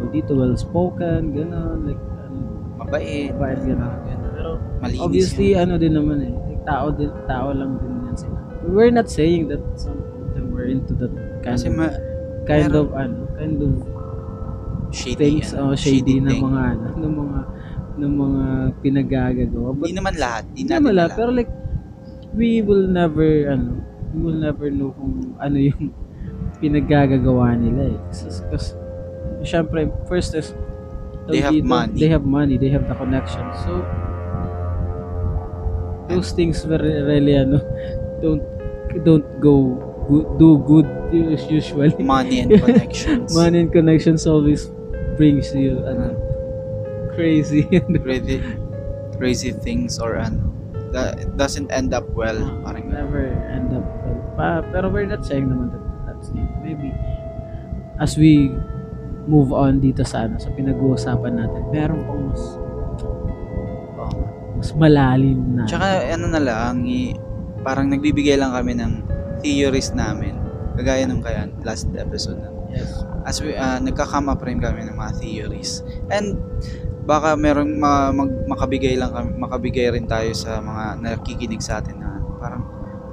uh, 0.01 0.07
dito 0.09 0.33
well 0.33 0.57
spoken 0.57 1.37
ganun 1.37 1.85
like 1.85 2.01
ano 2.25 2.41
mabait, 2.81 3.37
mabait, 3.37 3.61
ganun. 3.69 3.93
ganun. 4.09 4.33
pero 4.33 4.51
malinis 4.81 5.05
obviously 5.05 5.53
yun. 5.53 5.69
ano 5.69 5.73
din 5.77 5.93
naman 5.93 6.19
eh 6.25 6.35
tao 6.65 6.89
din 6.91 7.13
tao 7.25 7.53
lang 7.53 7.77
din 7.79 7.93
yan 8.05 8.17
sila 8.17 8.39
we're 8.67 8.89
not 8.91 9.07
saying 9.07 9.47
that 9.47 9.61
some 9.77 9.97
of 9.97 10.33
them 10.33 10.49
were 10.51 10.65
into 10.65 10.97
that 10.97 11.13
kind 11.45 11.57
kasi 11.57 11.69
of 11.69 11.77
ma- 11.77 11.97
kind 12.45 12.69
meron- 12.69 12.81
of 12.81 12.89
ano 12.93 13.17
kind 13.37 13.57
of 13.61 13.73
shady, 14.91 15.19
things 15.19 15.53
ano, 15.53 15.73
oh, 15.73 15.77
shady, 15.77 16.21
na 16.21 16.31
thing. 16.33 16.43
mga 16.43 16.63
ano 16.73 16.87
ng 17.05 17.15
mga 17.15 17.41
ng 17.95 18.13
mga 18.13 18.45
pinagagagawa 18.83 19.69
but 19.71 19.87
Hindi 19.87 19.99
naman 19.99 20.15
lahat, 20.19 20.45
hindi 20.51 20.67
natin 20.67 20.85
wala, 20.85 21.03
alam. 21.05 21.15
pero 21.15 21.29
like, 21.31 21.51
we 22.35 22.59
will 22.59 22.91
never, 22.91 23.27
ano, 23.47 23.79
we 24.11 24.19
will 24.19 24.35
never 24.35 24.67
know 24.67 24.91
kung 24.99 25.35
ano 25.39 25.55
yung 25.55 25.95
pinaggagawa 26.63 27.55
nila 27.55 27.95
eh. 27.95 27.99
Kasi, 28.11 28.43
syempre, 29.47 29.87
first 30.07 30.35
is, 30.35 30.55
They 31.31 31.39
have 31.41 31.55
money. 31.63 31.97
They 31.97 32.11
have 32.11 32.27
money, 32.27 32.59
they 32.59 32.69
have 32.69 32.85
the 32.85 32.99
connection. 32.99 33.47
So, 33.65 33.81
those 36.09 36.33
things 36.33 36.63
were 36.67 36.81
really 36.81 37.37
ano 37.37 37.61
don't 38.21 38.43
don't 39.05 39.27
go 39.41 39.77
good, 40.07 40.27
do 40.39 40.59
good 40.69 40.87
usually 41.13 41.95
Money 42.03 42.41
and 42.45 42.53
connections. 42.65 43.33
money 43.35 43.61
and 43.65 43.71
connections 43.73 44.27
always 44.27 44.69
brings 45.17 45.55
you 45.55 45.81
ano 45.87 46.13
crazy 47.15 47.63
Crazy, 48.03 48.43
crazy 49.17 49.53
things 49.55 50.03
or 50.03 50.19
ano. 50.19 50.51
That 50.91 51.39
doesn't 51.39 51.71
end 51.71 51.95
up 51.95 52.07
well. 52.11 52.39
Parang 52.67 52.91
never 52.91 53.31
end 53.51 53.71
up 53.71 53.87
well. 54.03 54.19
Pa, 54.35 54.49
pero 54.75 54.91
we're 54.91 55.07
not 55.07 55.23
saying 55.23 55.47
naman 55.47 55.71
that 55.71 55.83
that's 56.07 56.31
it. 56.35 56.51
Maybe 56.63 56.91
as 58.03 58.19
we 58.19 58.51
move 59.31 59.55
on 59.55 59.79
dito 59.79 60.03
sa 60.03 60.27
ano 60.27 60.43
sa 60.43 60.51
pinag-uusapan 60.55 61.39
natin, 61.39 61.63
meron 61.71 62.03
pang 62.03 62.23
mas. 62.35 62.43
Mas 64.65 64.73
malalim 64.75 65.39
na. 65.55 65.69
Tsaka 65.69 65.87
ano 66.09 66.27
na 66.27 66.41
lang, 66.41 66.89
i- 66.89 67.13
parang 67.61 67.87
nagbibigay 67.87 68.35
lang 68.35 68.51
kami 68.51 68.73
ng 68.73 68.93
theories 69.39 69.93
namin. 69.93 70.41
Kagaya 70.75 71.05
nung 71.05 71.21
kaya 71.21 71.45
last 71.61 71.87
episode 71.93 72.41
na. 72.41 72.49
yes. 72.73 73.05
As 73.23 73.39
we, 73.39 73.53
uh, 73.53 73.77
nagka-come 73.79 74.27
up 74.27 74.41
rin 74.41 74.59
kami 74.59 74.83
ng 74.83 74.97
mga 74.97 75.13
theories. 75.17 75.81
And 76.09 76.41
baka 77.05 77.37
merong 77.37 77.77
ma- 77.77 78.11
mag- 78.11 78.49
makabigay 78.49 78.97
lang 78.97 79.13
kami, 79.13 79.37
makabigay 79.39 79.93
rin 79.93 80.05
tayo 80.05 80.33
sa 80.33 80.59
mga 80.59 80.99
nakikinig 80.99 81.61
sa 81.61 81.79
atin 81.79 82.01
na 82.01 82.17
parang 82.37 82.65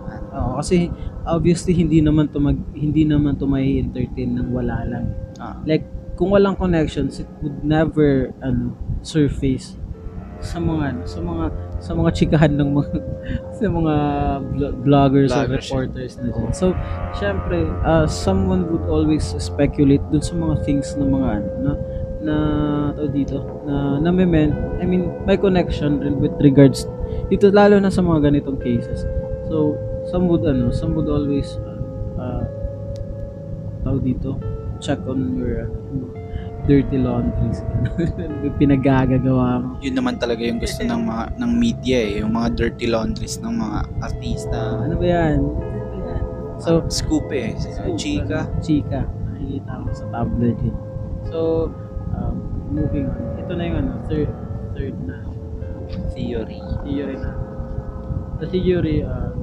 ano, 0.07 0.25
Oo, 0.31 0.51
kasi 0.57 0.87
obviously 1.23 1.71
hindi 1.71 1.99
naman 1.99 2.27
to 2.27 2.39
mag 2.39 2.55
hindi 2.71 3.03
naman 3.03 3.35
to 3.35 3.43
may 3.43 3.77
entertain 3.77 4.33
ng 4.33 4.49
wala 4.49 4.83
lang. 4.83 5.05
ah, 5.37 5.59
Like 5.63 5.83
kung 6.15 6.31
walang 6.31 6.55
connections, 6.55 7.19
it 7.19 7.27
would 7.39 7.59
never 7.61 8.31
ano 8.39 8.71
surface 9.01 9.75
sa 10.41 10.57
mga 10.57 11.05
sa 11.05 11.19
mga 11.21 11.45
sa 11.81 11.91
mga 11.93 12.09
chikahan 12.13 12.53
ng 12.57 12.69
mga 12.73 12.93
sa 13.57 13.65
mga 13.69 13.95
vlo- 14.53 14.75
vloggers 14.81 15.31
or 15.33 15.45
reporters 15.47 16.17
na 16.17 16.33
dyan. 16.33 16.49
So, 16.53 16.73
syempre, 17.17 17.69
uh, 17.85 18.05
someone 18.09 18.69
would 18.69 18.85
always 18.89 19.23
speculate 19.37 20.01
dun 20.09 20.21
sa 20.21 20.33
mga 20.37 20.65
things 20.65 20.93
na 20.97 21.05
mga 21.05 21.29
ano, 21.41 21.49
na 21.61 21.71
na 22.21 22.35
tawag 22.93 23.13
dito 23.17 23.41
na 23.65 23.97
na 23.97 24.09
may 24.13 24.29
men, 24.29 24.53
I 24.77 24.85
mean 24.85 25.09
may 25.25 25.37
connection 25.37 26.01
rin 26.05 26.21
with 26.21 26.37
regards 26.41 26.85
dito 27.33 27.49
lalo 27.49 27.81
na 27.81 27.89
sa 27.89 28.05
mga 28.05 28.29
ganitong 28.29 28.61
cases. 28.61 29.05
So 29.49 29.77
some 30.09 30.29
would 30.29 30.45
ano 30.45 30.69
some 30.69 30.93
would 30.93 31.09
always 31.09 31.57
uh, 31.65 31.81
uh, 32.21 32.45
tawag 33.81 34.05
dito 34.05 34.37
check 34.81 35.01
on 35.05 35.37
your 35.37 35.65
uh, 35.65 36.20
dirty 36.65 36.97
laundries. 36.97 37.65
Pinagagagawa 38.61 39.61
mo. 39.61 39.69
Yun 39.81 39.95
naman 39.97 40.21
talaga 40.21 40.45
yung 40.45 40.61
gusto 40.61 40.81
ng 40.85 41.01
mga 41.01 41.23
ng 41.41 41.51
media 41.51 41.97
eh, 41.97 42.11
yung 42.21 42.33
mga 42.37 42.47
dirty 42.57 42.87
laundries 42.89 43.41
ng 43.41 43.53
mga 43.57 43.79
artista. 44.01 44.59
ano 44.85 44.93
ba 44.97 45.05
yan? 45.05 45.39
So 46.61 46.85
scoop 46.93 47.33
eh, 47.33 47.57
chika. 47.97 48.45
chika. 48.61 49.09
Nakikita 49.33 49.71
ko 49.81 49.89
sa 49.97 50.05
tablet 50.13 50.57
yun. 50.61 50.77
So 51.33 51.69
um, 52.13 52.37
moving 52.69 53.09
on. 53.09 53.21
Ito 53.41 53.51
na 53.57 53.63
yung 53.65 53.77
ano 53.81 53.91
third 54.05 54.29
third 54.77 54.95
na. 55.01 55.25
Theory. 56.15 56.61
theory 56.87 57.17
na. 57.19 57.35
The 58.39 58.47
theory 58.47 59.03
uh, 59.03 59.35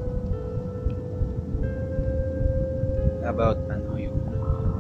About 3.28 3.60
ano 3.67 3.67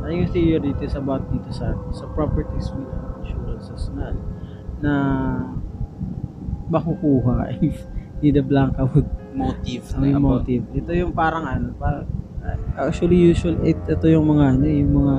yung 0.08 0.24
yung 0.24 0.32
theory 0.32 0.58
dito 0.72 0.82
is 0.84 0.96
about 0.96 1.24
dito 1.28 1.48
sa 1.52 1.76
sa 1.92 2.04
properties 2.16 2.72
with 2.72 2.88
insurances 3.20 3.92
na 3.92 4.16
na 4.80 4.92
makukuha 6.68 7.52
if 7.60 7.84
Nida 8.18 8.42
Blanca 8.42 8.82
would 8.84 9.06
motive 9.32 9.84
may 10.00 10.10
na 10.12 10.18
about 10.18 10.42
motive. 10.42 10.64
Ito 10.74 10.90
yung 10.90 11.12
parang 11.14 11.46
ano, 11.46 11.70
parang, 11.78 12.06
actually 12.74 13.14
usual 13.14 13.54
it, 13.62 13.78
ito 13.86 14.06
yung 14.10 14.26
mga 14.26 14.44
ano, 14.58 14.64
eh, 14.66 14.76
yung 14.82 14.94
mga 14.98 15.16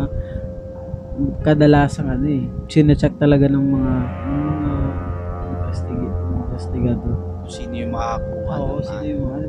kadalasang 1.44 2.08
ano 2.12 2.26
eh, 2.28 2.44
sinecheck 2.68 3.16
talaga 3.20 3.48
ng 3.48 3.66
mga 3.66 3.94
ng 4.26 4.44
mga 4.48 4.74
investigate, 5.52 6.16
investigador. 6.48 7.16
sino 7.50 7.74
yung 7.76 7.92
makakuha 7.96 8.54
Oo, 8.60 8.80
sino 8.84 9.00
ano. 9.00 9.08
yung 9.08 9.26
ano. 9.32 9.48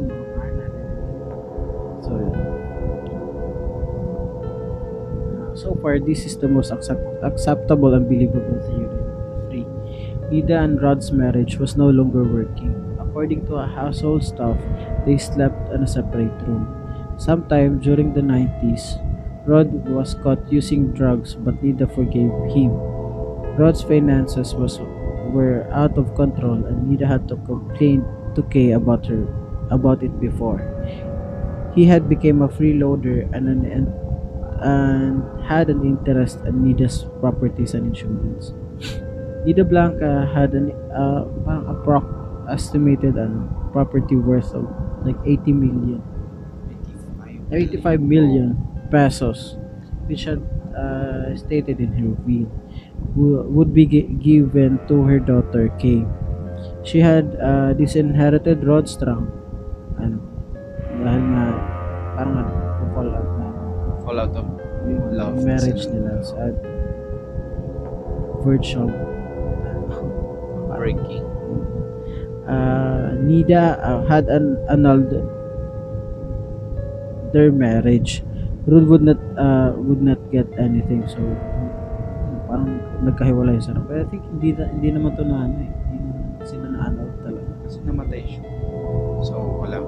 So, 2.00 2.16
yun. 2.16 2.59
So 5.60 5.76
far, 5.84 6.00
this 6.00 6.24
is 6.24 6.40
the 6.40 6.48
most 6.48 6.72
accept- 6.72 7.20
acceptable 7.20 7.92
and 7.92 8.08
believable 8.08 8.64
theory. 8.64 8.96
3. 10.32 10.40
Ida 10.40 10.56
and 10.56 10.80
Rod's 10.80 11.12
marriage 11.12 11.60
was 11.60 11.76
no 11.76 11.92
longer 11.92 12.24
working. 12.24 12.72
According 12.96 13.44
to 13.52 13.60
a 13.60 13.66
household 13.68 14.24
staff, 14.24 14.56
they 15.04 15.18
slept 15.20 15.68
in 15.68 15.84
a 15.84 15.86
separate 15.86 16.32
room. 16.48 16.64
Sometime 17.20 17.76
during 17.76 18.16
the 18.16 18.24
90s, 18.24 18.96
Rod 19.44 19.68
was 19.84 20.16
caught 20.24 20.40
using 20.48 20.96
drugs 20.96 21.36
but 21.36 21.60
Nida 21.60 21.84
forgave 21.92 22.32
him. 22.56 22.72
Rod's 23.60 23.84
finances 23.84 24.56
was 24.56 24.80
were 25.28 25.68
out 25.76 26.00
of 26.00 26.16
control 26.16 26.64
and 26.64 26.88
Nida 26.88 27.04
had 27.04 27.28
to 27.28 27.36
complain 27.44 28.00
to 28.32 28.40
Kay 28.48 28.72
about 28.72 29.04
her 29.12 29.28
about 29.68 30.00
it 30.00 30.16
before. 30.24 30.64
He 31.76 31.84
had 31.84 32.08
become 32.08 32.40
a 32.40 32.48
freeloader 32.48 33.28
and 33.36 33.44
an 33.44 33.68
and, 34.60 35.22
and 35.22 35.44
had 35.44 35.68
an 35.70 35.84
interest 35.84 36.40
in 36.46 36.64
Nida's 36.64 37.04
properties 37.20 37.74
and 37.74 37.86
insurance. 37.88 38.52
Nida 39.44 39.64
Blanca 39.68 40.28
had 40.34 40.52
an 40.54 40.72
uh, 40.92 41.24
estimated 42.48 43.16
ano, 43.16 43.48
property 43.72 44.16
worth 44.16 44.52
of 44.54 44.66
like 45.06 45.16
80 45.24 45.52
million 45.52 46.02
85 47.50 48.00
million 48.00 48.56
pesos 48.90 49.56
which 50.06 50.24
had 50.24 50.42
uh, 50.76 51.34
stated 51.36 51.80
in 51.80 51.92
her 51.94 52.14
will 53.16 53.42
would 53.48 53.72
be 53.74 53.86
gi- 53.86 54.08
given 54.22 54.78
to 54.88 55.02
her 55.02 55.18
daughter 55.18 55.68
Kay. 55.78 56.06
She 56.84 57.00
had 57.00 57.36
uh, 57.40 57.72
disinherited 57.74 58.62
Rodstrom 58.62 59.30
yung 65.40 65.48
marriage 65.48 65.88
nila 65.88 66.20
sa 66.20 66.52
verge 68.44 68.76
of 68.76 68.92
breaking 70.76 71.24
uh, 72.44 73.16
Nida 73.24 73.80
uh, 73.80 74.04
had 74.04 74.28
an 74.28 74.60
annulled 74.68 75.12
their 77.32 77.52
marriage. 77.52 78.26
Rud 78.66 78.84
would 78.90 79.06
not 79.06 79.20
uh, 79.38 79.72
would 79.80 80.02
not 80.02 80.18
get 80.28 80.44
anything 80.60 81.06
so 81.08 81.22
parang 82.50 82.82
nagkahiwalay 83.06 83.62
sila. 83.62 83.80
Pero 83.86 84.02
I 84.02 84.06
think 84.10 84.26
hindi 84.28 84.50
na, 84.52 84.66
hindi 84.68 84.88
naman 84.90 85.14
to 85.14 85.22
na 85.22 85.46
ano 85.46 85.56
eh. 85.62 85.70
Hindi 85.70 85.96
naman 86.10 86.42
sila 86.42 86.66
na 86.68 86.78
annul 86.90 87.08
talaga. 87.22 87.50
kasi 87.70 87.86
namatay 87.86 88.22
siya 88.26 88.42
so 89.22 89.62
wala 89.62 89.78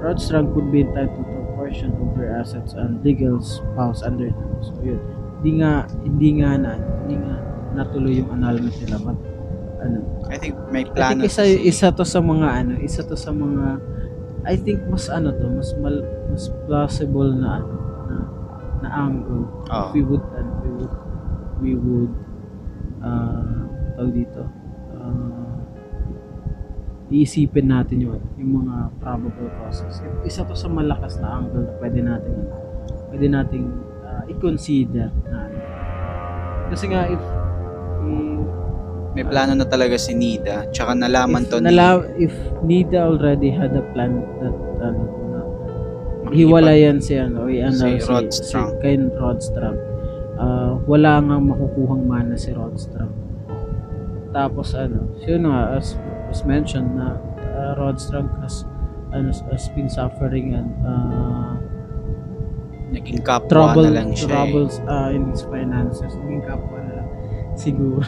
Rodstrang 0.00 0.48
could 0.56 0.72
be 0.72 0.80
entitled 0.80 1.28
to 1.28 1.35
a 1.66 1.68
portion 1.68 1.90
of 1.98 2.14
her 2.14 2.30
assets 2.38 2.72
and 2.78 3.02
legal 3.02 3.42
spouse 3.42 4.02
under 4.02 4.30
them. 4.30 4.50
So 4.62 4.78
yun. 4.82 5.02
Hindi 5.42 5.50
nga 5.62 5.90
hindi 6.06 6.28
nga 6.38 6.50
na 6.54 6.70
hindi 7.02 7.14
nga 7.18 7.34
natuloy 7.74 8.22
yung 8.22 8.30
annulment 8.32 8.72
nila 8.80 8.96
but 9.02 9.18
ano 9.82 9.98
I 10.32 10.36
think 10.40 10.56
may 10.72 10.86
I 10.86 10.88
plano 10.88 11.20
think 11.20 11.28
isa 11.28 11.42
isa 11.44 11.86
to 11.92 12.06
sa 12.06 12.22
mga 12.22 12.48
ano, 12.48 12.72
isa 12.80 13.02
to 13.04 13.18
sa 13.18 13.34
mga 13.34 13.82
I 14.46 14.54
think 14.54 14.86
mas 14.86 15.10
ano 15.10 15.34
to, 15.34 15.46
mas 15.50 15.74
mal, 15.82 16.06
mas 16.30 16.46
plausible 16.70 17.34
na 17.34 17.58
ano 17.60 17.74
na, 18.06 18.16
na 18.86 18.88
angle. 18.94 19.50
Oo. 19.50 19.90
If 19.90 19.92
we 19.92 20.02
would 20.06 20.24
ano, 20.38 20.50
we 20.62 20.70
would 20.70 20.94
we 21.58 21.72
would 21.74 22.14
uh, 23.02 23.66
tawag 23.98 24.14
dito. 24.14 24.46
Uh, 27.06 27.14
iisipin 27.14 27.70
natin 27.70 28.02
ano, 28.02 28.18
yung 28.34 28.66
mga 28.66 28.90
probable 28.98 29.46
causes. 29.62 30.02
Isa 30.22 30.42
to 30.42 30.52
sa 30.52 30.66
malakas 30.66 31.22
na 31.22 31.38
angle 31.38 31.62
na 31.62 31.72
pwede 31.78 32.00
natin 32.02 32.34
pwede 33.08 33.26
nating 33.30 33.66
uh, 34.02 34.22
i-consider 34.26 35.08
na 35.30 35.36
ano. 35.46 35.58
Kasi 36.66 36.84
nga 36.90 37.06
if 37.06 37.22
may 39.14 39.24
plano 39.24 39.56
na 39.56 39.64
talaga 39.64 39.96
si 39.96 40.12
Nida 40.12 40.68
tsaka 40.68 40.92
nalaman 40.92 41.46
if, 41.46 41.48
to 41.48 41.56
ni 41.56 41.72
nala- 41.72 42.04
if 42.20 42.34
Nida 42.60 43.08
already 43.08 43.48
had 43.48 43.72
a 43.72 43.80
plan 43.96 44.20
that 44.36 44.52
ano 44.82 45.02
na 45.32 45.40
hiwalayan 46.36 47.00
si 47.00 47.16
ano 47.16 47.48
i 47.48 47.64
ano 47.64 47.80
Si 47.80 47.96
si, 47.96 48.04
Rodstrang. 48.04 48.76
si 48.76 48.80
kay 48.84 48.98
Rodstrang 49.16 49.78
Ah, 50.36 50.76
wala 50.84 51.16
nga 51.24 51.40
makukuhang 51.40 52.04
mana 52.04 52.36
si 52.36 52.52
Rodstrang 52.52 53.08
tapos 54.36 54.76
ano 54.76 55.16
yun 55.24 55.48
nga 55.48 55.80
as, 55.80 55.96
as 56.30 56.44
mentioned 56.44 56.96
na 56.96 57.16
uh, 57.56 57.72
Rodstrang 57.78 58.30
has 58.42 58.66
ano, 59.14 59.32
has 59.52 59.68
been 59.72 59.88
suffering 59.88 60.54
and 60.54 60.70
uh, 60.84 61.54
naging 62.90 63.22
kapwa 63.22 63.48
trouble 63.50 63.86
na 63.90 64.02
lang 64.02 64.10
siya 64.14 64.26
eh. 64.26 64.30
troubles 64.30 64.74
uh, 64.86 65.08
in 65.10 65.30
his 65.30 65.42
finances 65.46 66.12
naging 66.22 66.42
kapwa 66.44 66.78
na 66.82 66.92
lang 67.02 67.08
siguro 67.62 68.02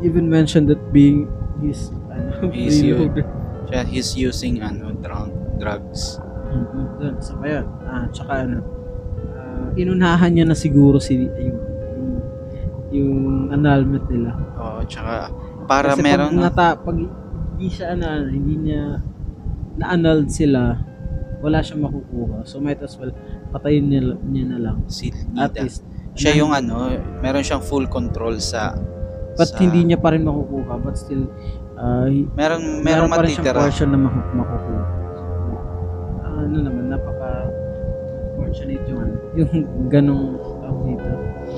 even 0.00 0.28
mentioned 0.28 0.68
that 0.68 0.80
being 0.92 1.28
his 1.60 1.92
ano 2.08 2.48
yun. 2.52 2.70
freeloader 2.80 3.40
Siya, 3.70 3.86
he's 3.86 4.18
using 4.18 4.58
ano, 4.66 4.90
drug, 4.98 5.30
drugs. 5.62 6.18
Mm-hmm. 6.50 7.22
Isa 7.22 7.34
pa 7.38 7.46
yun. 7.46 7.66
Ah, 7.86 8.04
tsaka 8.10 8.32
ano, 8.42 8.58
ah, 9.38 9.68
inunahan 9.78 10.34
niya 10.34 10.50
na 10.50 10.58
siguro 10.58 10.98
si 10.98 11.22
yung, 11.22 11.30
yung, 11.38 11.58
yung 12.90 13.14
annulment 13.54 14.10
nila. 14.10 14.34
Oo, 14.58 14.82
tsaka 14.90 15.30
para 15.70 15.94
Kasi 15.94 16.02
meron 16.02 16.34
pag, 16.34 16.42
nata, 16.42 16.66
pag 16.74 16.96
hindi 16.98 17.68
siya 17.70 17.94
ano, 17.94 18.26
hindi 18.26 18.54
niya 18.60 18.98
na-annulled 19.78 20.26
sila, 20.28 20.74
wala 21.38 21.62
siyang 21.62 21.86
makukuha. 21.86 22.42
So 22.42 22.58
might 22.58 22.82
as 22.82 22.98
well 22.98 23.14
patayin 23.48 23.86
niya, 23.86 24.18
niya 24.20 24.44
na 24.48 24.58
lang. 24.60 24.76
si 24.90 25.14
At 25.38 25.54
Nida. 25.54 25.62
least. 25.62 25.86
Siya 26.12 26.34
yung 26.34 26.50
ano, 26.50 26.90
meron 27.22 27.46
siyang 27.46 27.62
full 27.62 27.86
control 27.86 28.42
sa 28.42 28.74
But 29.38 29.46
sa- 29.46 29.62
hindi 29.62 29.86
niya 29.86 29.96
pa 29.96 30.10
rin 30.10 30.26
makukuha. 30.26 30.74
But 30.76 30.98
still, 30.98 31.30
uh, 31.78 32.10
meron 32.34 32.82
meron 32.82 33.06
meron 33.06 33.08
pa 33.08 33.22
rin 33.22 33.30
siyang 33.30 33.54
portion 33.54 33.88
na 33.88 33.98
maku- 34.00 34.34
makukuha. 34.34 34.84
Ah, 36.20 36.38
ano 36.42 36.56
naman, 36.60 36.84
napaka 36.90 37.30
fortunate 38.34 38.82
yung 38.84 39.00
ano, 39.00 39.14
yung 39.38 39.50
ganong 39.86 40.24
tawag 40.58 40.82
dito. 40.84 41.10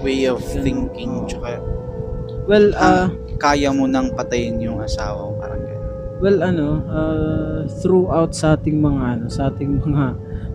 way 0.02 0.20
of 0.26 0.38
Ganun, 0.38 0.60
thinking 0.60 1.10
oo. 1.16 1.26
tsaka 1.26 1.48
Well, 2.42 2.74
ah, 2.74 3.06
kaya 3.42 3.74
mo 3.74 3.90
nang 3.90 4.14
patayin 4.14 4.62
yung 4.62 4.78
asawa 4.78 5.18
mo 5.18 5.34
parang 5.34 5.58
gano'n. 5.58 5.82
well 6.22 6.38
ano, 6.40 6.66
uh, 6.86 7.60
throughout 7.82 8.30
sa 8.30 8.54
ating 8.54 8.78
mga 8.78 9.02
ano, 9.18 9.24
sa 9.26 9.50
ating 9.50 9.82
mga 9.82 10.04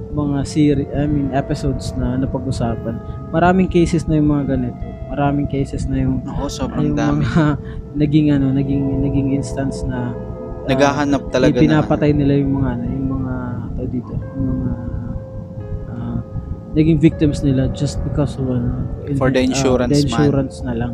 mga 0.09 0.39
series, 0.47 0.89
I 0.95 1.03
mean 1.05 1.35
episodes 1.35 1.91
na 1.93 2.15
napag-usapan, 2.15 2.95
maraming 3.29 3.67
cases 3.67 4.07
na 4.07 4.15
yung 4.15 4.31
mga 4.31 4.55
ganito. 4.55 4.79
Maraming 5.07 5.45
cases 5.45 5.85
na 5.85 5.99
yung 5.99 6.23
Oo, 6.25 6.47
sobrang 6.47 6.89
yung 6.89 6.95
dami. 6.95 7.21
mga 7.21 7.59
naging 8.01 8.27
ano, 8.31 8.49
naging 8.49 9.03
naging 9.03 9.35
instance 9.35 9.83
na 9.83 10.15
ah, 10.15 10.67
Naghahanap 10.67 11.27
talaga 11.29 11.59
na 11.59 11.83
pinapatay 11.83 12.11
nila 12.11 12.39
yung 12.39 12.55
mga 12.57 12.69
ano, 12.73 12.85
yung 12.87 13.07
mga 13.13 13.33
tawag 13.75 13.91
dito, 13.91 14.13
yung 14.33 14.47
mga 14.57 14.71
ah, 15.89 16.19
naging 16.73 16.97
victims 16.97 17.39
nila 17.41 17.67
just 17.71 17.99
because 18.03 18.35
of 18.35 18.47
ano, 18.47 18.87
For 19.15 19.29
the 19.29 19.43
ah, 19.43 19.47
insurance 19.47 19.91
the 19.91 20.01
man. 20.01 20.07
insurance 20.07 20.55
na 20.61 20.73
lang. 20.73 20.93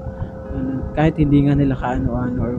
Kahit 0.93 1.17
hindi 1.17 1.45
nga 1.45 1.57
nila 1.57 1.73
kaano-ano 1.73 2.37
or 2.39 2.53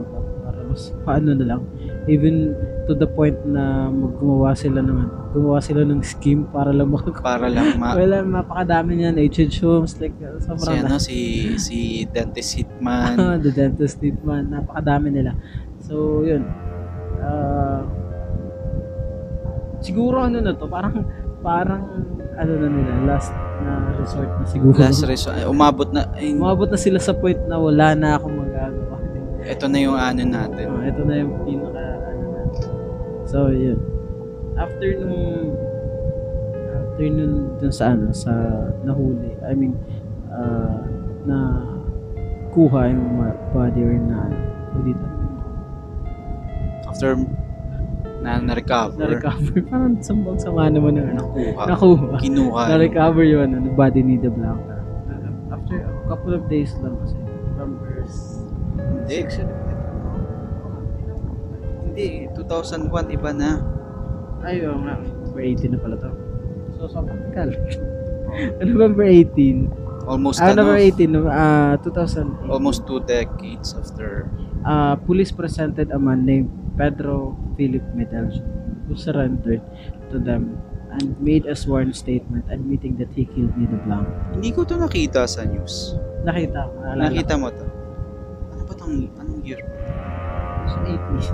para 0.45 0.59
mas 0.67 0.93
paano 1.01 1.33
na 1.33 1.45
lang. 1.55 1.61
Even 2.05 2.53
to 2.85 2.93
the 2.93 3.09
point 3.09 3.33
na 3.49 3.89
gumawa 3.89 4.53
sila 4.53 4.83
ng 4.85 4.93
ano, 4.93 5.13
gumawa 5.33 5.57
sila 5.57 5.81
ng 5.81 6.05
scheme 6.05 6.45
para 6.53 6.69
lang 6.69 6.93
mak- 6.93 7.23
para 7.25 7.49
lang 7.49 7.73
ma 7.81 7.97
Well, 7.97 8.21
napakadami 8.21 9.01
niyan, 9.01 9.17
H.H. 9.17 9.57
Holmes, 9.65 9.97
like, 9.97 10.13
uh, 10.21 10.37
si 10.37 10.45
sobrang 10.45 10.85
ano 10.85 10.97
si 11.01 11.17
si 11.57 11.77
dentist 12.05 12.61
hitman. 12.61 13.17
the 13.43 13.49
dentist 13.49 13.97
treatment, 13.97 14.53
napakadami 14.53 15.09
nila. 15.09 15.33
So, 15.81 16.21
yun. 16.21 16.45
Ah, 17.25 17.81
siguro 19.81 20.21
ano 20.21 20.41
na 20.41 20.53
to, 20.53 20.69
parang 20.69 21.05
parang 21.41 21.81
ano 22.35 22.51
na 22.59 22.67
nila, 22.67 22.91
last 23.07 23.31
na 23.63 23.95
resort 23.95 24.31
na 24.35 24.45
siguro. 24.45 24.75
Last 24.75 25.03
resort. 25.07 25.39
Umabot 25.47 25.89
na 25.89 26.11
ay, 26.15 26.35
Umabot 26.35 26.67
na 26.67 26.79
sila 26.79 26.99
sa 26.99 27.15
point 27.15 27.39
na 27.47 27.55
wala 27.55 27.95
na 27.95 28.19
akong 28.19 28.35
magagawa. 28.35 28.95
ito 29.45 29.65
na 29.69 29.77
yung 29.77 29.97
ano 29.97 30.21
natin. 30.25 30.65
Ah, 30.73 30.83
ito 30.89 31.01
na 31.05 31.15
yung 31.21 31.33
pinaka 31.45 31.83
ano 32.11 32.23
na. 32.33 32.41
So, 33.29 33.37
yun. 33.53 33.79
After 34.55 34.87
nung 34.99 35.53
after 36.75 37.05
nun 37.11 37.31
dun 37.59 37.73
sa 37.75 37.91
ano, 37.91 38.11
sa 38.11 38.31
nahuli, 38.83 39.35
I 39.43 39.53
mean, 39.55 39.75
ah, 40.31 40.79
na 41.23 41.37
kuha 42.55 42.87
yung 42.91 43.19
body 43.51 43.81
or 43.83 43.95
na 43.99 44.17
ano, 44.27 44.37
dito, 44.83 45.05
After 46.87 47.19
na 48.25 48.41
na-recover, 48.41 48.97
na-recover. 48.97 49.53
Parang 49.69 50.01
sambang 50.01 50.41
sama 50.41 50.65
naman 50.65 50.97
ng 50.97 51.07
ano. 51.13 51.21
nakuha, 51.29 51.61
Nakuha. 51.69 52.15
kinuha. 52.17 52.61
Na-recover 52.73 53.23
yung 53.23 53.41
ano, 53.45 53.55
yung 53.61 53.77
body 53.77 54.01
ni 54.01 54.17
De 54.17 54.27
Blanca. 54.27 54.81
After 55.53 55.77
a 55.77 56.03
couple 56.09 56.33
of 56.33 56.49
days 56.49 56.73
lang 56.81 56.97
kasi. 56.99 57.13
November 57.53 58.01
Hindi. 58.75 59.17
6 59.21 59.39
yun. 59.39 59.49
Hindi, 61.85 62.07
2001 62.33 63.15
iba 63.15 63.31
na. 63.31 63.49
Ay, 64.41 64.65
oo 64.65 64.77
nga. 64.81 64.99
November 64.99 65.41
18 65.41 65.69
na 65.69 65.79
pala 65.79 65.95
to. 65.95 66.09
So, 66.75 66.89
sobrang 66.91 67.21
tagal. 67.29 67.53
November 68.59 69.05
18. 69.05 69.84
Almost 70.05 70.37
Ah, 70.37 70.53
ano, 70.53 70.61
November 70.63 70.77
18, 70.77 71.09
no, 71.09 71.21
ah, 71.25 71.73
2008. 71.81 72.45
almost 72.47 72.85
two 72.85 73.01
decades 73.01 73.73
after. 73.73 74.29
uh, 74.61 74.93
police 74.99 75.29
presented 75.29 75.89
a 75.89 75.97
man 75.97 76.21
named 76.21 76.45
Pedro 76.73 77.33
Philip 77.55 77.81
Medel 77.91 78.29
who 78.85 78.93
surrendered 78.93 79.61
to 80.07 80.17
them 80.17 80.61
and 80.91 81.17
made 81.19 81.45
a 81.45 81.53
sworn 81.53 81.89
statement 81.91 82.45
admitting 82.47 82.95
that 82.95 83.09
he 83.11 83.25
killed 83.25 83.51
Nido 83.53 83.81
Blanco. 83.81 84.09
Hindi 84.31 84.49
ko 84.51 84.61
to 84.63 84.77
nakita 84.77 85.25
sa 85.25 85.41
news. 85.43 85.97
Nakita 86.21 86.59
ko. 86.63 86.75
Nakita 86.95 87.33
mo 87.35 87.49
to? 87.49 87.65
Ano 88.51 88.61
ba 88.63 88.73
tong, 88.73 89.09
anong 89.11 89.41
year? 89.41 89.59
2018. 90.85 91.33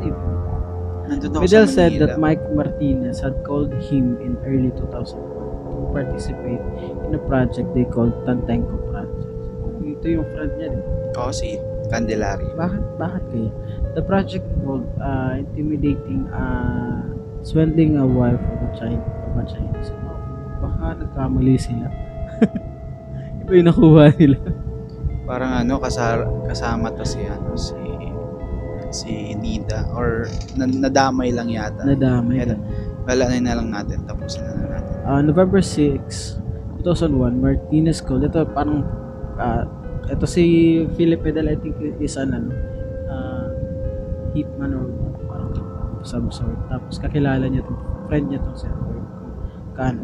2018. 0.00 1.06
Nandun 1.06 1.28
ako 1.30 1.42
Medel 1.44 1.64
sa 1.64 1.70
said 1.70 1.92
that 1.98 2.16
Mike 2.16 2.42
Martinez 2.50 3.20
had 3.20 3.36
called 3.42 3.70
him 3.86 4.18
in 4.18 4.34
early 4.42 4.72
2001 4.72 5.22
to 5.22 5.35
participate 5.96 6.60
in 7.08 7.16
a 7.16 7.22
project 7.24 7.72
they 7.72 7.88
called 7.88 8.12
Tantenko 8.28 8.76
Project. 8.92 9.24
Ito 9.80 10.06
yung 10.12 10.26
friend 10.36 10.52
niya, 10.60 10.68
di? 10.76 10.80
Oo, 11.16 11.32
si 11.32 11.56
Candelaria. 11.88 12.52
Bakit, 12.52 12.82
bakit 13.00 13.22
kaya? 13.32 13.50
The 13.96 14.02
project 14.04 14.44
involved 14.60 14.92
uh, 15.00 15.40
intimidating, 15.40 16.28
uh, 16.28 17.00
swindling 17.40 17.96
a 17.96 18.04
wife 18.04 18.36
of 18.36 18.58
a 18.60 18.70
Chinese. 18.76 19.00
Of 19.00 19.40
a 19.40 19.44
Chinese. 19.48 19.90
Baka 20.60 21.00
nagkamali 21.00 21.56
sila. 21.56 21.88
Iba 23.40 23.50
yung 23.56 23.66
nakuha 23.72 24.04
nila. 24.20 24.38
Parang 25.24 25.52
ano, 25.64 25.80
kasar, 25.80 26.28
kasama 26.44 26.92
to 26.92 27.06
si, 27.08 27.24
ano, 27.24 27.56
si, 27.56 27.78
si 28.92 29.32
Nida. 29.32 29.88
Or 29.96 30.28
na, 30.60 30.68
nadamay 30.68 31.32
lang 31.32 31.48
yata. 31.48 31.88
Nadamay 31.88 32.44
Kaya- 32.44 32.60
Wala 33.06 33.30
na 33.38 33.54
lang 33.54 33.70
natin. 33.70 34.02
Tapusin 34.02 34.42
na 34.42 34.52
lang 34.58 34.70
natin. 34.82 34.94
Uh, 35.06 35.22
November 35.22 35.62
6, 35.62 36.82
2001, 36.82 37.38
Martinez 37.38 38.02
called. 38.02 38.26
Ito 38.26 38.50
parang, 38.50 38.82
uh, 39.38 39.62
ito 40.10 40.26
si 40.26 40.42
Philip 40.98 41.22
Medel, 41.22 41.54
I 41.54 41.56
think 41.58 41.78
is 42.02 42.18
an 42.18 42.34
ano, 42.34 42.50
uh, 43.06 43.46
hitman 44.34 44.74
or 44.74 44.90
parang 45.30 45.54
some 46.02 46.34
sort. 46.34 46.58
Tapos 46.66 46.98
kakilala 46.98 47.46
niya 47.46 47.62
itong 47.62 47.80
friend 48.10 48.26
niya 48.30 48.42
itong 48.42 48.58
si 48.58 48.66
kano, 49.76 50.02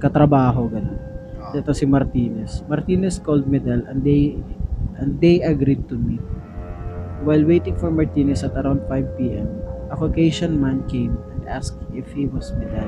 katrabaho, 0.00 0.70
gano'n. 0.70 0.96
Oo. 0.96 1.52
Ito 1.56 1.72
si 1.76 1.84
Martinez. 1.84 2.64
Martinez 2.64 3.20
called 3.20 3.44
Medel 3.44 3.84
and 3.90 4.00
they 4.00 4.40
and 4.96 5.20
they 5.20 5.44
agreed 5.44 5.84
to 5.92 5.96
meet. 5.96 6.22
While 7.20 7.44
waiting 7.44 7.76
for 7.76 7.92
Martinez 7.92 8.40
at 8.40 8.56
around 8.56 8.80
5 8.88 9.20
p.m., 9.20 9.48
a 9.92 9.94
Caucasian 9.98 10.56
man 10.56 10.88
came 10.88 11.12
asked 11.50 11.82
if 11.90 12.06
he 12.14 12.30
was 12.30 12.54
Medel. 12.54 12.86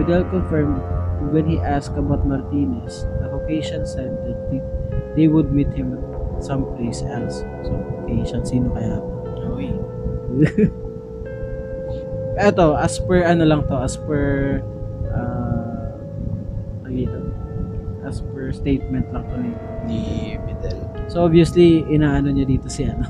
Medel 0.00 0.24
confirmed 0.32 0.80
when 1.28 1.44
he 1.44 1.60
asked 1.60 1.94
about 2.00 2.24
Martinez, 2.24 3.04
the 3.20 3.28
Caucasian 3.28 3.84
said 3.84 4.16
that 4.24 4.38
they, 4.48 4.60
they 5.14 5.28
would 5.28 5.52
meet 5.52 5.68
him 5.76 6.00
someplace 6.40 7.04
else. 7.04 7.44
So, 7.68 7.76
Caucasian, 8.00 8.48
sino 8.48 8.72
kaya? 8.72 8.96
Uy. 9.52 9.68
Eto, 12.40 12.72
as 12.80 12.96
per 12.96 13.28
ano 13.28 13.44
lang 13.44 13.68
to, 13.68 13.76
as 13.76 14.00
per 14.00 14.64
uh, 15.12 15.92
dito? 16.88 17.20
as 18.02 18.20
per 18.34 18.50
statement 18.50 19.06
lang 19.14 19.24
to 19.30 19.36
ni 19.38 19.52
Ni 19.86 20.00
Fidel. 20.46 20.78
So 21.10 21.26
obviously, 21.26 21.82
inaano 21.86 22.30
niya 22.30 22.46
dito 22.46 22.66
si 22.70 22.86
ano. 22.86 23.06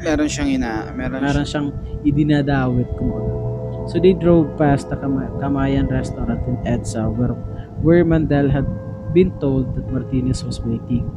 Meron 0.00 0.28
siyang 0.28 0.48
ina, 0.48 0.88
meron, 0.96 1.20
Meron 1.20 1.44
siyang 1.44 1.68
idinadawit 2.04 2.88
kumbaga. 2.96 3.49
So 3.90 3.98
they 3.98 4.14
drove 4.14 4.54
past 4.54 4.86
the 4.86 4.94
Kama- 4.94 5.34
Kamayan 5.42 5.90
restaurant 5.90 6.38
in 6.46 6.62
EDSA 6.62 7.10
where, 7.10 7.34
where 7.82 8.06
Mandel 8.06 8.46
had 8.46 8.62
been 9.10 9.34
told 9.42 9.74
that 9.74 9.90
Martinez 9.90 10.46
was 10.46 10.62
waiting. 10.62 11.10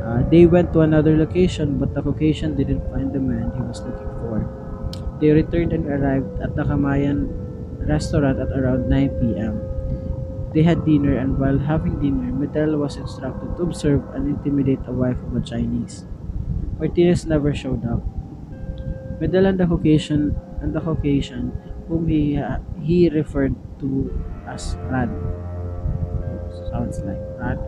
Uh, 0.00 0.24
they 0.32 0.48
went 0.48 0.72
to 0.72 0.80
another 0.80 1.20
location 1.20 1.76
but 1.76 1.92
the 1.92 2.00
Caucasian 2.00 2.56
didn't 2.56 2.80
find 2.88 3.12
the 3.12 3.20
man 3.20 3.52
he 3.52 3.60
was 3.60 3.84
looking 3.84 4.08
for. 4.24 4.40
They 5.20 5.36
returned 5.36 5.76
and 5.76 5.84
arrived 5.84 6.40
at 6.40 6.56
the 6.56 6.64
Kamayan 6.64 7.28
restaurant 7.84 8.40
at 8.40 8.56
around 8.56 8.88
9 8.88 9.20
p.m. 9.20 9.60
They 10.56 10.64
had 10.64 10.88
dinner 10.88 11.12
and 11.20 11.36
while 11.36 11.60
having 11.60 12.00
dinner, 12.00 12.32
Medel 12.32 12.80
was 12.80 12.96
instructed 12.96 13.52
to 13.60 13.68
observe 13.68 14.00
and 14.16 14.32
intimidate 14.32 14.80
a 14.88 14.96
wife 14.96 15.20
of 15.28 15.36
a 15.36 15.44
Chinese. 15.44 16.08
Martinez 16.80 17.28
never 17.28 17.52
showed 17.52 17.84
up. 17.84 18.00
Medel 19.20 19.44
and 19.44 19.60
the 19.60 19.66
Caucasian 19.68 20.32
and 20.64 20.72
the 20.72 20.80
Caucasian 20.80 21.52
whom 21.88 22.06
he 22.06 22.36
uh, 22.36 22.60
he 22.84 23.08
referred 23.08 23.56
to 23.80 24.12
as 24.46 24.76
Rad. 24.92 25.10
Sounds 26.68 27.00
like 27.02 27.20
Rad. 27.40 27.58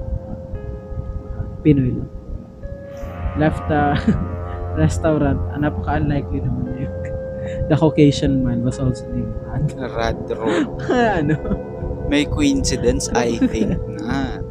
Pinoy 1.65 1.93
lang. 1.97 2.13
Left 3.41 3.61
the 3.69 3.97
restaurant. 4.81 5.41
Ah, 5.53 5.59
napaka-unlikely 5.59 6.45
naman 6.45 6.85
yun. 6.85 6.93
the 7.69 7.77
Caucasian 7.77 8.45
man 8.45 8.61
was 8.63 8.79
also 8.79 9.09
named 9.13 9.33
Rad. 9.49 9.67
Rad 9.77 10.19
Road. 10.37 10.69
ano? 11.21 11.37
May 12.11 12.27
coincidence, 12.27 13.09
I 13.15 13.39
think 13.39 13.79
not. 14.11 14.43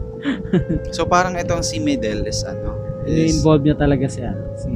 So 0.96 1.04
parang 1.06 1.36
itong 1.36 1.64
si 1.64 1.80
Middle 1.80 2.28
is 2.28 2.44
ano? 2.48 2.76
Is, 3.04 3.40
Ini-involve 3.40 3.64
niya 3.68 3.76
talaga 3.80 4.06
si 4.08 4.22
ano, 4.24 4.44
si 4.56 4.74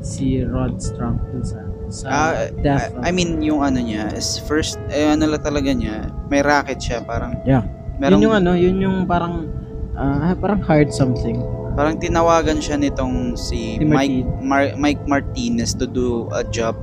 si 0.00 0.26
Rod 0.44 0.78
Strong 0.80 1.16
dun 1.32 1.44
sa 1.44 1.60
sa 1.88 2.06
Ah, 2.06 2.32
death. 2.54 2.92
I, 3.00 3.08
I 3.08 3.10
mean, 3.10 3.40
yung 3.40 3.60
ano 3.60 3.78
niya 3.78 4.12
is 4.12 4.36
first, 4.40 4.76
eh, 4.88 5.08
ano 5.08 5.24
lang 5.26 5.40
talaga 5.40 5.68
niya, 5.68 6.08
may 6.28 6.40
racket 6.40 6.78
siya, 6.78 7.00
parang, 7.00 7.36
Yeah. 7.42 7.64
merong, 7.96 8.16
yun 8.16 8.24
yung 8.24 8.36
ano, 8.36 8.50
yun 8.52 8.76
yung 8.78 8.96
parang 9.04 9.48
ah, 9.92 10.32
parang 10.32 10.60
hard 10.60 10.90
something. 10.90 11.40
parang 11.74 11.94
tinawagan 11.94 12.58
siya 12.58 12.74
nitong 12.74 13.34
si 13.34 13.78
Si 13.78 13.86
Mike, 13.86 14.26
Mar- 14.40 14.74
Mike 14.74 15.02
Martinez 15.04 15.72
to 15.72 15.86
do 15.86 16.26
a 16.32 16.42
job. 16.42 16.74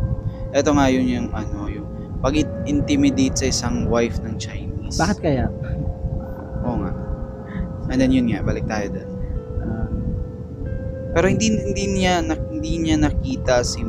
Ito 0.52 0.72
nga 0.72 0.88
yun 0.88 1.04
yung 1.06 1.28
ano, 1.32 1.68
yung 1.68 1.84
pag-intimidate 2.20 3.36
sa 3.36 3.46
isang 3.46 3.76
wife 3.86 4.24
ng 4.24 4.36
Chinese. 4.36 4.96
Bakit 4.96 5.18
kaya? 5.20 5.46
Oo 6.64 6.80
nga. 6.80 6.92
And 7.88 8.00
then 8.00 8.10
yun 8.10 8.32
nga, 8.32 8.40
balik 8.40 8.66
tayo 8.66 8.88
doon. 8.90 9.10
Ah, 9.62 9.88
Pero 11.12 11.26
hindi 11.28 11.52
hindi 11.52 11.84
niya 11.94 12.24
hindi 12.24 12.72
niya 12.80 12.96
nakita 12.98 13.62
si 13.62 13.84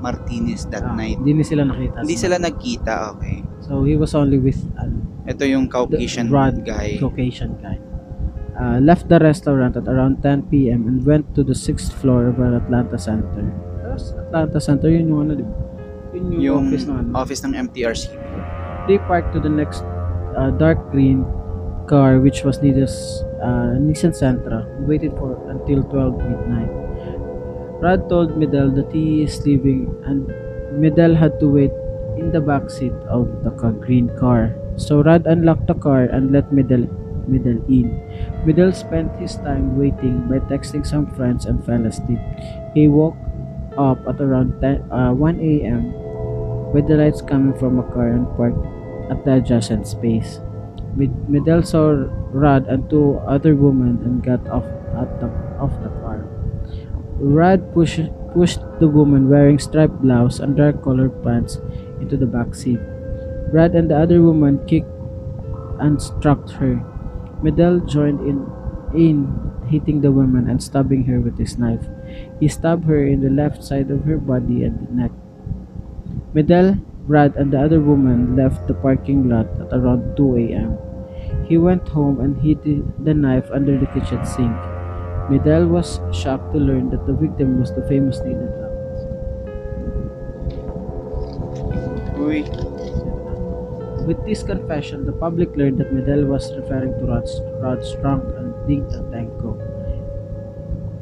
Martinez 0.00 0.66
that 0.72 0.84
ah, 0.84 0.94
night. 0.94 1.16
Hindi 1.20 1.42
nila 1.42 1.72
nakita. 1.72 2.04
Hindi 2.04 2.16
sila 2.16 2.36
nagkita, 2.38 3.16
okay. 3.16 3.42
So 3.64 3.82
he 3.82 3.96
was 3.96 4.14
only 4.14 4.38
with 4.38 4.60
ano, 4.76 5.00
Ito 5.26 5.42
yung 5.42 5.66
Caucasian 5.66 6.30
Rod 6.30 6.62
guy. 6.62 6.96
Caucasian 7.02 7.58
guy. 7.58 7.82
Uh, 8.56 8.80
left 8.80 9.10
the 9.12 9.20
restaurant 9.20 9.76
at 9.76 9.84
around 9.84 10.22
10 10.22 10.48
p.m. 10.48 10.88
and 10.88 11.04
went 11.04 11.28
to 11.36 11.44
the 11.44 11.54
sixth 11.54 11.92
floor 11.92 12.30
of 12.30 12.40
an 12.40 12.56
Atlanta 12.56 12.96
Center. 12.96 13.44
Atlanta 14.30 14.60
Center, 14.60 14.88
yun 14.88 15.08
yung 15.12 15.20
ano, 15.28 15.32
di 15.36 15.44
ba? 15.44 15.56
Yun 16.16 16.24
yung, 16.32 16.40
Yung 16.40 16.64
office 16.70 16.84
ng 16.88 16.96
ano. 16.96 17.08
office 17.12 17.40
ng 17.44 17.52
MTRCB. 17.52 18.16
They 18.88 18.98
parked 19.04 19.34
to 19.36 19.40
the 19.42 19.52
next 19.52 19.84
uh, 20.38 20.54
dark 20.56 20.78
green 20.88 21.26
car 21.90 22.18
which 22.18 22.42
was 22.42 22.58
Nissan's, 22.62 23.22
uh, 23.42 23.76
Nissan 23.82 24.14
Sentra 24.14 24.64
waited 24.86 25.12
for 25.18 25.36
until 25.50 25.82
12 25.82 26.16
midnight. 26.22 26.85
Rod 27.86 28.10
told 28.10 28.34
Middle 28.34 28.66
that 28.74 28.90
he 28.90 29.22
is 29.22 29.38
leaving 29.46 29.86
and 30.02 30.26
Middle 30.74 31.14
had 31.14 31.38
to 31.38 31.46
wait 31.46 31.70
in 32.18 32.34
the 32.34 32.42
back 32.42 32.66
seat 32.66 32.90
of 33.06 33.30
the 33.46 33.54
green 33.78 34.10
car. 34.18 34.58
So 34.74 35.06
Rod 35.06 35.22
unlocked 35.30 35.70
the 35.70 35.78
car 35.78 36.10
and 36.10 36.34
let 36.34 36.50
Middle 36.50 36.90
Middle 37.30 37.62
in. 37.70 37.94
Middle 38.42 38.74
spent 38.74 39.14
his 39.22 39.38
time 39.38 39.78
waiting 39.78 40.26
by 40.26 40.42
texting 40.50 40.82
some 40.82 41.06
friends 41.14 41.46
and 41.46 41.62
fell 41.62 41.86
asleep. 41.86 42.18
He 42.74 42.90
woke 42.90 43.14
up 43.78 44.02
at 44.10 44.18
around 44.18 44.58
10, 44.58 44.90
uh, 44.90 45.14
1 45.14 45.38
a.m. 45.38 45.94
with 46.74 46.90
the 46.90 46.98
lights 46.98 47.22
coming 47.22 47.54
from 47.54 47.78
a 47.78 47.86
car 47.94 48.10
and 48.10 48.26
parked 48.34 48.66
at 49.14 49.22
the 49.22 49.38
adjacent 49.38 49.86
space. 49.86 50.42
Mid- 50.98 51.30
Middle 51.30 51.62
saw 51.62 51.94
Rod 52.34 52.66
and 52.66 52.90
two 52.90 53.22
other 53.30 53.54
women 53.54 54.02
and 54.02 54.26
got 54.26 54.42
off 54.50 54.66
at 54.98 55.20
the 55.22 55.30
off 55.62 55.70
the 55.86 55.95
car. 57.18 57.24
Rod 57.24 57.74
pushed 57.74 58.60
the 58.80 58.88
woman 58.88 59.28
wearing 59.28 59.58
striped 59.58 60.02
blouse 60.02 60.40
and 60.40 60.56
dark 60.56 60.82
colored 60.82 61.22
pants 61.22 61.58
into 62.00 62.16
the 62.16 62.26
back 62.26 62.54
seat. 62.54 62.80
Rod 63.52 63.74
and 63.74 63.90
the 63.90 63.96
other 63.96 64.22
woman 64.22 64.60
kicked 64.66 64.90
and 65.80 66.00
struck 66.00 66.48
her. 66.60 66.82
Medell 67.42 67.84
joined 67.88 68.20
in 68.20 68.44
in 68.94 69.28
hitting 69.68 70.00
the 70.00 70.12
woman 70.12 70.48
and 70.48 70.62
stabbing 70.62 71.04
her 71.04 71.20
with 71.20 71.38
his 71.38 71.58
knife. 71.58 71.84
He 72.40 72.48
stabbed 72.48 72.84
her 72.84 73.04
in 73.04 73.20
the 73.20 73.30
left 73.30 73.64
side 73.64 73.90
of 73.90 74.04
her 74.04 74.16
body 74.16 74.64
and 74.64 74.88
neck. 74.94 75.10
Medell, 76.34 76.80
Brad, 77.06 77.36
and 77.36 77.52
the 77.52 77.60
other 77.60 77.80
woman 77.80 78.36
left 78.36 78.66
the 78.68 78.74
parking 78.74 79.28
lot 79.28 79.48
at 79.60 79.72
around 79.72 80.16
2 80.16 80.36
a.m. 80.36 80.78
He 81.48 81.58
went 81.58 81.88
home 81.88 82.20
and 82.20 82.40
hid 82.40 82.62
the 83.04 83.14
knife 83.14 83.50
under 83.52 83.78
the 83.78 83.86
kitchen 83.86 84.24
sink. 84.24 84.75
Middle 85.28 85.66
was 85.66 85.98
shocked 86.12 86.52
to 86.54 86.58
learn 86.58 86.88
that 86.90 87.04
the 87.04 87.12
victim 87.12 87.58
was 87.58 87.74
the 87.74 87.82
famous 87.88 88.20
Nathan 88.22 88.46
Roberts. 88.46 89.02
Uy, 92.14 92.46
With 94.06 94.24
this 94.24 94.44
confession, 94.44 95.04
the 95.04 95.10
public 95.12 95.56
learned 95.56 95.78
that 95.78 95.92
Middle 95.92 96.26
was 96.26 96.54
referring 96.54 96.94
to 97.00 97.06
Rod, 97.10 97.26
Rod 97.60 97.84
Strong 97.84 98.22
and 98.38 98.54
Ding 98.68 98.86
Tatanko. 98.86 99.58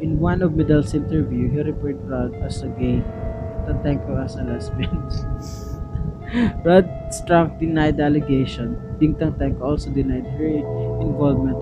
In 0.01 0.19
one 0.19 0.41
of 0.41 0.57
Middle's 0.57 0.95
interview, 0.95 1.51
he 1.51 1.61
referred 1.61 2.01
Rod 2.09 2.35
as 2.41 2.63
a 2.63 2.69
gay, 2.69 3.05
Tatanko 3.69 4.25
as 4.25 4.37
a 4.37 4.45
lesbian. 4.45 5.05
Rod 6.65 6.89
Strong 7.13 7.59
denied 7.59 7.99
the 7.99 8.05
allegation. 8.05 8.81
Ding 8.99 9.15
Tatanko 9.17 9.61
also 9.61 9.91
denied 9.91 10.25
her 10.41 10.49
involvement 11.05 11.61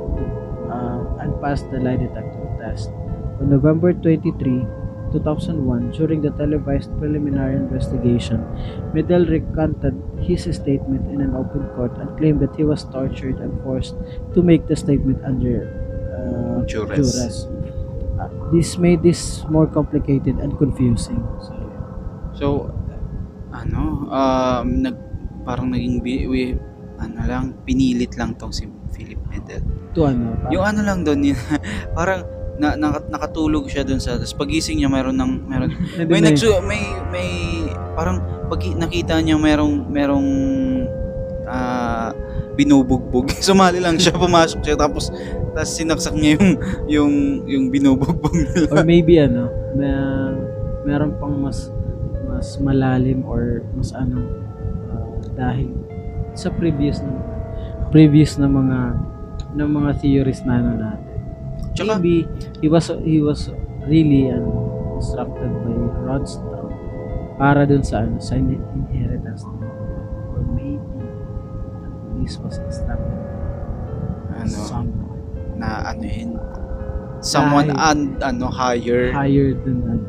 uh, 0.71 1.19
and 1.19 1.35
passed 1.43 1.69
the 1.73 1.81
lie 1.81 1.97
detector 1.97 2.42
test. 2.63 2.95
On 3.43 3.51
November 3.51 3.91
23, 3.91 4.63
2001, 5.11 5.93
during 5.93 6.23
the 6.23 6.31
televised 6.33 6.89
preliminary 6.97 7.59
investigation, 7.59 8.41
Middle 8.95 9.27
recanted 9.27 9.93
his 10.23 10.47
statement 10.47 11.05
in 11.11 11.21
an 11.21 11.35
open 11.35 11.67
court 11.75 11.93
and 11.99 12.09
claimed 12.17 12.41
that 12.41 12.55
he 12.55 12.63
was 12.63 12.87
tortured 12.89 13.37
and 13.37 13.53
forced 13.61 13.99
to 14.33 14.41
make 14.41 14.65
the 14.67 14.77
statement 14.77 15.19
under 15.27 15.67
uh, 16.15 16.65
Duress. 16.65 16.97
duress. 17.13 17.37
Uh, 18.17 18.31
this 18.55 18.79
made 18.79 19.03
this 19.03 19.43
more 19.51 19.67
complicated 19.67 20.39
and 20.39 20.55
confusing. 20.57 21.21
So, 21.43 21.53
So, 22.33 22.47
ano, 23.53 24.09
um, 24.09 24.81
nag, 24.81 24.97
parang 25.45 25.69
naging, 25.69 26.01
bi, 26.01 26.25
wi, 26.25 26.57
ano 26.97 27.21
lang, 27.29 27.45
pinilit 27.69 28.17
lang 28.17 28.33
tong 28.41 28.49
si 28.49 28.65
Philip 28.97 29.21
Medel. 29.29 29.61
to 29.93 30.09
ano, 30.09 30.33
parang- 30.41 30.53
Yung 30.57 30.65
ano 30.65 30.81
lang 30.81 30.99
doon, 31.05 31.21
yun, 31.21 31.37
parang 31.99 32.25
na, 32.63 32.79
naka- 32.79 33.11
nakatulog 33.11 33.67
siya 33.67 33.83
doon 33.83 33.99
sa, 33.99 34.15
tapos 34.15 34.39
pagising 34.39 34.79
niya 34.79 34.87
mayroon 34.87 35.19
ng, 35.19 35.33
meron, 35.51 35.71
may 36.09 36.23
na 36.23 36.31
nagsu, 36.31 36.63
may, 36.63 36.83
may, 37.11 37.29
parang 37.99 38.23
pag 38.47 38.63
nakita 38.79 39.19
niya 39.19 39.35
merong, 39.35 39.91
merong, 39.91 40.29
ah, 41.51 42.15
binubugbog. 42.55 43.35
Sumali 43.43 43.83
lang 43.83 43.99
siya, 43.99 44.15
pumasok 44.15 44.63
siya, 44.63 44.77
tapos, 44.79 45.11
tapos 45.53 45.73
sinaksak 45.75 46.15
niya 46.15 46.39
yung, 46.39 46.53
yung, 46.87 47.15
yung 47.51 47.65
binubugbog 47.75 48.31
nila. 48.31 48.71
or 48.71 48.87
maybe 48.95 49.19
ano, 49.19 49.51
may, 49.75 49.91
meron 50.87 51.19
pang 51.19 51.35
mas 51.39 51.71
mas 52.27 52.59
malalim 52.59 53.23
or 53.23 53.63
mas 53.77 53.95
ano 53.95 54.25
uh, 54.91 55.15
dahil 55.39 55.71
sa 56.35 56.51
previous 56.51 56.99
na 57.05 57.23
previous 57.93 58.41
na 58.41 58.49
mga 58.49 58.99
ng 59.53 59.71
mga 59.71 59.91
theories 60.01 60.41
na 60.49 60.59
ano 60.59 60.73
natin. 60.81 61.12
Tsaka- 61.73 61.97
maybe 61.97 62.29
he 62.61 62.67
was 62.67 62.87
he 63.03 63.19
was 63.19 63.49
really 63.85 64.29
ano, 64.29 64.51
instructed 64.97 65.51
by 65.63 65.75
Rod 66.03 66.25
Strong 66.25 66.71
para 67.35 67.65
dun 67.65 67.81
sa 67.81 68.03
ano 68.03 68.17
sa 68.19 68.37
in- 68.37 68.61
inheritance 68.73 69.43
niya. 69.43 69.69
or 70.29 70.41
maybe 70.49 71.01
this 72.19 72.37
was 72.39 72.61
instructed 72.61 73.21
Ano, 74.33 74.49
someone 74.49 74.91
na 75.55 75.69
ano 75.89 76.05
yun, 76.05 76.31
someone 77.21 77.69
Dahil- 77.69 77.89
un, 77.89 77.99
ano, 78.21 78.45
higher. 78.49 79.13
higher 79.13 79.55
than 79.57 79.79
ano. 79.83 80.07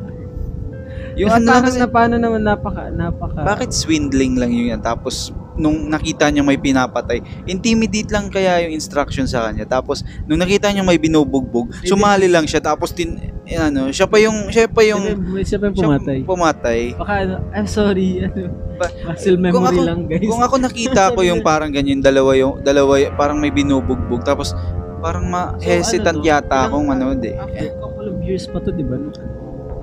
Yung 1.14 1.30
Kasi 1.30 1.38
ano 1.38 1.48
parang 1.48 1.76
na 1.76 1.86
paano 1.88 2.14
naman 2.18 2.42
napaka 2.42 2.90
napaka 2.90 3.40
bakit 3.40 3.70
swindling 3.70 4.34
lang 4.34 4.50
yun 4.50 4.74
yan? 4.74 4.82
Tapos, 4.82 5.30
nung 5.54 5.86
nakita 5.86 6.28
niya 6.28 6.42
may 6.42 6.58
pinapatay, 6.58 7.22
intimidate 7.46 8.10
lang 8.10 8.26
kaya 8.28 8.66
yung 8.66 8.74
instruction 8.74 9.24
sa 9.24 9.46
kanya. 9.46 9.64
Tapos, 9.64 10.02
nung 10.26 10.38
nakita 10.38 10.70
niya 10.70 10.82
may 10.82 10.98
binubugbog, 10.98 11.70
sumali 11.86 12.26
lang 12.26 12.44
siya. 12.44 12.58
Tapos, 12.58 12.90
tin, 12.90 13.18
eh, 13.44 13.58
ano, 13.58 13.92
siya 13.92 14.08
pa 14.08 14.18
yung, 14.18 14.50
siya 14.50 14.66
pa 14.66 14.82
yung, 14.82 15.02
siya 15.44 15.58
pa 15.60 15.70
yung 15.70 15.76
siya 15.76 15.88
pumatay. 15.88 16.18
pumatay. 16.24 16.80
Baka 16.96 17.14
ano, 17.22 17.34
I'm 17.52 17.68
sorry, 17.68 18.24
ano, 18.24 18.50
Ba- 18.74 18.94
muscle 19.06 19.38
memory 19.38 19.54
kung 19.54 19.66
ako, 19.70 19.80
lang 19.86 20.00
guys. 20.10 20.26
Kung 20.26 20.42
ako 20.42 20.54
nakita 20.58 21.02
ko 21.14 21.20
yung 21.22 21.40
parang 21.48 21.70
ganyan, 21.70 22.02
dalawa 22.02 22.34
yung, 22.34 22.58
dalawa, 22.64 22.98
parang 23.14 23.38
may 23.38 23.54
binubugbog. 23.54 24.26
Tapos, 24.26 24.50
parang 24.98 25.28
ma-hesitant 25.28 26.18
ano 26.18 26.24
to? 26.24 26.28
yata 26.28 26.48
Ilang- 26.48 26.66
akong 26.72 26.86
manood 26.88 27.20
eh. 27.22 27.36
After 27.36 27.68
couple 27.76 28.06
of 28.08 28.16
years 28.24 28.44
pa 28.48 28.58
to, 28.58 28.72
di 28.72 28.82
ba? 28.82 28.96
Nung, 28.96 29.12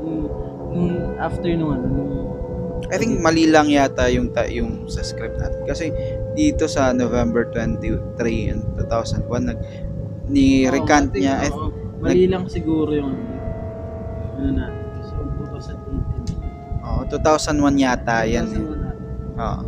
nung, 0.02 0.24
nung 0.74 0.92
after 1.22 1.50
nung 1.54 1.72
ano, 1.72 1.86
nung, 1.86 2.12
I 2.90 2.98
think 2.98 3.22
mali 3.22 3.46
lang 3.46 3.70
yata 3.70 4.10
yung 4.10 4.34
ta- 4.34 4.50
yung 4.50 4.90
sa 4.90 5.06
script 5.06 5.38
natin 5.38 5.62
kasi 5.70 5.94
dito 6.34 6.66
sa 6.66 6.96
November 6.96 7.46
23 7.54 7.94
and 8.50 8.62
2001 8.80 9.28
nag 9.54 9.60
ni 10.32 10.66
Oo, 10.66 10.74
recant 10.74 11.12
niya 11.14 11.46
eh, 11.46 11.52
oo. 11.52 11.70
mali 12.02 12.26
lang 12.26 12.48
siguro 12.48 12.90
yung 12.96 13.14
ano, 14.40 14.50
natin. 14.58 14.80
So, 15.06 15.22
2018. 15.78 16.82
oh, 16.82 17.04
2001 17.06 17.78
yata 17.78 18.26
yan 18.26 18.48
eh. 18.50 18.58
2001 18.58 18.80
natin. 18.82 19.06
Oo. 19.38 19.62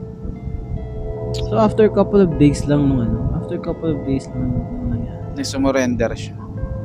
So, 1.49 1.53
after 1.57 1.85
couple 1.89 2.21
of 2.21 2.37
days 2.37 2.65
lang 2.65 2.87
nung 2.87 3.01
ano, 3.03 3.33
after 3.37 3.57
couple 3.59 3.91
of 3.93 3.99
days 4.07 4.25
lang 4.31 4.49
nung 4.49 4.89
nangyari. 4.89 5.21
nag-surrender 5.35 6.11
siya 6.13 6.37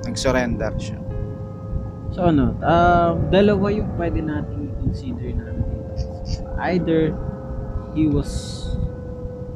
nag-surrender 0.05 0.73
siya 0.81 0.99
So 2.09 2.25
ano, 2.25 2.57
um, 2.65 3.15
dalawa 3.29 3.69
yung 3.69 3.93
pwede 4.01 4.25
nating 4.25 4.73
i-consider 4.73 5.29
natin. 5.37 5.58
Either 6.61 7.15
he 7.95 8.07
was 8.07 8.31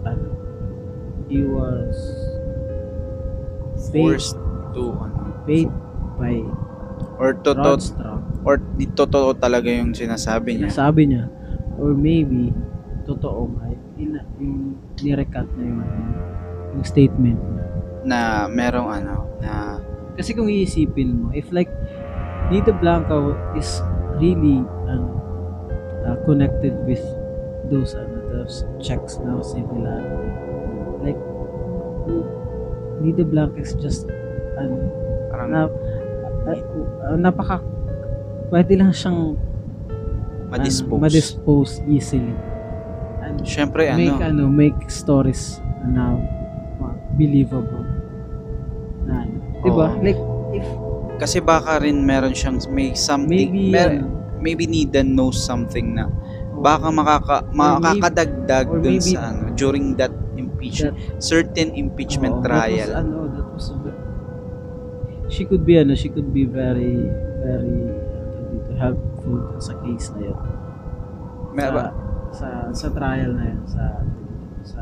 ano, 0.07 0.29
he 1.29 1.45
was 1.45 1.95
paid, 3.91 4.19
Forced 4.19 4.39
to, 4.75 4.83
ano, 4.97 5.37
paid 5.47 5.71
by 6.19 6.43
or 7.19 7.35
totoo, 7.39 7.79
or 8.43 8.59
di 8.59 8.87
totoo 8.91 9.35
talaga 9.37 9.71
yung 9.71 9.95
sinasabi 9.95 10.59
niya. 10.59 10.71
Sinasabi 10.71 11.03
niya. 11.07 11.25
Or 11.79 11.95
maybe, 11.95 12.55
totoo 13.07 13.51
nga, 13.59 13.71
in, 13.99 14.19
yung 14.39 14.79
nirecut 15.03 15.47
na 15.59 15.63
yung, 15.63 15.83
yung 16.75 16.85
statement 16.87 17.39
niya. 17.39 17.67
na 18.03 18.19
merong 18.51 18.91
ano, 18.91 19.31
na 19.39 19.79
Kasi 20.13 20.37
kung 20.37 20.51
iisipin 20.51 21.09
mo, 21.17 21.27
if 21.33 21.49
like, 21.55 21.73
Nita 22.53 22.75
Blanca 22.77 23.33
is 23.57 23.81
really 24.21 24.61
uh, 26.07 26.17
connected 26.27 26.75
with 26.87 27.03
those 27.71 27.95
ano, 27.95 28.19
those 28.33 28.67
checks 28.83 29.19
na 29.23 29.39
similar. 29.43 30.03
Like, 31.03 31.19
Nita 33.03 33.25
Blanca 33.27 33.59
is 33.59 33.75
just 33.79 34.07
ano, 34.59 34.77
parang 35.31 35.49
na, 35.51 35.61
uh, 36.47 36.59
uh, 37.11 37.17
napaka 37.19 37.63
pwede 38.53 38.79
lang 38.79 38.93
siyang 38.93 39.35
madispose. 40.53 40.93
ano, 40.93 41.03
madispose 41.03 41.73
easily. 41.89 42.37
And 43.23 43.43
Siyempre, 43.47 43.91
make 43.95 44.19
ano, 44.19 44.47
ano, 44.47 44.53
make 44.53 44.79
stories 44.91 45.63
na 45.89 46.19
uh, 46.83 46.95
believable. 47.17 47.87
Na, 49.07 49.27
ano, 49.27 49.35
'di 49.63 49.71
ba? 49.71 49.89
Oo. 49.95 50.03
Like 50.03 50.21
if 50.53 50.67
kasi 51.23 51.39
baka 51.39 51.79
rin 51.79 52.03
meron 52.03 52.35
siyang, 52.35 52.59
may 52.75 52.99
something, 52.99 53.31
maybe 53.31 53.71
mer- 53.71 54.03
ano, 54.03 54.22
maybe 54.43 54.67
Nida 54.67 55.07
knows 55.07 55.39
something 55.39 55.95
na 55.95 56.11
baka 56.63 56.91
makaka, 56.91 57.37
makakadagdag 57.55 58.67
or 58.69 58.79
dun 58.83 58.99
maybe- 58.99 59.15
sa 59.15 59.31
ano, 59.31 59.55
during 59.55 59.95
that 59.97 60.13
impeachment, 60.35 60.95
certain 61.23 61.71
impeachment 61.75 62.39
Oo, 62.39 62.45
trial. 62.45 62.91
That 62.91 63.03
was, 63.03 63.03
ano, 63.03 63.17
that 63.31 63.47
was 63.55 63.67
she 65.33 65.49
could 65.49 65.65
be 65.65 65.81
ano, 65.81 65.97
she 65.97 66.13
could 66.13 66.29
be 66.31 66.45
very 66.45 67.09
very 67.41 67.79
dito, 68.53 68.71
helpful 68.77 69.57
sa 69.57 69.73
case 69.81 70.13
na 70.13 70.29
yun. 70.29 70.39
May- 71.57 71.73
sa, 71.73 71.89
sa 72.33 72.49
sa 72.73 72.87
trial 72.93 73.33
na 73.33 73.45
yun, 73.49 73.61
sa 73.65 73.83
sa 74.63 74.81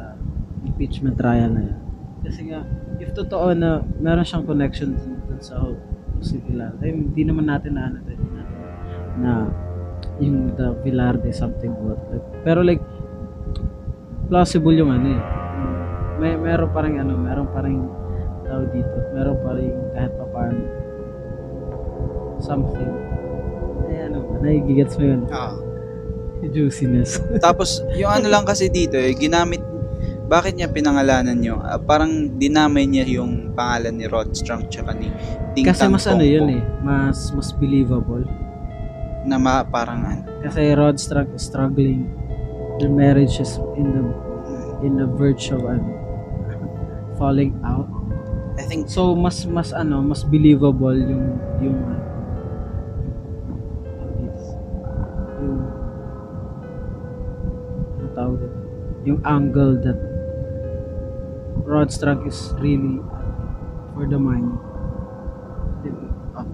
impeachment 0.67 1.15
trial 1.15 1.55
na 1.55 1.63
yun. 1.71 1.79
Kasi 2.21 2.51
nga 2.51 2.67
if 2.99 3.15
totoo 3.15 3.55
na 3.55 3.81
meron 4.03 4.27
siyang 4.27 4.45
connection 4.45 4.93
dun, 4.99 5.23
dun 5.25 5.41
sa 5.41 5.63
si 6.21 6.37
Villar, 6.45 6.77
eh, 6.85 6.93
hindi 6.93 7.25
naman 7.25 7.49
natin 7.49 7.73
na 7.79 7.89
ano, 7.89 8.05
na 9.19 9.51
yung 10.21 10.55
the 10.55 10.77
Villarde 10.85 11.33
something 11.33 11.73
what. 11.81 11.99
Like, 12.13 12.27
pero 12.45 12.61
like 12.61 12.83
plausible 14.31 14.77
yung 14.77 14.93
ano 14.93 15.09
eh. 15.17 15.23
May 16.21 16.37
meron 16.37 16.71
pa 16.71 16.85
rin 16.85 17.01
ano 17.01 17.17
meron 17.17 17.49
pa 17.51 17.65
rin 17.65 17.81
tao 18.45 18.63
dito. 18.69 18.97
Meron 19.17 19.39
pa 19.41 19.51
rin 19.57 19.73
kahit 19.97 20.13
pa 20.15 20.25
paano. 20.29 20.63
Something. 22.39 22.93
Eh 23.91 24.07
ano 24.07 24.19
ba 24.29 24.33
nagigigets 24.45 24.95
mo 25.01 25.05
yun? 25.05 25.23
Ah. 25.33 25.57
yung 26.41 26.53
juiciness. 26.57 27.21
Tapos, 27.45 27.85
yung 28.01 28.09
ano 28.09 28.33
lang 28.33 28.49
kasi 28.49 28.73
dito, 28.73 28.97
eh, 28.97 29.13
ginamit, 29.13 29.61
bakit 30.25 30.57
niya 30.57 30.73
pinangalanan 30.73 31.37
nyo? 31.37 31.61
Ah, 31.61 31.77
parang 31.77 32.39
dinamay 32.39 32.87
niya 32.87 33.05
yung 33.05 33.51
pangalan 33.53 33.99
ni 33.99 34.07
Rod 34.07 34.31
Strong 34.33 34.71
tsaka 34.71 34.95
ni 34.95 35.11
Ding 35.53 35.67
kasi 35.67 35.91
mas 35.91 36.07
ano 36.07 36.23
Kong 36.23 36.31
yun 36.31 36.47
Kong 36.47 36.55
eh 36.55 36.63
mas 36.87 37.19
mas 37.35 37.51
believable 37.59 38.23
Na 39.25 39.37
ma, 39.37 39.61
parang 39.63 40.01
ano. 40.01 40.23
kasi 40.41 40.73
Rod 40.73 40.97
strug- 40.97 41.37
struggling 41.37 42.09
their 42.81 42.89
marriage 42.89 43.37
is 43.37 43.61
in 43.77 43.93
the 43.93 44.05
in 44.81 44.97
the 44.97 45.05
verge 45.05 45.53
of 45.53 45.61
ano 45.69 45.85
falling 47.21 47.53
out 47.61 47.85
I 48.61 48.65
think, 48.69 48.93
So 48.93 49.17
mas 49.17 49.45
mas 49.49 49.73
ano, 49.73 50.05
mas 50.05 50.21
believable 50.21 50.97
yung 50.97 51.37
yung 51.65 51.77
ano, 51.81 52.05
yung 55.41 55.59
ano 57.97 58.07
tawag 58.13 58.37
dito? 58.41 58.59
yung 59.09 59.21
angle 59.25 59.81
that 59.81 59.97
Rod 61.65 61.89
Strunk 61.89 62.29
is 62.29 62.53
really 62.61 63.01
for 63.97 64.05
the 64.05 64.21
money. 64.21 64.53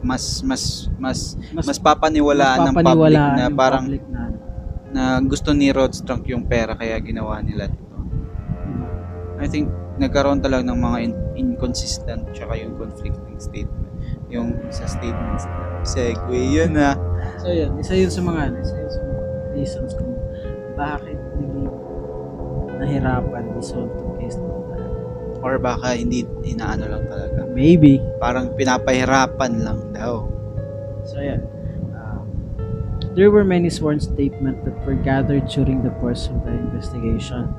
Mas, 0.06 0.40
mas, 0.46 0.86
mas, 1.02 1.34
Mas, 1.50 1.66
mas 1.66 1.78
papaniwalaan 1.82 2.70
ng 2.70 2.74
public 2.78 2.86
papaniwalaan 2.94 3.34
na 3.34 3.42
yung 3.50 3.58
parang 3.58 3.84
public 3.90 4.04
na, 4.06 4.22
na 4.94 5.02
gusto 5.18 5.50
ni 5.50 5.74
Rod 5.74 5.90
Strunk 5.90 6.30
yung 6.30 6.46
pera 6.46 6.78
kaya 6.78 6.94
ginawa 7.02 7.42
nila 7.42 7.66
ito. 7.66 7.82
diba? 7.82 8.86
I 9.42 9.46
think 9.50 9.66
nagkaroon 9.98 10.38
talaga 10.38 10.62
ng 10.62 10.78
mga 10.78 10.98
in- 11.02 11.24
inconsistent 11.34 12.22
tsaka 12.30 12.54
yung 12.54 12.78
conflicting 12.78 13.36
statement. 13.42 13.90
Yung 14.30 14.54
sa 14.70 14.86
statements 14.86 15.44
na 15.50 15.82
segue 15.82 16.40
yun 16.40 16.78
ah. 16.78 16.94
So 17.42 17.50
yun, 17.50 17.74
isa 17.82 17.98
yun 17.98 18.12
sa 18.12 18.22
mga 18.22 18.40
ano, 18.52 18.56
isa 18.62 18.74
yun 18.78 18.90
sa 18.92 19.00
mga 19.02 19.22
reasons 19.56 19.92
kung 19.98 20.14
bakit 20.76 21.18
naging 21.40 21.68
nahirapan 22.76 23.44
na 23.50 23.58
ito. 23.58 24.05
Or 25.42 25.58
baka 25.60 25.96
hindi 25.96 26.24
inaano 26.44 26.88
lang 26.88 27.04
talaga. 27.08 27.48
Maybe. 27.50 28.00
Parang 28.20 28.52
pinapahirapan 28.56 29.52
lang 29.64 29.80
daw. 29.92 30.24
So 31.06 31.20
yeah. 31.22 31.40
Um, 31.94 32.26
there 33.14 33.30
were 33.30 33.44
many 33.44 33.70
sworn 33.70 34.00
statements 34.00 34.64
that 34.64 34.76
were 34.84 34.98
gathered 34.98 35.48
during 35.48 35.82
the 35.82 35.94
course 36.02 36.28
of 36.28 36.44
the 36.44 36.52
investigation. 36.52 37.52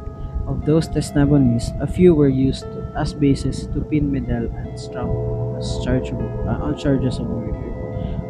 Of 0.47 0.63
those 0.63 0.87
testimonies, 0.87 1.75
a 1.83 1.87
few 1.87 2.15
were 2.15 2.31
used 2.31 2.63
to, 2.71 2.79
as 2.95 3.11
basis 3.11 3.67
to 3.75 3.83
pin 3.83 4.07
Medel 4.07 4.47
and 4.55 4.79
Strong 4.79 5.59
as 5.59 5.67
charge 5.83 6.07
of, 6.15 6.19
uh, 6.47 6.63
on 6.63 6.79
charges 6.79 7.19
of 7.19 7.27
murder. 7.27 7.67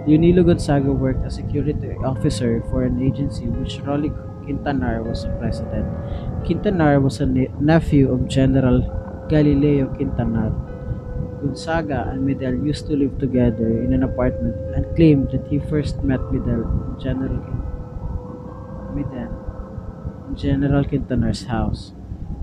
Leonilo 0.09 0.41
Gonzaga 0.41 0.89
worked 0.89 1.21
as 1.27 1.35
security 1.35 1.93
officer 2.01 2.63
for 2.71 2.87
an 2.87 3.03
agency 3.03 3.45
which 3.45 3.83
Rolly 3.85 4.09
Quintanar 4.47 5.03
was 5.03 5.27
the 5.27 5.33
president. 5.37 5.85
Quintanar 6.47 7.03
was 7.03 7.19
a 7.19 7.27
ne- 7.27 7.51
nephew 7.59 8.09
of 8.09 8.25
General 8.25 8.81
Galileo 9.27 9.91
Quintanar. 9.91 10.55
Gonzaga 11.43 12.09
and 12.09 12.23
Medel 12.23 12.55
used 12.65 12.87
to 12.87 12.95
live 12.95 13.19
together 13.19 13.67
in 13.67 13.93
an 13.93 14.01
apartment 14.03 14.55
and 14.73 14.87
claimed 14.95 15.29
that 15.31 15.45
he 15.51 15.59
first 15.59 16.01
met 16.01 16.19
Medel 16.31 16.63
in 16.63 16.95
General 16.97 17.37
Medel 18.95 19.31
in 20.29 20.35
General 20.35 20.83
Quintanar's 20.83 21.43
house. 21.45 21.91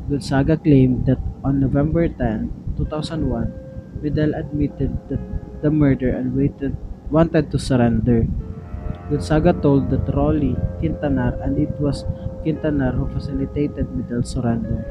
Gonzaga 0.09 0.57
claimed 0.57 1.07
that 1.07 1.19
on 1.43 1.61
November 1.61 2.09
10, 2.09 2.77
2001, 2.77 3.49
Medel 4.05 4.37
admitted 4.37 4.93
that 5.09 5.21
the 5.63 5.71
murder 5.71 6.13
and 6.13 6.37
waited, 6.37 6.77
wanted 7.11 7.51
to 7.51 7.59
surrender. 7.59 8.29
Gonzaga 9.09 9.53
told 9.53 9.89
that 9.89 10.05
Rolly 10.15 10.57
Quintanar 10.81 11.41
and 11.41 11.57
it 11.59 11.73
was 11.81 12.05
Quintanar 12.45 12.93
who 12.93 13.09
facilitated 13.09 13.89
Medel's 13.89 14.31
surrender. 14.31 14.85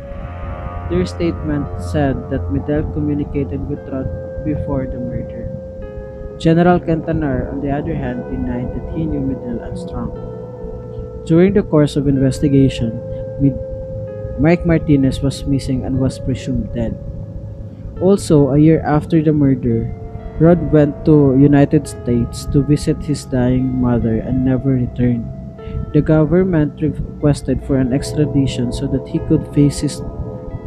Their 0.89 1.05
statement 1.05 1.67
said 1.79 2.29
that 2.29 2.51
Medel 2.51 2.83
communicated 2.93 3.63
with 3.67 3.79
Rod 3.87 4.07
before 4.43 4.85
the 4.85 4.99
murder. 4.99 5.47
General 6.37 6.79
Quintanar, 6.79 7.51
on 7.51 7.61
the 7.61 7.71
other 7.71 7.95
hand, 7.95 8.25
denied 8.29 8.73
that 8.75 8.87
he 8.91 9.05
knew 9.05 9.21
Medel 9.21 9.63
and 9.63 9.77
Strong. 9.77 10.11
During 11.25 11.53
the 11.53 11.63
course 11.63 11.95
of 11.95 12.07
investigation, 12.07 12.99
Mike 14.39 14.65
Martinez 14.65 15.21
was 15.21 15.45
missing 15.45 15.85
and 15.85 15.99
was 15.99 16.19
presumed 16.19 16.73
dead. 16.73 16.97
Also, 18.01 18.49
a 18.51 18.57
year 18.57 18.81
after 18.81 19.21
the 19.21 19.31
murder, 19.31 19.87
Rod 20.41 20.73
went 20.73 21.05
to 21.05 21.37
United 21.39 21.87
States 21.87 22.45
to 22.51 22.65
visit 22.65 22.97
his 23.05 23.23
dying 23.23 23.79
mother 23.79 24.17
and 24.19 24.43
never 24.43 24.73
returned. 24.73 25.29
The 25.93 26.01
government 26.01 26.81
requested 26.81 27.63
for 27.63 27.77
an 27.77 27.93
extradition 27.93 28.73
so 28.73 28.87
that 28.87 29.07
he 29.07 29.19
could 29.29 29.47
face 29.53 29.79
his 29.79 30.01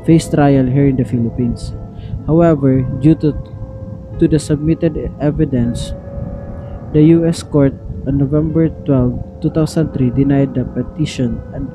face 0.07 0.31
trial 0.31 0.71
here 0.71 0.87
in 0.87 0.97
the 0.97 1.05
Philippines. 1.05 1.75
However, 2.31 2.87
due 3.03 3.19
to, 3.21 3.35
to 4.23 4.25
the 4.31 4.39
submitted 4.39 4.95
evidence, 5.21 5.93
the 6.95 7.03
U.S. 7.19 7.43
court 7.43 7.75
on 8.07 8.23
November 8.23 8.71
12, 8.87 9.43
2003 9.43 10.15
denied 10.15 10.55
the 10.55 10.65
petition 10.65 11.43
and 11.53 11.67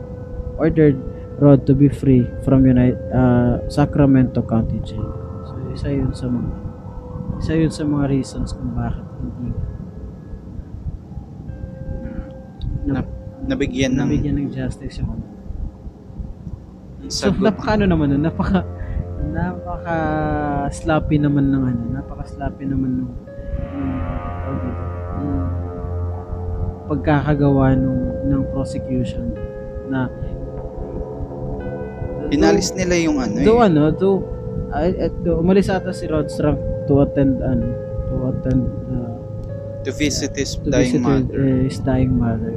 ordered 0.58 0.96
Rod 1.42 1.66
to 1.66 1.74
be 1.74 1.90
free 1.90 2.30
from 2.46 2.70
United, 2.70 3.02
uh, 3.10 3.66
Sacramento 3.66 4.46
County 4.46 4.78
Jail. 4.86 5.10
So, 5.50 5.58
isa 5.74 5.90
yun 5.90 6.14
sa 6.14 6.30
mga 6.30 6.54
isa 7.42 7.54
yun 7.58 7.74
sa 7.74 7.82
mga 7.82 8.06
reasons 8.14 8.54
kung 8.54 8.78
bakit 8.78 9.02
hindi 9.18 9.50
Na, 12.86 13.02
nabigyan 13.50 13.98
ng 13.98 14.06
nabigyan 14.06 14.38
ng 14.38 14.50
justice 14.54 15.02
yung. 15.02 15.31
So, 17.12 17.28
sagot. 17.28 17.44
napaka 17.44 17.76
ano 17.76 17.86
naman 17.92 18.16
nun, 18.16 18.24
napaka 18.24 18.64
napaka 19.36 19.96
sloppy 20.72 21.20
naman 21.20 21.52
ng 21.52 21.64
ano, 21.68 21.84
napaka 22.00 22.24
sloppy 22.24 22.64
naman 22.64 23.04
tawag 24.48 24.60
dito, 24.64 24.84
nung 25.20 25.44
pagkakagawa 26.88 27.76
nung 27.76 28.02
ng 28.32 28.44
prosecution 28.56 29.36
na 29.92 30.08
Pinalis 32.32 32.72
nila 32.80 32.96
yung 32.96 33.20
ano 33.20 33.36
eh. 33.36 33.44
ano, 33.60 33.92
ay, 34.72 34.96
at, 35.04 35.12
though, 35.28 35.44
umalis 35.44 35.68
ata 35.68 35.92
si 35.92 36.08
Rod 36.08 36.32
Strunk 36.32 36.56
to 36.88 37.04
attend, 37.04 37.44
ano, 37.44 37.68
to 38.08 38.16
attend, 38.32 38.64
uh, 38.88 39.20
To 39.84 39.92
visit 39.92 40.32
his 40.40 40.56
to 40.56 40.72
dying 40.72 40.96
visit 40.96 41.04
mother. 41.04 41.36
uh, 41.36 41.60
his 41.68 41.80
dying 41.84 42.16
mother. 42.16 42.56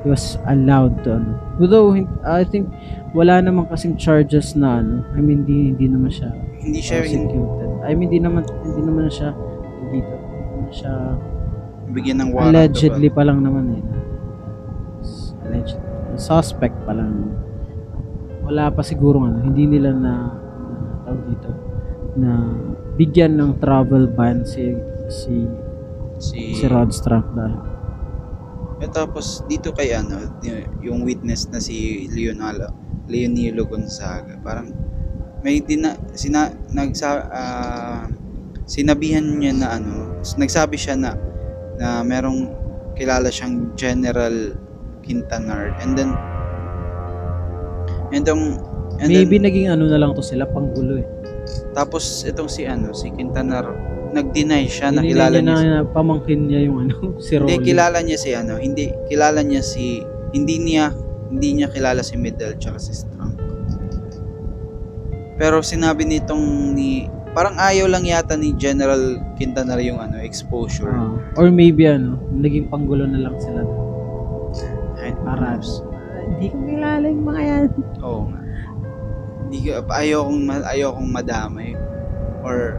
Uh, 0.00 0.04
he 0.04 0.08
was 0.08 0.40
allowed 0.48 1.04
to, 1.04 1.20
ano. 1.20 1.36
Although, 1.60 1.92
I 2.24 2.42
think, 2.48 2.72
wala 3.12 3.44
naman 3.44 3.68
kasing 3.68 4.00
charges 4.00 4.56
na, 4.56 4.80
ano, 4.80 5.04
I 5.12 5.20
mean, 5.20 5.44
hindi, 5.44 5.76
hindi 5.76 5.86
naman 5.92 6.08
siya 6.08 6.32
Hindi 6.60 6.80
siya 6.80 7.04
prosecuted. 7.04 7.70
I 7.84 7.92
mean, 7.92 8.08
hindi 8.08 8.20
naman, 8.24 8.42
hindi 8.64 8.80
naman 8.80 9.12
siya, 9.12 9.30
dito, 9.92 10.14
hindi 10.16 10.46
naman 10.48 10.72
siya, 10.72 10.92
bigyan 11.90 12.16
ng 12.22 12.28
warrant. 12.32 12.48
allegedly 12.56 13.08
pa 13.10 13.22
lang 13.26 13.44
naman 13.44 13.64
eh. 13.76 13.84
Allegedly. 15.44 15.88
Suspect 16.16 16.76
pa 16.86 16.92
lang. 16.94 17.34
Wala 18.46 18.70
pa 18.70 18.82
siguro 18.82 19.26
ano, 19.26 19.42
hindi 19.42 19.66
nila 19.66 19.92
na, 19.92 20.12
tawag 21.04 21.22
dito 21.28 21.50
na 22.18 22.54
bigyan 22.94 23.38
ng 23.38 23.50
travel 23.62 24.10
ban 24.10 24.42
si 24.42 24.74
si 25.06 25.46
Si, 26.20 26.52
si 26.52 26.68
Rod 26.68 26.92
Strunk 26.92 27.32
dahil 27.32 27.56
Eh, 28.80 28.88
tapos 28.88 29.44
dito 29.44 29.76
kay 29.76 29.92
ano, 29.92 30.40
yung 30.80 31.04
witness 31.04 31.52
na 31.52 31.60
si 31.60 32.08
Leonalo, 32.08 32.72
Leonilo 33.06 33.68
Gonzaga, 33.68 34.40
parang 34.40 34.72
may 35.44 35.60
dina, 35.60 35.96
sina, 36.16 36.52
nagsa, 36.72 37.28
ah, 37.28 38.04
sinabihan 38.64 39.24
niya 39.24 39.52
na 39.52 39.68
ano, 39.76 40.20
nagsabi 40.24 40.80
siya 40.80 40.96
na 40.96 41.12
na 41.80 42.04
merong 42.04 42.52
kilala 42.92 43.32
siyang 43.32 43.72
General 43.72 44.52
Quintanar 45.00 45.72
and 45.80 45.96
then 45.96 46.12
and 48.12 48.28
then 48.28 48.60
and 49.00 49.08
maybe 49.08 49.40
then, 49.40 49.48
naging 49.48 49.66
ano 49.72 49.88
na 49.88 49.96
lang 49.96 50.12
to 50.12 50.20
sila 50.20 50.44
panggulo 50.44 51.00
eh. 51.00 51.08
tapos 51.72 52.22
itong 52.28 52.52
si 52.52 52.68
ano 52.68 52.92
si 52.92 53.08
Quintanar 53.16 53.64
nag-deny 54.10 54.66
siya 54.66 54.90
na 54.90 55.02
kilala 55.02 55.38
niya 55.38 55.56
niya 55.56 55.70
na, 55.82 55.86
pamangkin 55.86 56.50
niya 56.50 56.60
yung 56.66 56.86
ano 56.86 56.94
si 57.24 57.38
Rolly. 57.38 57.56
Hindi 57.56 57.66
kilala 57.70 57.98
niya 58.02 58.18
si 58.18 58.30
ano, 58.34 58.54
hindi 58.58 58.84
kilala 59.06 59.40
niya 59.42 59.62
si 59.62 60.02
hindi 60.34 60.56
niya 60.58 60.94
hindi 61.30 61.48
niya 61.62 61.68
kilala 61.70 62.02
si 62.02 62.18
Middle 62.18 62.58
tsaka 62.58 62.78
si 62.82 62.92
Strong. 62.94 63.34
Pero 65.40 65.64
sinabi 65.64 66.04
nitong 66.04 66.74
ni 66.76 67.08
parang 67.32 67.54
ayaw 67.56 67.86
lang 67.86 68.04
yata 68.04 68.34
ni 68.34 68.52
General 68.58 68.98
Quintanar 69.38 69.78
yung 69.80 70.02
ano 70.02 70.18
exposure. 70.20 70.90
Ah, 70.90 71.14
or 71.38 71.48
maybe 71.48 71.86
ano, 71.86 72.18
naging 72.34 72.66
panggulo 72.68 73.06
na 73.06 73.24
lang 73.24 73.38
sila. 73.38 73.62
Ay, 75.00 75.14
Para 75.24 75.56
knows? 75.56 75.86
hindi 76.36 76.46
ko 76.52 76.56
kilala 76.66 77.04
yung 77.08 77.24
mga 77.24 77.42
yan. 77.42 77.64
Oo 78.04 78.20
nga. 78.28 78.40
Hindi 79.46 79.58
ko 79.64 79.70
ayaw 79.88 80.20
kong 80.28 80.42
ayaw 80.66 80.88
kong 80.98 81.10
madamay 81.10 81.70
or 82.44 82.78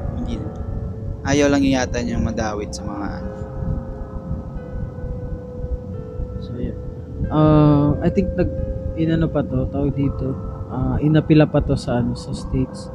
ayaw 1.26 1.48
lang 1.54 1.64
yata 1.66 2.02
niyang 2.02 2.26
madawit 2.26 2.74
sa 2.74 2.82
mga 2.86 3.08
ano. 3.22 3.32
So, 6.42 6.52
yeah. 6.58 6.78
Uh, 7.30 7.94
I 8.02 8.10
think 8.10 8.34
nag 8.34 8.50
inano 8.98 9.30
pa 9.30 9.46
to, 9.46 9.70
tawag 9.70 9.94
dito, 9.94 10.34
uh, 10.74 10.98
inapila 11.00 11.46
pa 11.46 11.62
to 11.62 11.78
sa 11.78 12.02
ano 12.02 12.18
sa 12.18 12.34
states 12.34 12.90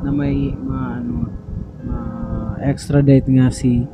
na 0.00 0.10
may 0.12 0.52
ma 0.56 0.96
ano 0.96 1.12
ma 1.84 1.98
extradite 2.64 3.28
nga 3.28 3.52
si 3.52 3.84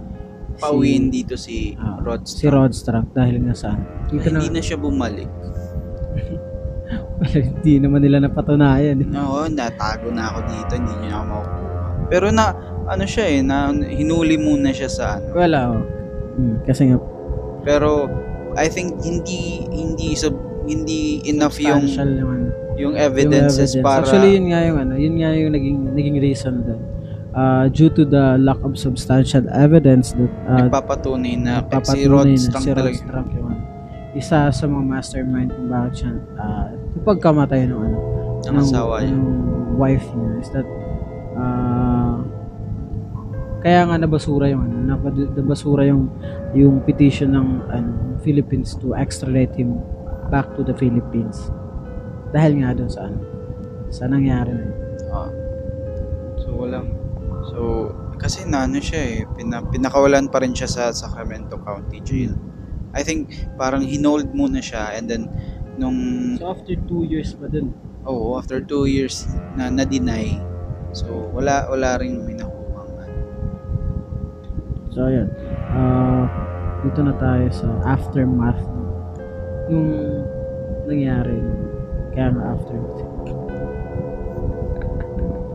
Pauwiin 0.52 1.08
dito 1.10 1.34
si 1.34 1.74
ah, 1.80 1.98
Rod 1.98 2.28
si 2.28 2.44
Rod 2.46 2.70
Strunk 2.76 3.16
dahil 3.16 3.40
nga 3.42 3.54
sa 3.56 3.74
ano. 3.74 3.84
Dito 4.12 4.28
na, 4.30 4.38
Hindi 4.44 4.52
na 4.52 4.62
siya 4.62 4.78
bumalik. 4.78 5.30
hindi 7.32 7.74
naman 7.80 8.04
nila 8.04 8.22
napatunayan. 8.22 9.06
Oo, 9.16 9.48
natago 9.48 10.12
na 10.12 10.28
ako 10.28 10.38
dito, 10.50 10.72
hindi 10.76 10.94
niya 11.02 11.12
ako 11.18 11.24
makukuha. 11.24 11.80
Pero 12.12 12.26
na, 12.28 12.44
ano 12.86 13.04
siya 13.06 13.26
eh, 13.28 13.40
na 13.42 13.70
hinuli 13.72 14.36
muna 14.36 14.70
siya 14.70 14.90
sa 14.90 15.04
ano. 15.18 15.30
Wala 15.34 15.60
oh. 15.70 15.82
Hmm, 16.32 16.56
kasi 16.64 16.88
nga 16.88 16.96
Pero, 17.62 18.08
I 18.56 18.66
think 18.66 18.98
hindi, 19.04 19.64
hindi, 19.70 20.16
sub, 20.16 20.34
hindi 20.66 21.22
enough 21.28 21.56
yung, 21.60 21.86
substantial 21.86 22.10
yung, 22.10 22.30
ano, 22.30 22.46
yung 22.74 22.94
evidences 22.96 23.76
evidence. 23.76 23.84
para, 23.84 24.02
Actually, 24.02 24.30
yun 24.34 24.46
nga 24.50 24.60
yung 24.66 24.78
ano, 24.80 24.94
yun 24.96 25.14
nga 25.20 25.30
yung 25.36 25.52
naging 25.52 25.78
naging 25.92 26.16
reason 26.18 26.54
doon. 26.66 26.82
Uh, 27.32 27.64
due 27.72 27.88
to 27.88 28.04
the 28.04 28.36
lack 28.36 28.60
of 28.60 28.76
substantial 28.76 29.40
evidence 29.56 30.12
that 30.12 30.28
uh, 30.44 30.68
nagpapatunay 30.68 31.32
na 31.40 31.64
si 31.64 31.72
papatunay 31.72 32.04
Rod 32.12 32.28
na 32.28 32.36
Strunk 32.36 32.60
si 32.60 32.68
Rod 32.68 32.76
talaga. 32.76 32.96
Strunk 33.00 33.28
yung 33.32 33.46
ano, 33.48 33.62
isa 34.12 34.38
sa 34.52 34.64
mga 34.68 34.84
mastermind 34.84 35.48
kung 35.48 35.68
bakit 35.72 35.92
siya 36.04 36.10
uh, 36.36 36.68
pagkamatay 37.08 37.72
ng 37.72 37.80
ano 37.80 37.96
Ng 38.44 38.56
asawa 38.60 39.00
niya. 39.00 39.16
ng 39.16 39.24
wife 39.80 40.04
niya 40.12 40.30
is 40.44 40.48
that 40.52 40.68
kaya 43.62 43.86
nga 43.86 43.96
nabasura 43.96 44.50
yung 44.50 44.66
ano 44.66 44.98
nabasura 45.38 45.86
yung 45.86 46.10
yung 46.52 46.82
petition 46.82 47.32
ng 47.32 47.48
ano 47.70 47.90
Philippines 48.26 48.74
to 48.78 48.94
extradite 48.98 49.54
him 49.54 49.78
back 50.30 50.50
to 50.58 50.66
the 50.66 50.74
Philippines 50.74 51.50
dahil 52.34 52.62
nga 52.62 52.74
doon 52.74 52.90
sa 52.90 53.06
ano 53.06 53.32
sa 53.92 54.08
nangyari 54.08 54.50
na 54.56 54.64
yun. 54.64 54.78
Ah. 55.12 55.30
So, 56.40 56.48
walang, 56.56 56.88
so, 57.52 57.58
kasi 58.16 58.48
na 58.48 58.64
ano 58.64 58.80
siya 58.80 59.00
eh, 59.04 59.18
pina, 59.36 59.60
pinakawalan 59.60 60.32
pa 60.32 60.40
rin 60.40 60.56
siya 60.56 60.66
sa 60.66 60.84
Sacramento 60.96 61.60
County 61.60 62.00
Jail. 62.00 62.32
I 62.96 63.04
think, 63.04 63.28
parang 63.60 63.84
hinold 63.84 64.32
muna 64.32 64.64
siya 64.64 64.96
and 64.96 65.06
then, 65.06 65.28
nung 65.76 65.96
so 66.36 66.52
after 66.52 66.76
two 66.88 67.04
years 67.08 67.32
pa 67.32 67.48
dun 67.48 67.72
Oo, 68.02 68.36
after 68.36 68.58
two 68.58 68.90
years 68.90 69.30
na 69.54 69.70
na-deny. 69.70 70.34
So, 70.90 71.30
wala 71.30 71.70
wala 71.70 72.02
rin 72.02 72.26
may 72.26 72.34
nakuha. 72.34 72.61
So, 74.92 75.08
ayan. 75.08 75.28
Ah, 75.72 76.28
dito 76.84 77.00
na 77.00 77.16
tayo 77.16 77.48
sa 77.48 77.68
aftermath 77.88 78.60
nung 79.72 80.20
nangyari. 80.84 81.40
Kaya 82.12 82.28
nga 82.36 82.44
aftermath. 82.52 83.00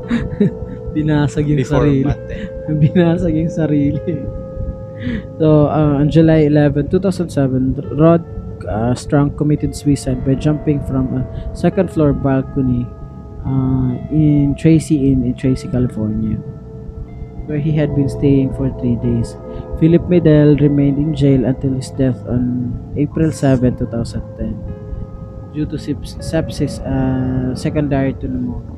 Binasag 0.98 1.46
yung 1.46 1.62
Before 1.62 1.86
sarili. 1.86 2.10
eh. 2.10 2.74
Binasag 2.82 3.34
yung 3.38 3.54
sarili. 3.54 4.14
So, 5.38 5.70
uh, 5.70 6.02
on 6.02 6.10
July 6.10 6.50
11, 6.50 6.90
2007, 6.90 7.94
Rod 8.02 8.26
uh, 8.66 8.98
Strunk 8.98 9.38
committed 9.38 9.76
suicide 9.78 10.26
by 10.26 10.34
jumping 10.34 10.82
from 10.90 11.14
a 11.14 11.22
second 11.54 11.94
floor 11.94 12.14
balcony 12.18 12.90
uh, 13.46 13.94
in 14.10 14.58
Tracy 14.58 15.14
Inn 15.14 15.22
in 15.22 15.38
Tracy, 15.38 15.70
California, 15.70 16.42
where 17.48 17.58
he 17.58 17.72
had 17.72 17.96
been 17.96 18.12
staying 18.12 18.54
for 18.54 18.70
three 18.80 19.00
days. 19.00 19.36
Philip 19.80 20.04
Medel 20.12 20.60
remained 20.60 21.00
in 21.00 21.16
jail 21.16 21.46
until 21.46 21.74
his 21.74 21.90
death 21.92 22.20
on 22.28 22.76
April 22.98 23.32
7, 23.32 23.78
2010, 23.78 24.52
due 25.56 25.66
to 25.66 25.80
seps- 25.80 26.20
sepsis 26.20 26.84
uh, 26.84 27.56
secondary 27.56 28.14
to 28.20 28.28
pneumonia. 28.28 28.78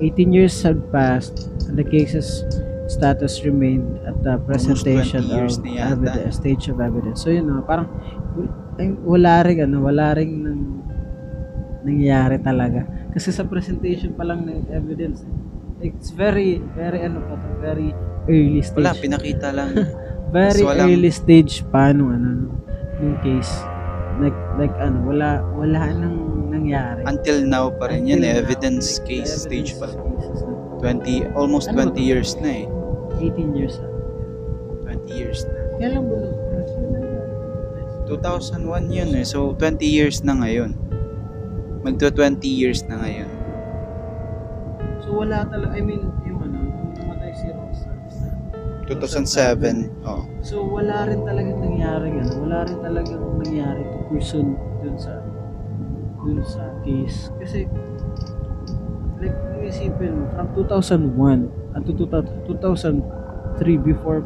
18 0.00 0.32
years 0.32 0.60
had 0.62 0.84
passed 0.92 1.48
and 1.64 1.78
the 1.78 1.84
case's 1.84 2.44
status 2.92 3.42
remained 3.44 3.96
at 4.04 4.20
the 4.22 4.36
presentation 4.44 5.24
20 5.24 5.34
years 5.34 5.56
of 5.56 5.64
evidence, 5.64 6.36
stage 6.36 6.68
of 6.68 6.80
evidence. 6.80 7.22
So 7.22 7.30
yun 7.30 7.48
know, 7.48 7.62
parang 7.64 7.88
wala 9.00 9.40
rin 9.46 9.64
ano, 9.64 9.80
wala 9.80 10.12
rin 10.12 10.30
nang 10.44 10.60
nangyari 11.84 12.36
talaga. 12.42 12.84
Kasi 13.14 13.30
sa 13.30 13.46
presentation 13.46 14.10
pa 14.12 14.26
lang 14.26 14.42
ng 14.42 14.66
evidence, 14.68 15.22
it's 15.78 16.10
very, 16.10 16.58
very 16.74 17.00
ano 17.00 17.22
pa 17.22 17.38
to, 17.38 17.48
very 17.62 17.94
early 18.26 18.58
stage. 18.58 18.82
Wala, 18.82 18.92
pinakita 18.92 19.48
lang. 19.54 19.70
very 20.34 20.66
walang- 20.66 20.90
early 20.90 21.14
stage 21.14 21.62
pa 21.70 21.94
nung 21.94 22.10
ano, 22.10 22.50
nung 22.98 23.16
case. 23.22 23.50
Like, 24.18 24.34
like 24.58 24.74
ano, 24.78 25.06
wala, 25.06 25.42
wala 25.54 25.78
nang 25.90 26.16
nangyari. 26.50 27.02
Until 27.06 27.42
now 27.42 27.70
pa 27.70 27.90
rin 27.90 28.06
yan 28.06 28.18
Until 28.18 28.26
eh. 28.26 28.32
now, 28.32 28.42
Evidence 28.42 28.86
like, 28.98 29.06
case 29.06 29.30
evidence 29.32 29.46
stage 29.46 29.70
pa. 29.78 29.86
na 29.86 30.02
20, 30.82 31.38
almost 31.38 31.70
Ano 31.70 31.76
ba 31.78 31.86
20 31.90 31.94
to? 31.94 32.00
years 32.02 32.30
na 32.38 32.50
eh. 32.50 32.66
18 33.22 33.54
years 33.54 33.78
na. 33.78 33.88
20 34.90 35.06
years 35.14 35.40
na. 35.46 35.58
Kailan 35.78 36.02
ba? 36.02 36.18
2001 38.04 38.90
yun 38.92 39.10
eh. 39.16 39.24
So, 39.24 39.56
20 39.56 39.80
years 39.82 40.20
na 40.20 40.36
ngayon. 40.36 40.76
Magto 41.84 42.08
20 42.08 42.40
years 42.48 42.80
na 42.88 42.96
ngayon. 42.96 43.28
So 45.04 45.20
wala 45.20 45.44
talaga, 45.44 45.76
I 45.76 45.84
mean, 45.84 46.08
yung 46.24 46.40
ano, 46.40 46.64
namatay 46.96 47.36
si 47.36 47.52
Rosa. 47.52 47.92
2007. 48.88 49.92
Oh. 50.08 50.24
So 50.40 50.64
wala 50.64 51.04
rin 51.04 51.28
talagang 51.28 51.60
nangyari 51.60 52.08
ano, 52.16 52.32
wala 52.40 52.64
rin 52.64 52.80
talagang 52.80 53.24
nangyari 53.36 53.84
to 53.84 53.98
person 54.08 54.56
dun 54.80 54.96
sa 54.96 55.20
dun 56.24 56.40
sa 56.40 56.72
case. 56.84 57.28
Kasi 57.36 57.68
like 59.20 59.36
isipin 59.64 60.24
mo, 60.24 60.24
from 60.32 60.48
2001 60.56 61.52
at 61.76 61.84
to 61.84 61.92
2000 61.96 63.04
2003 63.60 63.76
before 63.80 64.24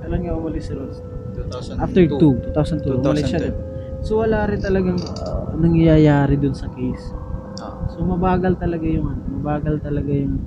kailan 0.00 0.20
nga 0.24 0.32
umalis 0.36 0.68
si 0.68 0.76
Rosa? 0.76 1.04
2002. 1.36 1.84
After 1.84 2.02
2, 2.04 2.52
2002, 2.52 3.00
umalis 3.00 3.24
siya. 3.28 3.40
2002. 3.40 3.48
diba? 3.48 3.67
So 4.02 4.22
wala 4.22 4.46
rin 4.46 4.62
talagang 4.62 5.00
uh, 5.00 5.54
nangyayari 5.58 6.38
dun 6.38 6.54
sa 6.54 6.70
case. 6.70 7.12
Ah. 7.58 7.74
So 7.90 8.06
mabagal 8.06 8.58
talaga 8.58 8.86
yung 8.86 9.10
ano, 9.10 9.22
mabagal 9.40 9.82
talaga 9.82 10.10
yung 10.10 10.38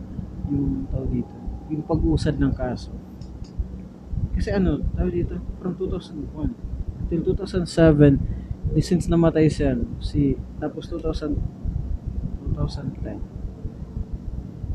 yung 0.52 0.88
tawag 0.92 1.12
dito, 1.12 1.36
yung 1.72 1.84
pag-usad 1.88 2.36
ng 2.40 2.54
kaso. 2.56 2.92
Kasi 4.36 4.52
ano, 4.56 4.80
tawag 4.96 5.14
dito, 5.14 5.36
from 5.60 5.76
2001 5.76 7.08
till 7.12 7.22
2007, 7.28 8.72
di 8.72 8.80
since 8.80 9.12
namatay 9.12 9.52
si 9.52 9.68
ano, 9.68 9.84
si 10.00 10.40
tapos 10.60 10.88
2000 10.88 11.36
2010 12.56 13.42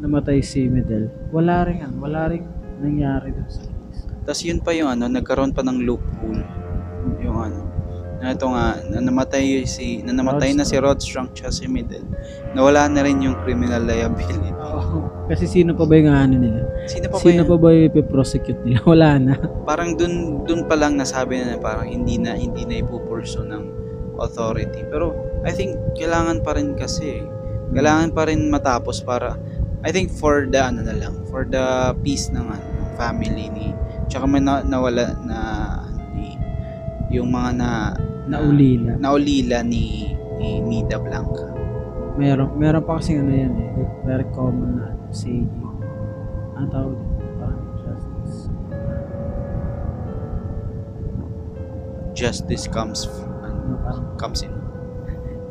namatay 0.00 0.44
si 0.44 0.68
Medel. 0.68 1.08
Wala 1.32 1.64
ring 1.64 1.80
ano, 1.80 1.96
wala 2.04 2.28
ring 2.28 2.44
nangyari 2.80 3.32
dun 3.32 3.48
sa 3.48 3.64
case. 3.64 4.04
Tapos 4.28 4.42
yun 4.44 4.60
pa 4.60 4.76
yung 4.76 4.92
ano, 4.92 5.08
nagkaroon 5.08 5.56
pa 5.56 5.64
ng 5.64 5.88
loophole. 5.88 6.44
Yung 7.24 7.38
ano, 7.40 7.75
na 8.20 8.32
ito 8.32 8.46
nga, 8.48 8.80
na 8.88 8.98
namatay 9.04 9.68
si, 9.68 10.00
na 10.00 10.16
namatay 10.16 10.56
na 10.56 10.64
si 10.64 10.76
Rod 10.80 10.98
Strunk 11.00 11.36
tsaka 11.36 11.52
si 11.52 11.68
Middle. 11.68 12.04
Nawala 12.56 12.88
na 12.88 13.04
rin 13.04 13.20
yung 13.20 13.36
criminal 13.44 13.84
liability. 13.84 14.50
Oo. 14.76 15.28
Kasi 15.28 15.44
sino 15.44 15.76
pa 15.76 15.84
ba 15.84 15.94
yung 16.00 16.10
ano 16.12 16.34
nila? 16.40 16.60
Sino 16.88 17.06
pa 17.12 17.16
ba 17.18 17.24
Sino 17.24 17.42
pa 17.44 17.56
ba 17.60 17.68
yung 17.76 17.86
ipiprosecute 17.92 18.60
nila? 18.64 18.80
Wala 18.92 19.10
na. 19.20 19.34
Parang 19.68 19.94
dun, 19.94 20.46
dun 20.48 20.64
pa 20.64 20.74
lang 20.78 20.96
nasabi 20.96 21.42
na 21.42 21.56
na 21.56 21.58
parang 21.60 21.86
hindi 21.88 22.16
na, 22.16 22.32
hindi 22.34 22.64
na 22.64 22.80
ipupurso 22.80 23.44
ng 23.44 23.62
authority. 24.16 24.84
Pero 24.88 25.12
I 25.44 25.52
think 25.52 25.76
kailangan 26.00 26.40
pa 26.40 26.56
rin 26.56 26.72
kasi, 26.74 27.20
kailangan 27.76 28.16
pa 28.16 28.28
rin 28.28 28.48
matapos 28.48 29.04
para, 29.04 29.36
I 29.84 29.92
think 29.92 30.08
for 30.08 30.48
the 30.48 30.58
ano 30.58 30.82
na 30.82 30.96
lang, 30.96 31.14
for 31.28 31.44
the 31.44 31.92
peace 32.00 32.32
ng, 32.32 32.48
ano, 32.48 32.66
family 32.96 33.52
ni, 33.52 33.76
tsaka 34.08 34.24
may 34.24 34.40
na, 34.40 34.64
nawala 34.64 35.12
na, 35.22 35.38
yung 37.10 37.30
mga 37.30 37.50
na, 37.54 37.70
Naulila. 38.26 38.98
naulila 38.98 39.62
ni, 39.62 40.10
ni 40.38 40.58
Nida 40.58 40.98
Blanca. 40.98 41.54
Meron, 42.18 42.56
meron 42.58 42.82
pa 42.82 42.98
kasi 42.98 43.20
ano 43.20 43.30
yan 43.30 43.54
eh. 43.54 43.68
Like, 43.76 43.94
very 44.02 44.26
common 44.34 44.80
na 44.80 44.90
ano, 44.90 45.12
saying. 45.12 45.46
Ang 46.56 46.66
tawag 46.72 46.96
dito, 46.96 47.24
parang 47.36 47.64
justice. 47.84 48.36
Justice 52.16 52.64
comes, 52.72 53.04
ano, 53.44 53.76
parang 53.84 54.06
comes 54.16 54.40
in. 54.42 54.54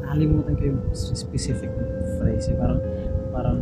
nakalimutan 0.06 0.54
ko 0.58 0.64
yung 0.64 0.82
specific 0.96 1.70
phrase 2.18 2.50
eh. 2.50 2.58
Parang, 2.58 2.82
parang 3.30 3.60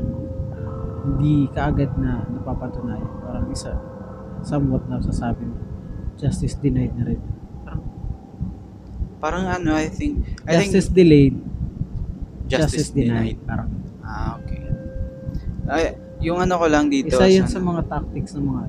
hindi 1.04 1.52
kaagad 1.52 1.92
na 2.00 2.24
napapatunayan. 2.32 3.12
Parang 3.20 3.46
isa, 3.52 3.76
somewhat 4.46 4.88
na 4.88 5.04
sasabi 5.04 5.44
mo, 5.44 5.60
justice 6.16 6.56
denied 6.56 6.96
na 6.96 7.12
rin. 7.12 7.33
Parang, 9.24 9.48
ano, 9.48 9.72
I 9.72 9.88
think, 9.88 10.20
I 10.44 10.60
justice 10.60 10.92
think, 10.92 11.00
delayed, 11.00 11.36
justice, 12.52 12.92
denied. 12.92 13.40
Parang, 13.48 13.72
Ah, 14.04 14.36
okay. 14.36 14.60
Ay, 15.72 15.96
yung 16.20 16.44
ano 16.44 16.60
ko 16.60 16.68
lang 16.68 16.92
dito, 16.92 17.16
isa 17.16 17.26
yun 17.26 17.48
sa- 17.48 17.56
sa 17.56 17.60
mga 17.64 17.88
tactics 17.88 18.36
ng 18.36 18.44
mga, 18.44 18.64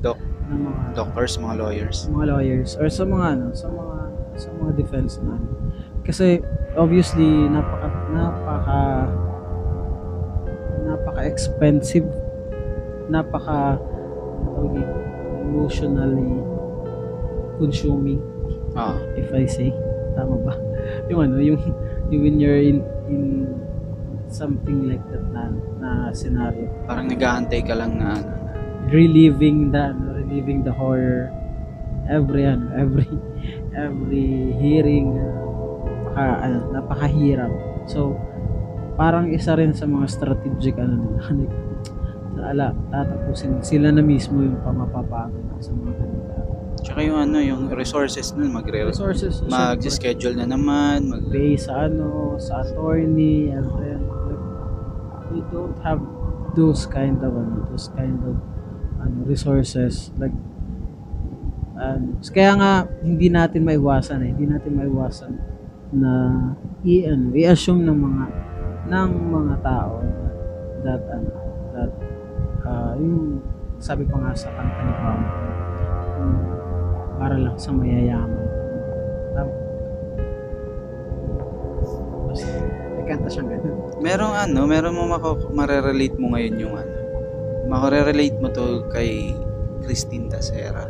Doc, 0.00 0.16
ng 0.48 0.60
mga 0.66 0.82
doctors, 0.96 1.36
mga 1.36 1.54
lawyers. 1.60 1.98
mga 2.08 2.26
lawyers 2.32 2.70
or 2.80 2.88
sa 2.88 3.04
mga 3.04 3.26
ano, 3.38 3.46
sa 3.52 3.68
mga 3.68 3.96
sa 4.40 4.48
mga 4.56 4.72
defense 4.74 5.20
na 5.20 5.36
ano. 5.36 5.48
Kasi 6.02 6.40
obviously 6.74 7.28
napaka 7.52 7.88
napaka 8.10 8.80
napaka 10.88 11.20
expensive 11.28 12.08
napaka 13.06 13.76
emotionally 15.44 16.40
consuming 17.60 18.18
Ah, 18.72 18.96
if 19.14 19.28
I 19.36 19.44
say 19.44 19.68
tama 20.12 20.36
ba? 20.40 20.54
Yung 21.10 21.20
ano 21.24 21.36
yung, 21.40 21.60
yung 22.12 22.20
when 22.24 22.36
you're 22.36 22.60
in 22.60 22.84
in 23.08 23.48
something 24.28 24.88
like 24.88 25.02
that 25.12 25.24
na, 25.32 25.52
na 25.80 25.90
scenario. 26.12 26.68
Parang 26.88 27.08
nag-aantay 27.08 27.60
ka 27.64 27.76
lang 27.76 28.00
na 28.00 28.16
ano. 28.16 28.32
reliving 28.88 29.72
the 29.72 29.92
ano, 29.92 30.16
reliving 30.20 30.64
the 30.64 30.72
horror. 30.72 31.28
Every 32.08 32.44
ano 32.48 32.72
every 32.76 33.08
every 33.84 34.52
hearing 34.58 35.16
uh, 35.16 35.84
napaka, 35.86 36.24
ano, 36.44 36.58
napakahirap. 36.72 37.52
So 37.88 38.16
parang 38.96 39.32
isa 39.32 39.56
rin 39.56 39.72
sa 39.72 39.88
mga 39.88 40.06
strategic 40.12 40.76
ano 40.76 40.96
nila 41.32 41.48
like, 41.48 41.56
ala 42.52 42.66
tatapusin. 42.90 43.60
Sila 43.64 43.92
na 43.92 44.02
mismo 44.04 44.40
yung 44.44 44.60
pamapapagod 44.64 45.44
sa 45.62 45.72
mga 45.72 45.92
ganun 45.94 46.21
Tsaka 46.82 46.98
yung 47.06 47.18
ano, 47.18 47.38
yung 47.38 47.70
resources 47.70 48.34
nun, 48.34 48.50
magre 48.50 48.82
resources 48.82 49.38
mag-schedule 49.46 50.34
na 50.34 50.50
naman, 50.50 51.06
mag 51.06 51.22
pay 51.30 51.54
sa 51.54 51.86
ano 51.86 52.34
sa 52.42 52.66
attorney 52.66 53.54
and 53.54 53.66
then 53.78 54.02
like, 54.02 54.44
we 55.30 55.38
don't 55.54 55.78
have 55.86 56.02
those 56.58 56.84
kind 56.90 57.22
of 57.22 57.32
ano 57.32 57.64
those 57.70 57.88
kind 57.94 58.18
of 58.26 58.34
ano 58.98 59.16
resources 59.24 60.10
like 60.18 60.34
ano 61.78 62.18
kaya 62.34 62.52
nga 62.58 62.72
hindi 63.00 63.30
natin 63.30 63.62
maiwasan 63.62 64.18
eh. 64.26 64.28
Hindi 64.34 64.46
natin 64.50 64.72
maiwasan 64.74 65.32
na 65.92 66.12
i 66.82 67.06
ano 67.06 67.30
i-assume 67.30 67.86
ng 67.86 67.98
mga 67.98 68.24
ng 68.90 69.10
mga 69.30 69.54
tao 69.62 70.02
that 70.82 71.02
ano 71.14 71.30
that 71.72 71.92
ah, 72.66 72.94
yung 72.98 73.38
sabi 73.78 74.06
ko 74.06 74.18
nga 74.18 74.34
sa 74.34 74.50
kanta 74.50 74.80
ni 74.82 74.94
Pam 74.98 75.20
para 77.18 77.36
lang 77.36 77.56
sa 77.56 77.70
mayayaman 77.72 78.46
Tama. 79.32 79.52
Basta, 82.28 82.52
may 82.96 83.04
kanta 83.08 83.28
siyang 83.28 83.48
ganun. 83.48 83.76
merong 84.00 84.34
ano, 84.36 84.60
meron 84.68 84.96
mo 84.96 85.04
mako 85.08 85.52
marerelate 85.52 86.16
mo 86.20 86.36
ngayon 86.36 86.56
yung 86.60 86.74
ano. 86.76 86.96
Makorelate 87.72 88.36
mo 88.40 88.52
to 88.52 88.84
kay 88.92 89.32
Christine 89.80 90.28
Tacera. 90.28 90.84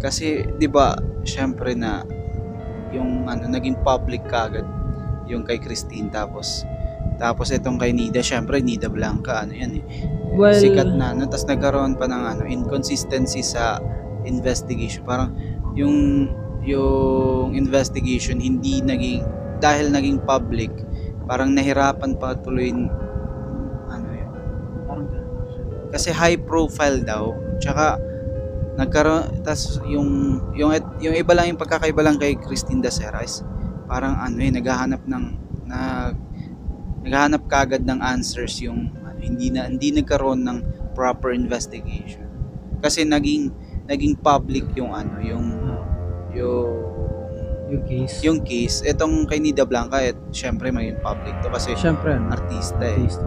Kasi 0.00 0.48
'di 0.56 0.68
ba, 0.68 0.96
syempre 1.28 1.76
na 1.76 2.04
yung 2.92 3.28
ano 3.28 3.44
naging 3.50 3.76
public 3.84 4.24
kagad 4.24 4.64
yung 5.26 5.42
kay 5.42 5.58
Christine 5.58 6.08
tapos 6.08 6.64
tapos 7.16 7.48
itong 7.48 7.80
kay 7.80 7.96
Nida, 7.96 8.20
syempre 8.20 8.60
Nida 8.60 8.92
Blanca, 8.92 9.40
ano 9.40 9.56
yan 9.56 9.80
eh. 9.80 9.84
Well- 10.36 10.52
sikat 10.56 10.96
na, 11.00 11.16
no? 11.16 11.24
Tapos 11.24 11.48
nagkaroon 11.48 11.96
pa 11.96 12.04
ng 12.04 12.22
ano, 12.36 12.42
inconsistency 12.44 13.40
sa 13.40 13.80
investigation. 14.26 15.06
Parang 15.06 15.32
yung 15.78 16.28
yung 16.66 17.54
investigation 17.54 18.42
hindi 18.42 18.82
naging 18.82 19.22
dahil 19.62 19.94
naging 19.94 20.20
public, 20.26 20.68
parang 21.24 21.54
nahirapan 21.54 22.18
pa 22.18 22.34
tuloy 22.36 22.74
ano 23.88 24.08
yun. 24.10 24.32
Kasi 25.94 26.10
high 26.12 26.36
profile 26.36 27.00
daw. 27.00 27.32
Tsaka 27.62 27.96
nagkaroon 28.76 29.40
tas 29.40 29.80
yung 29.88 30.36
yung 30.52 30.76
yung 31.00 31.14
iba 31.16 31.32
lang 31.32 31.54
yung 31.54 31.60
pagkakaiba 31.60 32.04
lang 32.04 32.20
kay 32.20 32.36
Christine 32.36 32.84
Dacera 32.84 33.24
is 33.24 33.40
parang 33.88 34.20
ano 34.20 34.36
eh 34.36 34.52
naghahanap 34.52 35.00
ng 35.08 35.24
nag 35.64 36.14
naghahanap 37.06 37.42
kagad 37.46 37.86
ng 37.86 38.02
answers 38.02 38.58
yung 38.60 38.90
ano, 39.00 39.18
hindi 39.22 39.48
na 39.48 39.70
hindi 39.70 39.94
nagkaroon 39.94 40.42
ng 40.42 40.58
proper 40.92 41.32
investigation. 41.32 42.26
Kasi 42.82 43.06
naging 43.06 43.54
naging 43.86 44.14
public 44.18 44.66
yung 44.74 44.90
ano 44.90 45.18
yung 45.20 45.46
yung 46.32 46.70
Yung 47.66 47.82
case. 47.82 48.22
yung 48.22 48.38
case 48.40 48.86
etong 48.86 49.26
kay 49.26 49.42
Nida 49.42 49.66
Blanca 49.66 49.98
et 49.98 50.14
syempre 50.30 50.70
maging 50.70 51.02
public 51.02 51.34
to 51.42 51.50
kasi 51.50 51.74
Siyempre, 51.74 52.14
ano, 52.14 52.30
artista 52.30 52.78
eh. 52.78 52.94
case. 52.94 53.18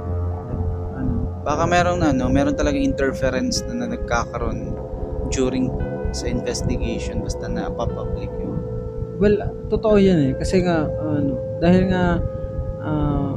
Ano, 0.95 1.43
Baka 1.43 1.67
meron 1.67 1.99
ano, 1.99 2.31
meron 2.31 2.55
talagang 2.55 2.79
interference 2.79 3.59
na, 3.67 3.83
na 3.83 3.91
nagkakaroon 3.91 4.71
during 5.27 5.67
sa 6.09 6.25
investigation 6.25 7.19
basta 7.19 7.45
na 7.45 7.67
public 7.69 8.31
yun. 8.33 8.55
well, 9.19 9.35
totoo 9.67 9.99
yan 9.99 10.19
eh. 10.23 10.33
Kasi 10.33 10.63
nga, 10.63 10.87
ano, 10.87 11.59
dahil 11.59 11.91
nga, 11.91 12.23
ah, 12.79 13.35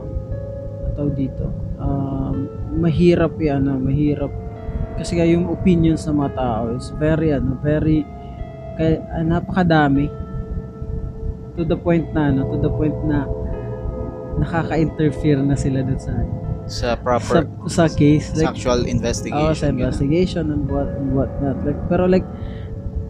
tawag 0.95 1.19
dito, 1.19 1.51
um, 1.77 2.47
mahirap 2.79 3.35
yan, 3.37 3.67
ano, 3.67 3.83
mahirap. 3.83 4.31
Kasi 4.93 5.17
nga 5.17 5.25
yung 5.25 5.49
opinions 5.49 6.05
ng 6.05 6.17
mga 6.17 6.33
tao 6.35 6.63
is 6.73 6.93
very, 6.95 7.33
ano, 7.33 7.57
very, 7.59 8.05
kaya, 8.77 9.01
ah, 9.11 9.25
napakadami. 9.25 10.09
To 11.55 11.63
the 11.63 11.77
point 11.77 12.09
na, 12.11 12.29
ano, 12.29 12.49
to 12.49 12.59
the 12.59 12.71
point 12.71 12.97
na 13.05 13.25
nakaka-interfere 14.35 15.41
na 15.41 15.55
sila 15.55 15.81
dun 15.81 16.01
sa, 16.01 16.13
Sa 16.63 16.89
sa, 16.89 16.89
proper 16.95 17.45
sa 17.69 17.85
case. 17.87 18.33
sa 18.33 18.39
Like, 18.39 18.55
actual 18.55 18.81
investigation. 18.87 19.45
Oo, 19.45 19.53
sa 19.53 19.69
investigation 19.69 20.45
and 20.49 20.65
what 20.67 20.89
and 20.89 21.09
what 21.13 21.29
not. 21.39 21.59
Like, 21.61 21.77
pero 21.87 22.07
like, 22.07 22.25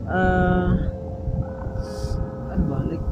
ah, 0.08 0.74
ano 2.48 2.64
ba, 2.66 2.78
like, 2.84 3.04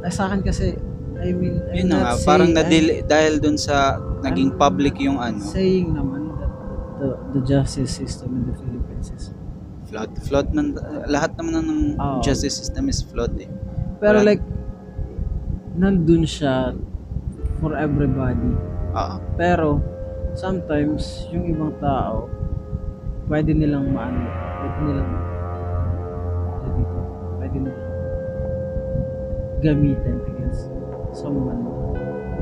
ay, 0.00 0.10
sa 0.10 0.26
akin 0.26 0.42
kasi, 0.42 0.74
I 1.20 1.30
mean, 1.30 1.60
I'm 1.68 1.76
Yun 1.76 1.86
na 1.86 1.92
not 1.92 2.00
nga, 2.00 2.10
saying- 2.16 2.26
parang 2.26 2.50
nadili, 2.50 2.92
dahil 3.04 3.32
dun 3.38 3.54
sa 3.54 3.94
naging 4.20 4.50
I'm 4.50 4.58
public 4.58 4.96
yung 4.98 5.20
ano, 5.20 5.38
saying 5.38 5.92
naman 5.92 6.19
the, 7.00 7.16
the 7.32 7.40
justice 7.42 7.96
system 7.96 8.36
in 8.36 8.42
the 8.52 8.56
Philippines 8.60 9.08
is 9.16 9.32
Flood. 9.90 10.14
Flood 10.22 10.54
man, 10.54 10.78
lahat 11.10 11.34
naman 11.34 11.66
ng 11.66 11.80
Oo. 11.98 12.22
justice 12.22 12.54
system 12.54 12.86
is 12.86 13.02
flawed 13.02 13.34
eh. 13.42 13.50
Pero 13.98 14.22
Wala- 14.22 14.28
like, 14.30 14.44
nandun 15.74 16.22
siya 16.22 16.78
for 17.58 17.74
everybody. 17.74 18.54
Oo. 18.94 19.16
Pero, 19.34 19.82
sometimes, 20.38 21.26
yung 21.34 21.42
ibang 21.50 21.74
tao, 21.82 22.30
pwede 23.26 23.50
nilang 23.50 23.90
maano, 23.90 24.30
pwede 24.62 24.78
nilang, 24.86 25.10
dito, 26.70 26.98
pwede 27.42 27.56
nilang 27.58 27.88
gamitin 29.58 30.16
against 30.22 30.70
someone 31.10 31.66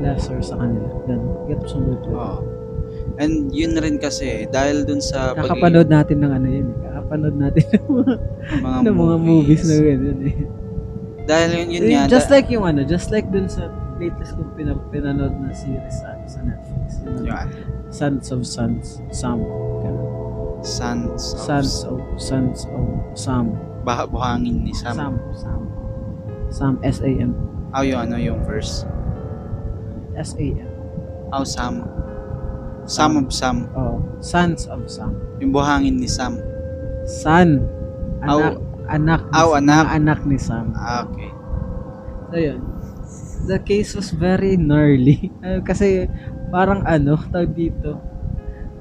lesser 0.05 0.37
sa 0.45 0.53
kanila. 0.53 0.85
Ganun. 1.09 1.33
Get 1.49 1.65
some 1.65 1.81
good 1.89 2.03
Oo. 2.13 2.58
And 3.15 3.49
yun 3.49 3.73
rin 3.75 3.97
kasi, 3.97 4.45
dahil 4.47 4.83
dun 4.83 4.99
sa 4.99 5.31
pag- 5.31 5.49
Kakapanood 5.49 5.87
natin 5.87 6.19
ng 6.19 6.31
ano 6.31 6.47
yun 6.47 6.67
eh. 6.69 6.77
Kakapanood 6.83 7.35
natin 7.35 7.63
ng 7.73 7.85
mga, 7.89 8.13
mga, 8.59 8.77
ng 8.81 8.95
mga 8.95 9.15
movies 9.17 9.61
na 9.63 9.75
ganun 9.77 10.19
eh. 10.21 10.35
Dahil 11.25 11.49
yun, 11.55 11.67
yun 11.71 11.83
Eh, 11.83 11.91
nga. 11.95 12.03
just 12.07 12.27
da- 12.27 12.33
like 12.33 12.47
yung 12.47 12.63
ano, 12.63 12.81
just 12.81 13.09
like 13.09 13.27
dun 13.27 13.45
sa 13.45 13.67
latest 13.95 14.33
kong 14.33 14.53
pina- 14.53 14.85
pinanood 14.89 15.33
na 15.35 15.51
series 15.51 15.93
sa, 15.95 16.15
sa 16.25 16.39
Netflix. 16.39 17.01
Ano, 17.01 17.27
Sons 17.89 18.29
of 18.29 18.41
Sons, 18.43 19.01
Sam. 19.09 19.41
Sons 20.59 21.07
of 21.33 21.39
Sons 21.39 21.71
of 21.85 21.99
Sons 22.17 22.59
of 22.67 22.87
Sam. 23.13 23.55
bah- 23.81 24.05
buhangin 24.05 24.61
ni 24.61 24.73
Sam. 24.73 24.91
Sam. 24.93 25.13
Sam. 25.33 25.61
Sam. 26.49 26.73
S-A-M. 26.81 27.31
Oh, 27.69 27.81
yung 27.81 27.99
ano, 28.01 28.15
yung 28.17 28.41
verse. 28.43 28.83
S-A-M. 30.15 30.67
Oh, 31.29 31.43
Sam. 31.43 31.85
Sam 32.89 33.21
of 33.21 33.29
Sam. 33.29 33.69
Oh. 33.77 34.01
Sons 34.19 34.65
of 34.65 34.89
Sam. 34.89 35.13
Yung 35.37 35.53
buhangin 35.53 36.01
ni 36.01 36.09
Sam. 36.09 36.41
Son. 37.05 37.63
Anak. 38.25 38.57
anak. 38.89 39.21
ni- 39.29 39.33
Aw, 39.37 39.49
anak. 39.61 39.85
anak 39.93 40.19
ni 40.25 40.37
Sam. 40.41 40.73
Ah, 40.73 41.05
okay. 41.05 41.29
So, 42.33 42.35
yun. 42.35 42.61
The 43.45 43.61
case 43.61 43.93
was 43.93 44.09
very 44.09 44.57
gnarly. 44.57 45.29
Uh, 45.45 45.61
kasi, 45.61 46.09
parang 46.49 46.81
ano, 46.83 47.15
tawag 47.31 47.53
dito, 47.53 48.01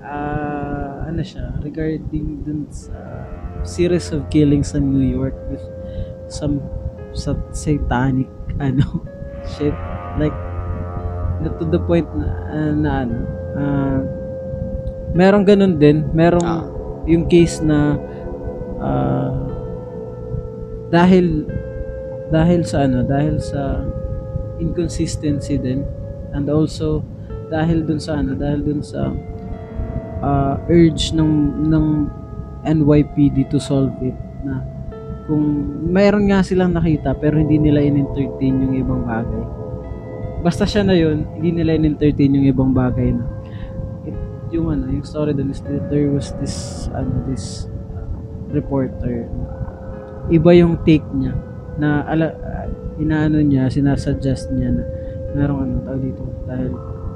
ah, 0.01 1.05
ano 1.05 1.21
siya, 1.21 1.55
regarding 1.61 2.43
dun 2.43 2.65
sa 2.73 2.97
series 3.63 4.09
of 4.11 4.25
killings 4.33 4.73
sa 4.73 4.81
New 4.81 5.05
York 5.05 5.37
with 5.53 5.63
some 6.33 6.65
sa 7.13 7.37
satanic, 7.53 8.29
ano, 8.65 9.05
shit. 9.57 9.77
Like, 10.17 10.35
na- 11.45 11.55
to 11.61 11.69
the 11.69 11.79
point 11.85 12.09
na, 12.17 12.27
ah, 12.51 12.73
na 12.75 12.91
ano, 13.07 13.17
ah, 13.59 13.99
merong 15.19 15.43
ganun 15.43 15.75
din, 15.83 16.07
merong 16.15 16.47
Ah. 16.47 16.65
yung 17.11 17.27
case 17.27 17.59
na 17.59 17.99
ah, 18.79 19.35
dahil 20.89 21.45
dahil 22.31 22.61
sa 22.65 22.85
ano, 22.85 23.05
dahil 23.05 23.41
sa 23.41 23.83
inconsistency 24.61 25.57
din 25.57 25.85
and 26.37 26.47
also 26.53 27.01
dahil 27.49 27.85
dun 27.85 28.01
sa 28.01 28.21
ano, 28.21 28.37
dahil 28.37 28.61
dun 28.61 28.83
sa 28.85 29.13
uh, 30.21 30.55
urge 30.69 31.17
ng 31.17 31.65
ng 31.69 31.87
NYPD 32.69 33.49
to 33.49 33.57
solve 33.57 33.95
it 34.05 34.17
na 34.45 34.61
kung 35.25 35.45
mayroon 35.89 36.29
nga 36.29 36.45
silang 36.45 36.73
nakita 36.73 37.17
pero 37.17 37.37
hindi 37.41 37.61
nila 37.61 37.85
in-entertain 37.85 38.65
yung 38.65 38.75
ibang 38.77 39.03
bagay. 39.05 39.45
Basta 40.45 40.65
siya 40.69 40.87
na 40.87 40.95
yun, 40.95 41.27
hindi 41.37 41.51
nila 41.63 41.77
in-entertain 41.77 42.35
yung 42.35 42.47
ibang 42.49 42.71
bagay 42.73 43.13
na 43.13 43.25
yung 44.53 44.73
ano, 44.73 44.89
yung 44.89 45.05
story 45.05 45.37
dun 45.37 45.53
is 45.53 45.61
that 45.65 45.89
there 45.93 46.09
was 46.13 46.33
this 46.41 46.87
ano, 46.93 47.13
this 47.29 47.69
uh, 47.93 48.07
reporter 48.53 49.29
iba 50.29 50.51
yung 50.53 50.77
take 50.85 51.05
niya 51.17 51.33
na 51.81 52.05
ala, 52.05 52.27
uh, 52.35 52.69
inaano 53.01 53.41
niya, 53.41 53.71
sinasuggest 53.73 54.53
niya 54.53 54.75
na 54.75 54.85
merong 55.33 55.61
ano 55.65 55.75
tawag 55.87 56.03
dito 56.05 56.25
dahil 56.45 56.73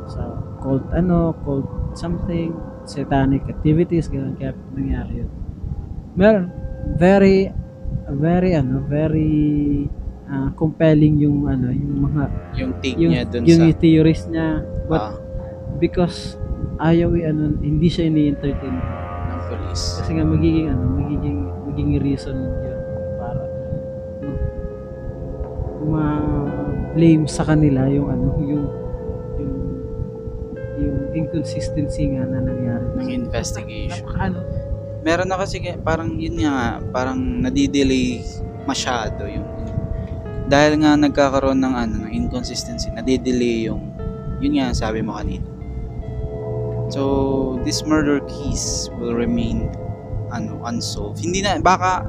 sa 0.09 0.22
cult 0.62 0.85
ano, 0.95 1.37
cult 1.45 1.68
something, 1.93 2.55
satanic 2.89 3.45
activities, 3.51 4.09
ganun 4.09 4.39
kaya 4.39 4.57
nangyari 4.72 5.24
yun. 5.24 5.30
Meron, 6.16 6.47
very, 6.97 7.51
very 8.09 8.57
ano, 8.57 8.80
very 8.87 9.87
ah, 10.30 10.51
compelling 10.57 11.20
yung 11.20 11.51
ano, 11.51 11.68
yung 11.68 12.09
mga, 12.09 12.22
Yung 12.57 12.72
take 12.80 12.97
yung, 12.97 13.12
niya 13.12 13.22
dun 13.28 13.43
yung 13.45 13.62
sa... 13.68 13.76
theories 13.76 14.22
niya, 14.30 14.64
but 14.89 15.03
ah, 15.03 15.14
because 15.83 16.41
ayaw 16.83 17.14
i- 17.14 17.26
ano, 17.30 17.55
hindi 17.62 17.87
siya 17.87 18.11
ini-entertain 18.11 18.74
ng 18.74 19.41
police. 19.47 20.03
kasi 20.03 20.11
nga 20.18 20.26
magiging 20.26 20.66
ano, 20.74 20.85
magiging 20.99 21.39
magiging 21.70 21.93
reason 22.03 22.37
yun 22.37 22.80
para 23.16 23.43
ma-blame 25.83 27.25
sa 27.26 27.46
kanila 27.46 27.87
yung 27.87 28.09
ano, 28.11 28.26
yung 28.42 28.64
yung 29.38 29.57
yung 30.83 30.99
inconsistency 31.14 32.11
nga 32.17 32.26
na 32.26 32.42
nangyari. 32.42 32.87
Ng 32.99 33.11
investigation. 33.26 34.07
Ano, 34.18 34.42
Meron 35.03 35.26
na 35.26 35.34
kasi 35.34 35.59
parang 35.83 36.14
yun 36.14 36.38
nga, 36.38 36.79
parang 36.95 37.18
nadidelay 37.18 38.22
masyado 38.63 39.26
yung 39.26 39.46
dahil 40.46 40.79
nga 40.79 40.95
nagkakaroon 40.95 41.59
ng 41.59 41.75
ano 41.75 41.95
ng 42.07 42.13
inconsistency, 42.13 42.91
nadidelay 42.95 43.67
yung 43.67 43.83
yun 44.38 44.59
nga 44.59 44.75
sabi 44.75 45.03
mo 45.03 45.14
kanina. 45.18 45.42
So, 46.93 47.57
this 47.64 47.89
murder 47.89 48.21
case 48.29 48.93
will 49.01 49.17
remain 49.17 49.73
ano 50.29 50.61
unsolved. 50.69 51.25
Hindi 51.25 51.41
na 51.41 51.57
baka 51.57 52.05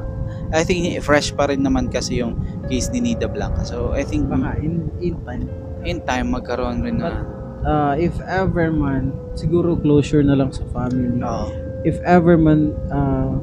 I 0.52 0.68
think 0.68 1.00
fresh 1.00 1.32
pa 1.32 1.48
rin 1.48 1.64
naman 1.64 1.88
kasi 1.88 2.20
yung 2.20 2.36
case 2.68 2.92
ni 2.92 3.00
Nida 3.00 3.32
Blanca. 3.32 3.64
So, 3.64 3.96
I 3.96 4.04
think 4.04 4.28
baka 4.28 4.60
in, 4.60 4.92
in 5.00 5.16
time. 5.24 5.48
in 5.88 6.00
time 6.04 6.36
magkaroon 6.36 6.84
rin 6.84 7.00
na 7.00 7.24
Uh, 7.64 7.96
if 7.96 8.12
ever 8.28 8.76
man, 8.76 9.16
siguro 9.40 9.80
closure 9.80 10.20
na 10.20 10.36
lang 10.36 10.52
sa 10.52 10.68
family. 10.76 11.16
Oo. 11.24 11.48
if 11.88 11.96
ever 12.04 12.36
man 12.36 12.76
uh, 12.92 13.40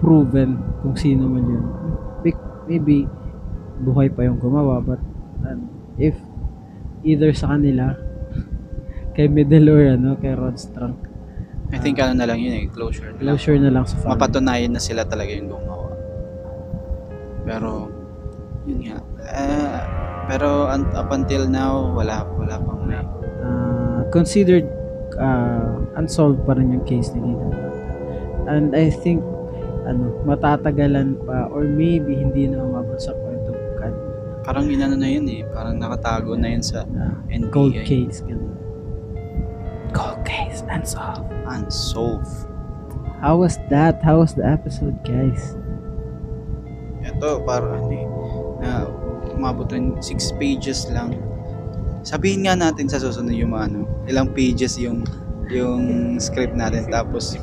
proven 0.00 0.60
kung 0.84 0.96
sino 0.96 1.28
man 1.28 1.44
yun, 1.48 1.64
Be- 2.20 2.48
maybe 2.68 3.08
buhay 3.80 4.12
pa 4.12 4.28
yung 4.28 4.36
gumawa, 4.36 4.84
but 4.84 5.00
um, 5.48 5.68
if 5.96 6.12
either 7.04 7.32
sa 7.32 7.56
kanila, 7.56 7.96
kay 9.20 9.28
Medel 9.28 9.68
or 9.68 9.84
ano, 9.84 10.16
kay 10.16 10.32
Rod 10.32 10.56
Strunk, 10.56 10.96
I 11.70 11.76
think 11.76 12.00
ano 12.00 12.16
na 12.16 12.24
lang 12.24 12.40
yun 12.40 12.56
eh, 12.56 12.64
closure. 12.72 13.12
na 13.12 13.20
lang. 13.20 13.20
closure 13.20 13.58
na 13.60 13.68
lang 13.68 13.84
sa 13.84 14.00
family. 14.00 14.16
mapatunayan 14.16 14.72
na 14.72 14.80
sila 14.80 15.04
talaga 15.04 15.28
yung 15.28 15.52
gumawa. 15.52 15.92
Pero, 17.44 17.92
yun 18.64 18.80
nga. 18.88 18.98
Eh, 19.28 19.78
pero 20.24 20.72
un- 20.72 20.88
up 20.96 21.12
until 21.12 21.44
now, 21.44 21.84
wala, 21.92 22.24
wala 22.40 22.56
pang 22.64 22.80
may. 22.88 22.96
Uh, 23.44 24.08
considered 24.08 24.64
uh, 25.20 25.76
unsolved 26.00 26.40
pa 26.48 26.56
rin 26.56 26.72
yung 26.72 26.84
case 26.88 27.12
ni 27.12 27.20
Nina. 27.20 27.68
And 28.48 28.72
I 28.72 28.88
think 28.88 29.20
ano, 29.84 30.16
matatagalan 30.24 31.20
pa 31.28 31.48
or 31.52 31.68
maybe 31.68 32.16
hindi 32.16 32.48
na 32.48 32.64
umabot 32.64 32.96
sa 32.96 33.12
point 33.16 33.44
of 33.48 33.56
cut 33.80 33.94
Parang 34.44 34.66
inano 34.66 34.96
na 34.96 35.08
yun 35.08 35.24
eh. 35.30 35.44
Parang 35.48 35.76
nakatago 35.78 36.34
na 36.34 36.50
yun 36.50 36.64
sa 36.64 36.82
na 36.88 37.14
NBI. 37.30 37.52
cold 37.52 37.76
case. 37.84 38.24
Ganun. 38.26 38.59
Cold 39.90 40.22
case 40.24 40.62
unsolved. 40.70 41.26
Unsolved. 41.46 42.48
How 43.20 43.36
was 43.36 43.58
that? 43.68 44.00
How 44.00 44.24
was 44.24 44.32
the 44.32 44.46
episode, 44.46 44.96
guys? 45.04 45.58
Ito, 47.04 47.44
parang 47.44 47.84
ano 47.84 47.92
eh, 47.92 48.06
na 48.64 48.70
umabot 49.36 49.68
ng 49.72 50.00
6 50.00 50.40
pages 50.40 50.88
lang. 50.88 51.16
Sabihin 52.00 52.48
nga 52.48 52.56
natin 52.56 52.88
sa 52.88 52.96
susunod 52.96 53.32
yung 53.36 53.52
mga 53.52 53.64
ano, 53.72 53.78
ilang 54.08 54.32
pages 54.32 54.80
yung 54.80 55.04
yung 55.50 56.16
script 56.22 56.54
natin 56.54 56.86
tapos 56.88 57.36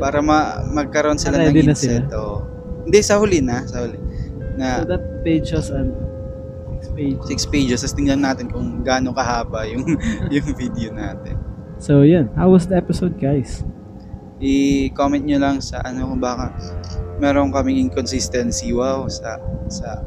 para 0.00 0.18
ma 0.24 0.64
magkaroon 0.66 1.20
sila 1.20 1.38
ng 1.38 1.54
Ready 1.54 1.70
insight. 1.70 2.10
Hindi 2.84 3.00
sa 3.04 3.20
huli 3.20 3.38
na, 3.38 3.62
sa 3.64 3.86
huli. 3.86 3.98
Na 4.58 4.82
So 4.82 4.88
that 4.90 5.04
page 5.22 5.54
was 5.54 5.70
ano, 5.70 5.94
six 6.94 7.18
page. 7.18 7.18
six 7.26 7.38
pages 7.46 7.78
tapos 7.82 7.96
tingnan 7.98 8.20
natin 8.22 8.46
kung 8.46 8.80
gaano 8.86 9.10
kahaba 9.10 9.66
yung 9.66 9.82
yung 10.34 10.46
video 10.54 10.94
natin. 10.94 11.34
So 11.82 12.06
yun, 12.06 12.30
how 12.38 12.54
was 12.54 12.70
the 12.70 12.78
episode, 12.78 13.18
guys? 13.18 13.66
I-comment 14.38 15.26
nyo 15.26 15.38
lang 15.42 15.58
sa 15.58 15.82
ano 15.82 16.06
kung 16.14 16.22
baka 16.22 16.54
meron 17.18 17.50
kaming 17.50 17.90
inconsistency 17.90 18.74
wow 18.74 19.06
sa 19.06 19.38
sa 19.70 20.02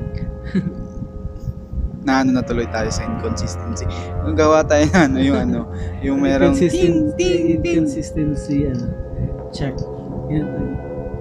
na 2.08 2.24
ano 2.24 2.40
na 2.40 2.44
tuloy 2.44 2.68
tayo 2.72 2.88
sa 2.88 3.04
inconsistency. 3.04 3.84
Kung 4.24 4.36
gawa 4.36 4.64
tayo 4.64 4.88
na 4.96 5.12
ano 5.12 5.20
yung 5.20 5.40
ano, 5.44 5.60
yung 6.00 6.24
merong 6.24 6.56
Inconsistency, 6.56 6.80
ting, 6.80 6.96
ting, 7.20 7.44
ting. 7.60 7.84
inconsistency, 7.84 8.58
ano, 8.72 8.86
check. 9.52 9.76
Yun, 10.32 10.48
ano. 10.48 10.72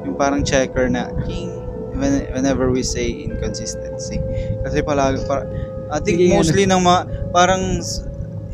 yung 0.06 0.14
parang 0.14 0.46
checker 0.46 0.86
na 0.86 1.10
ting 1.26 1.55
when, 1.96 2.24
whenever 2.32 2.70
we 2.70 2.84
say 2.84 3.08
inconsistency. 3.08 4.20
Kasi 4.64 4.80
palagi 4.84 5.24
para 5.24 5.48
I 5.86 5.98
think 6.02 6.18
Sige, 6.18 6.34
mostly 6.34 6.64
ng 6.66 6.82
mga 6.82 7.00
parang 7.30 7.78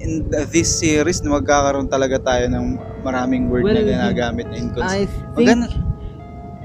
in 0.03 0.27
this 0.51 0.69
series 0.69 1.23
na 1.23 1.39
magkakaroon 1.39 1.87
talaga 1.87 2.19
tayo 2.19 2.45
ng 2.51 2.77
maraming 3.07 3.49
word 3.49 3.65
Well, 3.65 3.79
na 3.79 3.83
ginagamit 4.11 4.51
na 4.51 4.57
inconsistent. 4.59 5.09
I 5.09 5.37
think 5.37 5.49
Maganda. 5.49 5.69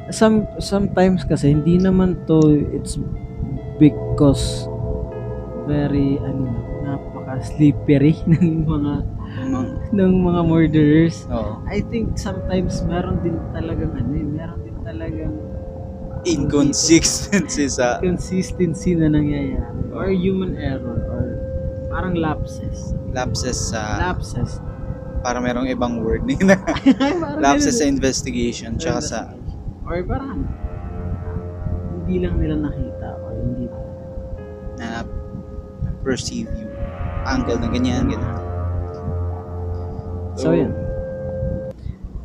some 0.09 0.47
sometimes 0.59 1.27
kasi 1.27 1.51
hindi 1.51 1.77
naman 1.77 2.15
to 2.25 2.39
it's 2.71 2.95
because 3.77 4.65
very 5.67 6.17
ano 6.23 6.47
napaka 6.83 7.43
slippery 7.43 8.15
ng 8.31 8.65
mga 8.65 8.93
ng 9.93 10.11
mga 10.23 10.41
murderers. 10.47 11.27
Oo. 11.29 11.61
I 11.67 11.83
think 11.87 12.17
sometimes 12.17 12.81
meron 12.87 13.21
din 13.21 13.37
talagang 13.53 13.93
ano 13.93 14.11
eh, 14.15 14.25
meron 14.25 14.59
din 14.63 14.77
talagang 14.81 15.35
Inconsistency 16.25 17.67
sa 17.69 17.99
consistency 18.01 18.95
na 18.95 19.11
nangyayari 19.11 19.91
or 19.93 20.09
human 20.09 20.57
error 20.57 20.97
or 21.09 21.23
parang 21.89 22.15
lapses. 22.17 22.93
lapses 23.13 23.57
sa 23.73 23.97
Lapses. 24.13 24.61
para 25.21 25.41
merong 25.41 25.67
ibang 25.67 25.99
word 26.01 26.23
na 26.25 26.57
Parang 26.61 27.41
lapses 27.41 27.81
sa 27.81 27.85
investigation 27.85 28.77
tsaka 28.77 28.99
sa 29.01 29.19
or 29.85 30.01
parang 30.03 30.45
hindi 32.03 32.23
lang 32.23 32.39
nila 32.39 32.55
nakita 32.69 33.07
or 33.21 33.31
hindi 33.35 33.65
na 34.77 35.01
perceive 36.01 36.47
yung 36.53 36.73
angle 37.27 37.59
na 37.59 37.67
ganyan 37.67 38.07
ganyan. 38.07 38.35
So, 40.37 40.53
yun. 40.53 40.69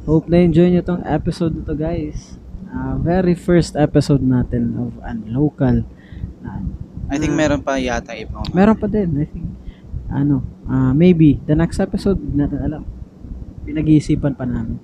Hope 0.04 0.28
na 0.28 0.44
enjoy 0.44 0.68
nyo 0.68 0.84
tong 0.84 1.00
episode 1.02 1.56
na 1.56 1.64
to 1.64 1.72
guys. 1.72 2.36
Ah, 2.72 2.96
very 2.96 3.36
first 3.36 3.76
episode 3.76 4.24
natin 4.24 4.72
of 4.80 4.96
an 5.04 5.28
local. 5.28 5.84
na 6.40 6.64
I 7.12 7.20
think 7.20 7.36
meron 7.36 7.60
pa 7.60 7.76
yata 7.76 8.16
ibang 8.16 8.48
meron 8.56 8.80
pa 8.80 8.88
din, 8.88 9.12
I 9.20 9.28
think. 9.28 9.48
Ano, 10.08 10.40
ah, 10.64 10.96
maybe 10.96 11.36
the 11.44 11.52
next 11.52 11.76
episode, 11.76 12.16
hindi 12.16 12.40
natin 12.40 12.64
alam. 12.64 12.82
Pinag-iisipan 13.68 14.32
pa 14.32 14.48
namin. 14.48 14.80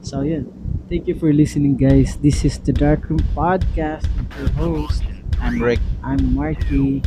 So, 0.00 0.22
yun. 0.22 0.46
Thank 0.86 1.06
you 1.06 1.14
for 1.18 1.30
listening 1.34 1.76
guys. 1.78 2.18
This 2.18 2.42
is 2.46 2.58
the 2.58 2.72
Dark 2.72 3.06
Room 3.10 3.22
Podcast 3.34 4.06
with 4.18 4.30
your 4.38 4.50
host. 4.58 5.02
I'm 5.38 5.62
Rick. 5.62 5.78
I'm 6.02 6.34
Marky. 6.34 7.02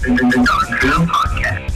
The 0.00 0.12
Dark 0.16 0.82
Room 0.82 1.06
Podcast. 1.08 1.69